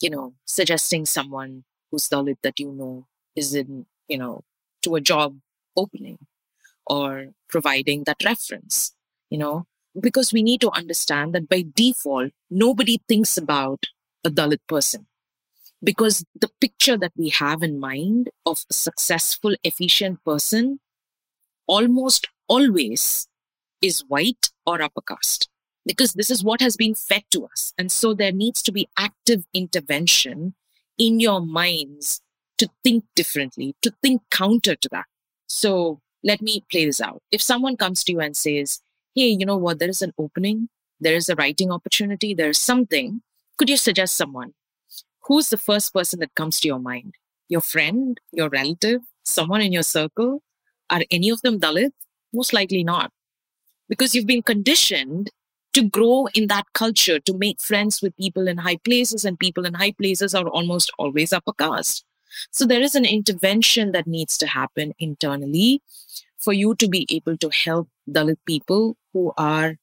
you 0.00 0.10
know, 0.10 0.34
suggesting 0.44 1.06
someone 1.06 1.64
who's 1.90 2.08
Dalit 2.08 2.38
that 2.42 2.60
you 2.60 2.72
know 2.72 3.06
is 3.34 3.54
in, 3.54 3.86
you 4.08 4.18
know, 4.18 4.44
to 4.82 4.96
a 4.96 5.00
job 5.00 5.38
opening 5.76 6.18
or 6.86 7.28
providing 7.48 8.04
that 8.04 8.24
reference, 8.24 8.92
you 9.30 9.38
know, 9.38 9.66
because 10.00 10.32
we 10.32 10.42
need 10.42 10.60
to 10.60 10.70
understand 10.70 11.34
that 11.34 11.48
by 11.48 11.64
default, 11.74 12.32
nobody 12.50 13.00
thinks 13.08 13.36
about 13.36 13.84
a 14.24 14.30
Dalit 14.30 14.60
person. 14.68 15.06
Because 15.82 16.24
the 16.34 16.50
picture 16.60 16.96
that 16.96 17.12
we 17.16 17.28
have 17.30 17.62
in 17.62 17.78
mind 17.78 18.30
of 18.44 18.64
a 18.70 18.74
successful, 18.74 19.54
efficient 19.62 20.24
person 20.24 20.80
almost 21.66 22.28
always 22.48 23.28
is 23.82 24.04
white 24.08 24.50
or 24.66 24.80
upper 24.80 25.02
caste. 25.02 25.48
Because 25.86 26.14
this 26.14 26.30
is 26.30 26.42
what 26.42 26.60
has 26.60 26.76
been 26.76 26.94
fed 26.94 27.22
to 27.30 27.46
us. 27.46 27.72
And 27.78 27.92
so 27.92 28.12
there 28.12 28.32
needs 28.32 28.60
to 28.62 28.72
be 28.72 28.88
active 28.98 29.44
intervention 29.54 30.54
in 30.98 31.20
your 31.20 31.40
minds 31.40 32.20
to 32.58 32.68
think 32.82 33.04
differently, 33.14 33.76
to 33.82 33.92
think 34.02 34.22
counter 34.30 34.74
to 34.74 34.88
that. 34.90 35.04
So 35.46 36.00
let 36.24 36.42
me 36.42 36.64
play 36.70 36.86
this 36.86 37.00
out. 37.00 37.22
If 37.30 37.40
someone 37.40 37.76
comes 37.76 38.02
to 38.04 38.12
you 38.12 38.20
and 38.20 38.36
says, 38.36 38.80
hey, 39.14 39.28
you 39.28 39.46
know 39.46 39.56
what, 39.56 39.78
there 39.78 39.88
is 39.88 40.02
an 40.02 40.12
opening, 40.18 40.68
there 41.00 41.14
is 41.14 41.28
a 41.28 41.36
writing 41.36 41.70
opportunity, 41.70 42.34
there's 42.34 42.58
something, 42.58 43.22
could 43.56 43.70
you 43.70 43.76
suggest 43.76 44.16
someone? 44.16 44.54
Who's 45.22 45.50
the 45.50 45.56
first 45.56 45.92
person 45.92 46.20
that 46.20 46.34
comes 46.34 46.60
to 46.60 46.68
your 46.68 46.78
mind? 46.78 47.14
Your 47.48 47.60
friend, 47.60 48.18
your 48.32 48.48
relative, 48.48 49.02
someone 49.24 49.60
in 49.60 49.72
your 49.72 49.82
circle? 49.82 50.42
Are 50.90 51.02
any 51.10 51.30
of 51.30 51.42
them 51.42 51.60
Dalit? 51.60 51.92
Most 52.32 52.52
likely 52.52 52.82
not. 52.82 53.12
Because 53.88 54.14
you've 54.14 54.26
been 54.26 54.42
conditioned 54.42 55.30
to 55.76 55.82
grow 55.82 56.26
in 56.34 56.46
that 56.46 56.64
culture, 56.72 57.20
to 57.20 57.36
make 57.36 57.60
friends 57.60 58.00
with 58.00 58.16
people 58.16 58.48
in 58.48 58.56
high 58.56 58.78
places, 58.78 59.26
and 59.26 59.38
people 59.38 59.66
in 59.66 59.74
high 59.74 59.92
places 59.92 60.34
are 60.34 60.48
almost 60.48 60.90
always 60.98 61.34
upper 61.34 61.52
caste. 61.52 62.02
So 62.50 62.64
there 62.64 62.80
is 62.80 62.94
an 62.94 63.04
intervention 63.04 63.92
that 63.92 64.06
needs 64.06 64.38
to 64.38 64.46
happen 64.46 64.94
internally 64.98 65.82
for 66.38 66.54
you 66.54 66.74
to 66.76 66.88
be 66.88 67.06
able 67.10 67.36
to 67.36 67.50
help 67.50 67.90
Dalit 68.10 68.38
people 68.46 68.96
who 69.12 69.34
are 69.36 69.76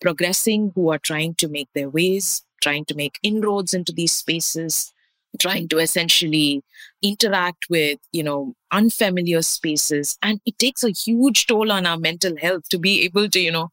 progressing, 0.00 0.70
who 0.76 0.90
are 0.90 0.98
trying 1.00 1.34
to 1.34 1.48
make 1.48 1.68
their 1.74 1.90
ways, 1.90 2.44
trying 2.62 2.84
to 2.84 2.94
make 2.94 3.18
inroads 3.24 3.74
into 3.74 3.90
these 3.92 4.12
spaces, 4.12 4.92
trying 5.40 5.66
to 5.68 5.78
essentially 5.78 6.62
interact 7.02 7.68
with, 7.68 7.98
you 8.12 8.22
know, 8.22 8.54
unfamiliar 8.70 9.42
spaces. 9.42 10.18
And 10.22 10.40
it 10.46 10.58
takes 10.58 10.84
a 10.84 10.90
huge 10.90 11.46
toll 11.46 11.72
on 11.72 11.86
our 11.86 11.98
mental 11.98 12.36
health 12.36 12.68
to 12.70 12.78
be 12.78 13.02
able 13.02 13.28
to, 13.28 13.40
you 13.40 13.52
know, 13.52 13.70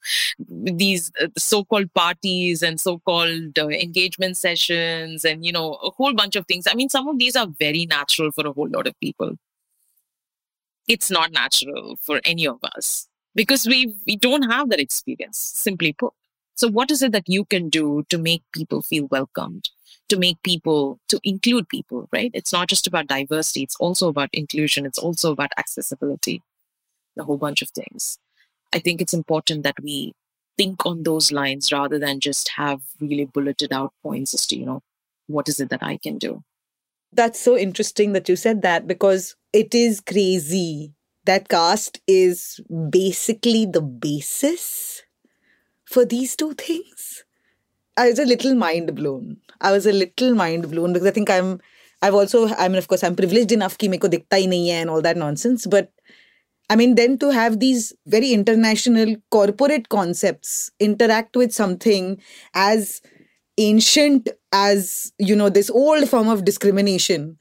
these 0.49 1.11
uh, 1.21 1.27
so-called 1.37 1.93
parties 1.93 2.61
and 2.61 2.79
so-called 2.79 3.57
uh, 3.57 3.67
engagement 3.69 4.37
sessions 4.37 5.25
and, 5.25 5.45
you 5.45 5.51
know, 5.51 5.73
a 5.75 5.89
whole 5.91 6.13
bunch 6.13 6.35
of 6.35 6.45
things. 6.47 6.67
I 6.67 6.75
mean, 6.75 6.89
some 6.89 7.07
of 7.07 7.17
these 7.19 7.35
are 7.35 7.47
very 7.59 7.85
natural 7.85 8.31
for 8.31 8.45
a 8.47 8.53
whole 8.53 8.69
lot 8.69 8.87
of 8.87 8.99
people. 8.99 9.37
It's 10.87 11.09
not 11.09 11.31
natural 11.31 11.97
for 12.01 12.21
any 12.23 12.47
of 12.47 12.59
us 12.63 13.07
because 13.33 13.65
we 13.65 13.95
we 14.05 14.15
don't 14.15 14.43
have 14.43 14.69
that 14.69 14.79
experience 14.79 15.39
simply 15.39 15.93
put 15.93 16.13
so 16.55 16.67
what 16.69 16.91
is 16.91 17.01
it 17.01 17.11
that 17.11 17.27
you 17.27 17.45
can 17.45 17.69
do 17.69 18.03
to 18.09 18.17
make 18.17 18.43
people 18.53 18.81
feel 18.81 19.07
welcomed 19.11 19.69
to 20.09 20.17
make 20.17 20.41
people 20.43 20.99
to 21.07 21.19
include 21.23 21.67
people 21.69 22.07
right? 22.13 22.31
It's 22.33 22.53
not 22.53 22.67
just 22.67 22.87
about 22.87 23.07
diversity 23.07 23.63
it's 23.63 23.75
also 23.77 24.07
about 24.07 24.29
inclusion 24.33 24.85
it's 24.85 24.99
also 24.99 25.31
about 25.31 25.51
accessibility 25.57 26.41
a 27.17 27.23
whole 27.23 27.37
bunch 27.37 27.61
of 27.61 27.69
things. 27.69 28.17
I 28.73 28.79
think 28.79 29.01
it's 29.01 29.13
important 29.13 29.63
that 29.63 29.75
we 29.81 30.13
think 30.57 30.85
on 30.85 31.03
those 31.03 31.31
lines 31.31 31.71
rather 31.71 31.99
than 31.99 32.19
just 32.19 32.49
have 32.49 32.81
really 32.99 33.25
bulleted 33.25 33.73
out 33.73 33.93
points 34.03 34.33
as 34.33 34.47
to 34.47 34.57
you 34.57 34.65
know 34.65 34.81
what 35.27 35.49
is 35.49 35.59
it 35.59 35.69
that 35.69 35.83
i 35.83 35.97
can 35.97 36.17
do. 36.17 36.43
That's 37.11 37.39
so 37.39 37.57
interesting 37.57 38.13
that 38.13 38.27
you 38.27 38.35
said 38.35 38.61
that 38.63 38.87
because 38.87 39.35
it 39.53 39.73
is 39.73 40.01
crazy 40.01 40.93
that 41.25 41.49
caste 41.49 41.99
is 42.07 42.59
basically 42.89 43.65
the 43.65 43.81
basis 43.81 45.01
for 45.85 46.05
these 46.05 46.35
two 46.35 46.53
things. 46.53 47.23
I 47.97 48.09
was 48.09 48.19
a 48.19 48.25
little 48.25 48.55
mind 48.55 48.93
blown. 48.95 49.37
I 49.61 49.71
was 49.71 49.85
a 49.85 49.93
little 49.93 50.35
mind 50.35 50.69
blown 50.69 50.93
because 50.93 51.07
I 51.07 51.11
think 51.11 51.29
I'm 51.29 51.59
I've 52.01 52.13
also 52.13 52.47
I 52.49 52.67
mean 52.67 52.77
of 52.77 52.87
course 52.87 53.03
I'm 53.03 53.15
privileged 53.15 53.51
enough 53.51 53.77
ki 53.77 53.89
meko 53.89 54.09
dikhta 54.15 54.39
hi 54.41 54.45
nahi 54.53 54.71
hai 54.71 54.79
and 54.81 54.89
all 54.89 55.01
that 55.01 55.17
nonsense 55.17 55.65
but 55.65 55.91
I 56.69 56.75
mean 56.75 56.95
then 56.95 57.17
to 57.19 57.31
have 57.31 57.59
these 57.59 57.93
very 58.05 58.31
international 58.33 59.15
corporate 59.31 59.89
concepts 59.89 60.71
interact 60.79 61.35
with 61.37 61.53
something 61.53 62.21
as 62.53 63.01
ancient 63.57 64.29
as 64.51 65.13
you 65.17 65.35
know 65.35 65.49
this 65.49 65.69
old 65.69 66.09
form 66.09 66.27
of 66.27 66.43
discrimination 66.43 67.37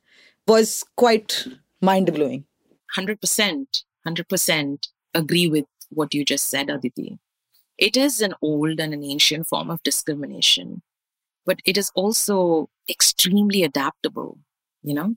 was 0.47 0.85
quite 0.97 1.47
mind 1.81 2.13
blowing 2.15 2.45
100%, 2.97 3.85
100% 4.07 4.89
agree 5.15 5.49
with 5.49 5.67
what 5.91 6.15
you 6.15 6.25
just 6.25 6.49
said, 6.49 6.71
Aditi. 6.71 7.19
It 7.79 7.97
is 7.97 8.21
an 8.21 8.35
old 8.41 8.79
and 8.81 8.95
an 8.95 9.03
ancient 9.03 9.47
form 9.49 9.71
of 9.71 9.83
discrimination, 9.83 10.83
but 11.45 11.61
it 11.65 11.77
is 11.77 11.91
also 11.95 12.69
extremely 12.89 13.63
adaptable, 13.63 14.39
you 14.83 14.95
know? 14.95 15.17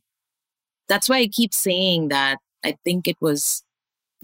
That's 0.88 1.10
why 1.10 1.18
I 1.20 1.28
keep 1.28 1.54
saying 1.54 2.08
that 2.10 2.40
I 2.64 2.78
think 2.84 3.08
it 3.08 3.18
was 3.22 3.64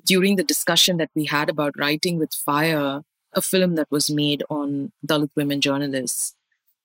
during 0.06 0.36
the 0.36 0.44
discussion 0.44 0.98
that 0.98 1.12
we 1.16 1.26
had 1.26 1.50
about 1.50 1.78
writing 1.78 2.18
with 2.18 2.34
fire, 2.34 3.02
a 3.34 3.42
film 3.42 3.76
that 3.76 3.92
was 3.92 4.10
made 4.10 4.44
on 4.50 4.92
Dalit 5.06 5.32
women 5.36 5.62
journalists, 5.62 6.36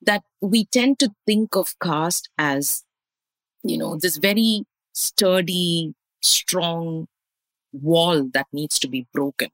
that 0.02 0.22
we 0.40 0.66
tend 0.66 0.98
to 1.00 1.12
think 1.26 1.56
of 1.56 1.74
caste 1.82 2.28
as, 2.38 2.84
you 3.62 3.78
know, 3.78 3.96
this 3.96 4.18
very 4.18 4.64
sturdy, 4.92 5.94
strong 6.22 7.08
wall 7.72 8.24
that 8.34 8.46
needs 8.52 8.78
to 8.80 8.88
be 8.88 9.06
broken, 9.12 9.50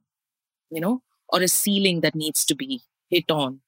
you 0.71 0.81
know, 0.81 1.03
or 1.29 1.43
a 1.43 1.49
ceiling 1.49 2.01
that 2.01 2.15
needs 2.15 2.45
to 2.47 2.55
be 2.55 2.83
hit 3.11 3.31
on. 3.31 3.61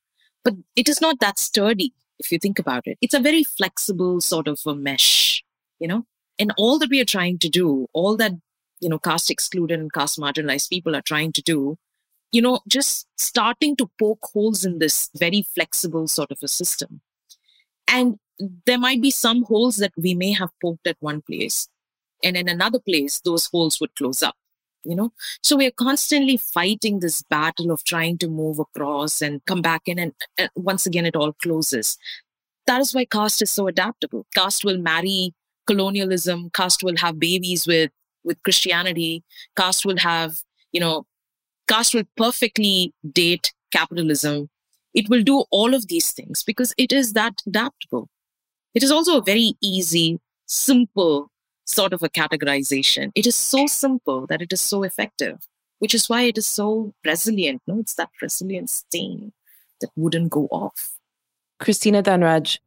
But 0.45 0.55
it 0.77 0.89
is 0.89 1.01
not 1.01 1.21
that 1.21 1.39
sturdy 1.39 1.93
if 2.19 2.33
you 2.33 2.39
think 2.39 2.59
about 2.59 2.87
it. 2.87 2.99
It's 3.01 3.15
a 3.15 3.21
very 3.21 3.43
flexible 3.43 4.21
sort 4.21 4.49
of 4.49 4.61
a 4.67 4.75
mesh, 4.75 5.45
you 5.79 5.89
know, 5.89 6.07
and 6.39 6.53
all 6.57 6.79
that 6.79 6.91
we 6.91 7.01
are 7.01 7.07
trying 7.07 7.39
to 7.41 7.49
do, 7.49 7.87
all 7.93 8.17
that, 8.17 8.33
you 8.81 8.89
know, 8.89 8.99
caste 8.99 9.31
excluded 9.31 9.79
and 9.79 9.93
caste 9.93 10.19
marginalized 10.19 10.71
people 10.71 10.95
are 10.97 11.03
trying 11.03 11.33
to 11.33 11.43
do, 11.43 11.79
you 12.33 12.41
know, 12.41 12.61
just 12.69 13.07
starting 13.17 13.77
to 13.77 13.91
poke 13.99 14.25
holes 14.33 14.65
in 14.65 14.79
this 14.79 15.11
very 15.17 15.43
flexible 15.55 16.09
sort 16.09 16.31
of 16.31 16.39
a 16.43 16.49
system. 16.49 17.01
And 17.89 18.19
there 18.67 18.79
might 18.79 19.01
be 19.01 19.11
some 19.11 19.45
holes 19.45 19.77
that 19.77 19.93
we 19.97 20.15
may 20.15 20.33
have 20.33 20.51
poked 20.63 20.87
at 20.87 20.97
one 21.01 21.23
place 21.23 21.69
and 22.23 22.37
in 22.37 22.49
another 22.49 22.79
place 22.79 23.21
those 23.21 23.47
holes 23.47 23.81
would 23.81 23.95
close 23.95 24.23
up 24.23 24.37
you 24.87 24.97
know? 24.97 25.13
So 25.43 25.57
we're 25.57 25.71
constantly 25.71 26.37
fighting 26.37 27.01
this 27.01 27.23
battle 27.23 27.71
of 27.71 27.85
trying 27.85 28.19
to 28.19 28.29
move 28.29 28.59
across 28.59 29.21
and 29.21 29.45
come 29.47 29.63
back 29.63 29.83
in 29.87 29.99
and, 29.99 30.13
and 30.39 30.51
once 30.55 30.87
again 30.87 31.07
it 31.07 31.17
all 31.17 31.33
closes. 31.33 31.99
That 32.67 32.81
is 32.81 32.95
why 32.95 33.05
caste 33.05 33.43
is 33.43 33.51
so 33.51 33.69
adaptable. 33.69 34.27
Caste 34.35 34.65
will 34.65 34.79
marry 34.79 35.35
colonialism. 35.67 36.51
Caste 36.51 36.83
will 36.83 36.97
have 36.97 37.19
babies 37.19 37.67
with 37.67 37.91
with 38.25 38.43
christianity. 38.43 39.23
Caste 39.57 39.85
will 39.85 39.99
have 39.99 40.39
you 40.73 40.81
know 40.81 41.07
caste 41.69 41.95
will 41.95 42.09
perfectly 42.17 42.93
date 43.13 43.53
capitalism. 43.73 44.49
It 44.95 45.09
will 45.09 45.23
do 45.23 45.45
all 45.51 45.75
of 45.75 45.89
these 45.89 46.13
things 46.13 46.43
because 46.43 46.75
it 46.79 46.93
is 46.93 47.13
that 47.13 47.43
adaptable. 47.47 48.09
It 48.75 48.83
is 48.83 48.91
also 48.91 49.19
a 49.19 49.23
very 49.23 49.55
easy, 49.61 50.21
simple 50.47 51.31
sort 51.67 51.93
of 51.93 52.03
a 52.03 52.09
categorization. 52.09 53.11
It 53.15 53.27
is 53.27 53.37
so 53.37 53.67
simple 53.67 54.27
that 54.29 54.41
it 54.41 54.53
is 54.53 54.61
so 54.61 54.83
effective, 54.83 55.39
which 55.79 55.95
is 55.95 56.09
why 56.09 56.23
it 56.23 56.39
is 56.39 56.47
so 56.47 56.95
resilient. 57.05 57.63
No, 57.67 57.81
it's 57.81 57.95
that 57.95 58.11
resilient 58.23 58.71
stain 58.71 59.33
that 59.81 59.91
wouldn't 59.97 60.31
go 60.31 60.47
off. 60.51 60.95
Christina 61.59 62.03
Dhanraj, 62.03 62.59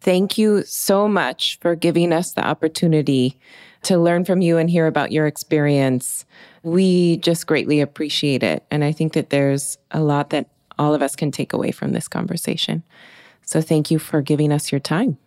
thank 0.00 0.38
you 0.38 0.62
so 0.64 1.06
much 1.06 1.58
for 1.60 1.74
giving 1.74 2.12
us 2.12 2.32
the 2.32 2.44
opportunity 2.44 3.38
to 3.82 3.98
learn 3.98 4.24
from 4.24 4.40
you 4.40 4.56
and 4.58 4.70
hear 4.70 4.86
about 4.86 5.12
your 5.12 5.26
experience. 5.26 6.24
We 6.62 7.18
just 7.18 7.46
greatly 7.46 7.80
appreciate 7.80 8.42
it. 8.42 8.64
And 8.70 8.82
I 8.82 8.92
think 8.92 9.12
that 9.12 9.30
there's 9.30 9.78
a 9.90 10.00
lot 10.00 10.30
that 10.30 10.48
all 10.78 10.94
of 10.94 11.02
us 11.02 11.14
can 11.14 11.30
take 11.30 11.52
away 11.52 11.70
from 11.70 11.92
this 11.92 12.08
conversation. 12.08 12.82
So 13.44 13.60
thank 13.60 13.90
you 13.90 13.98
for 13.98 14.22
giving 14.22 14.52
us 14.52 14.72
your 14.72 14.80
time. 14.80 15.18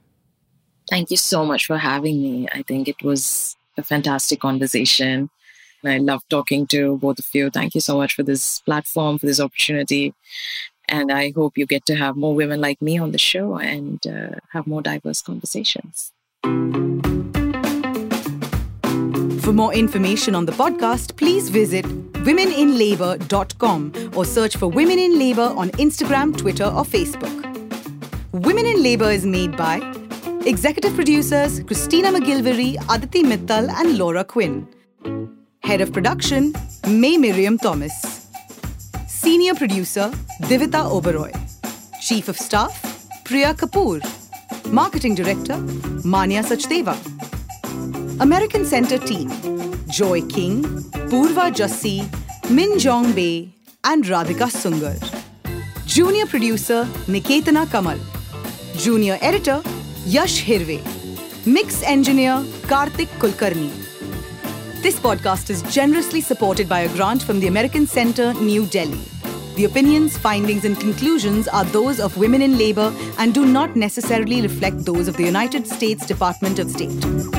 Thank 0.89 1.11
you 1.11 1.17
so 1.17 1.45
much 1.45 1.67
for 1.67 1.77
having 1.77 2.21
me. 2.21 2.47
I 2.51 2.63
think 2.63 2.87
it 2.87 3.03
was 3.03 3.55
a 3.77 3.83
fantastic 3.83 4.39
conversation. 4.39 5.29
I 5.85 5.97
love 5.97 6.23
talking 6.29 6.67
to 6.67 6.97
both 6.97 7.19
of 7.19 7.27
you. 7.33 7.49
Thank 7.49 7.75
you 7.75 7.81
so 7.81 7.97
much 7.97 8.13
for 8.13 8.23
this 8.23 8.59
platform, 8.61 9.17
for 9.17 9.25
this 9.25 9.39
opportunity. 9.39 10.13
And 10.87 11.11
I 11.11 11.31
hope 11.35 11.57
you 11.57 11.65
get 11.65 11.85
to 11.85 11.95
have 11.95 12.15
more 12.15 12.33
women 12.35 12.59
like 12.59 12.81
me 12.81 12.97
on 12.97 13.11
the 13.11 13.17
show 13.17 13.57
and 13.57 14.05
uh, 14.07 14.39
have 14.51 14.65
more 14.65 14.81
diverse 14.81 15.21
conversations. 15.21 16.11
For 19.43 19.53
more 19.53 19.73
information 19.73 20.35
on 20.35 20.45
the 20.45 20.51
podcast, 20.51 21.15
please 21.15 21.49
visit 21.49 21.85
womeninlabour.com 22.25 24.11
or 24.15 24.25
search 24.25 24.57
for 24.57 24.67
Women 24.67 24.99
in 24.99 25.17
Labour 25.17 25.53
on 25.55 25.69
Instagram, 25.71 26.35
Twitter, 26.37 26.65
or 26.65 26.83
Facebook. 26.83 27.37
Women 28.31 28.65
in 28.65 28.83
Labour 28.83 29.09
is 29.09 29.25
made 29.25 29.55
by 29.55 29.79
executive 30.45 30.93
producers 30.95 31.61
Christina 31.63 32.11
McGilvery, 32.11 32.77
Aditi 32.93 33.23
Mittal, 33.23 33.69
and 33.69 33.97
Laura 33.97 34.23
Quinn. 34.23 34.67
Head 35.63 35.81
of 35.81 35.91
production, 35.91 36.53
May 36.87 37.17
Miriam 37.17 37.57
Thomas. 37.57 38.27
Senior 39.07 39.55
Producer 39.55 40.11
Divita 40.43 40.83
Oberoi. 40.89 41.33
Chief 42.01 42.27
of 42.29 42.37
Staff 42.37 42.73
Priya 43.25 43.53
Kapoor. 43.53 43.99
Marketing 44.71 45.15
Director 45.15 45.57
Manya 46.03 46.41
Sachdeva. 46.41 46.95
American 48.21 48.65
Center 48.65 48.97
Team 48.97 49.29
Joy 49.87 50.21
King, 50.27 50.63
Purva 51.09 51.51
Jassi, 51.51 52.07
Min 52.49 52.77
Jong 52.79 53.13
Bae, 53.13 53.49
and 53.83 54.05
Radhika 54.05 54.49
Sungar. 54.49 54.97
Junior 55.85 56.25
Producer 56.27 56.85
Niketana 57.07 57.69
Kamal. 57.69 57.97
Junior 58.75 59.17
Editor 59.21 59.61
Yash 60.05 60.43
Hirve. 60.45 60.81
Mix 61.45 61.83
Engineer 61.83 62.41
Karthik 62.67 63.09
Kulkarni. 63.19 63.69
This 64.81 64.99
podcast 64.99 65.49
is 65.49 65.61
generously 65.63 66.21
supported 66.21 66.69
by 66.69 66.81
a 66.81 66.93
grant 66.95 67.21
from 67.21 67.39
the 67.39 67.47
American 67.47 67.85
Center, 67.85 68.33
New 68.35 68.65
Delhi. 68.65 69.01
The 69.55 69.65
opinions, 69.65 70.17
findings, 70.17 70.63
and 70.63 70.79
conclusions 70.79 71.49
are 71.49 71.65
those 71.65 71.99
of 71.99 72.17
Women 72.17 72.41
in 72.41 72.57
Labour 72.57 72.93
and 73.17 73.33
do 73.33 73.45
not 73.45 73.75
necessarily 73.75 74.41
reflect 74.41 74.85
those 74.85 75.09
of 75.09 75.17
the 75.17 75.25
United 75.25 75.67
States 75.67 76.05
Department 76.05 76.59
of 76.59 76.71
State. 76.71 77.38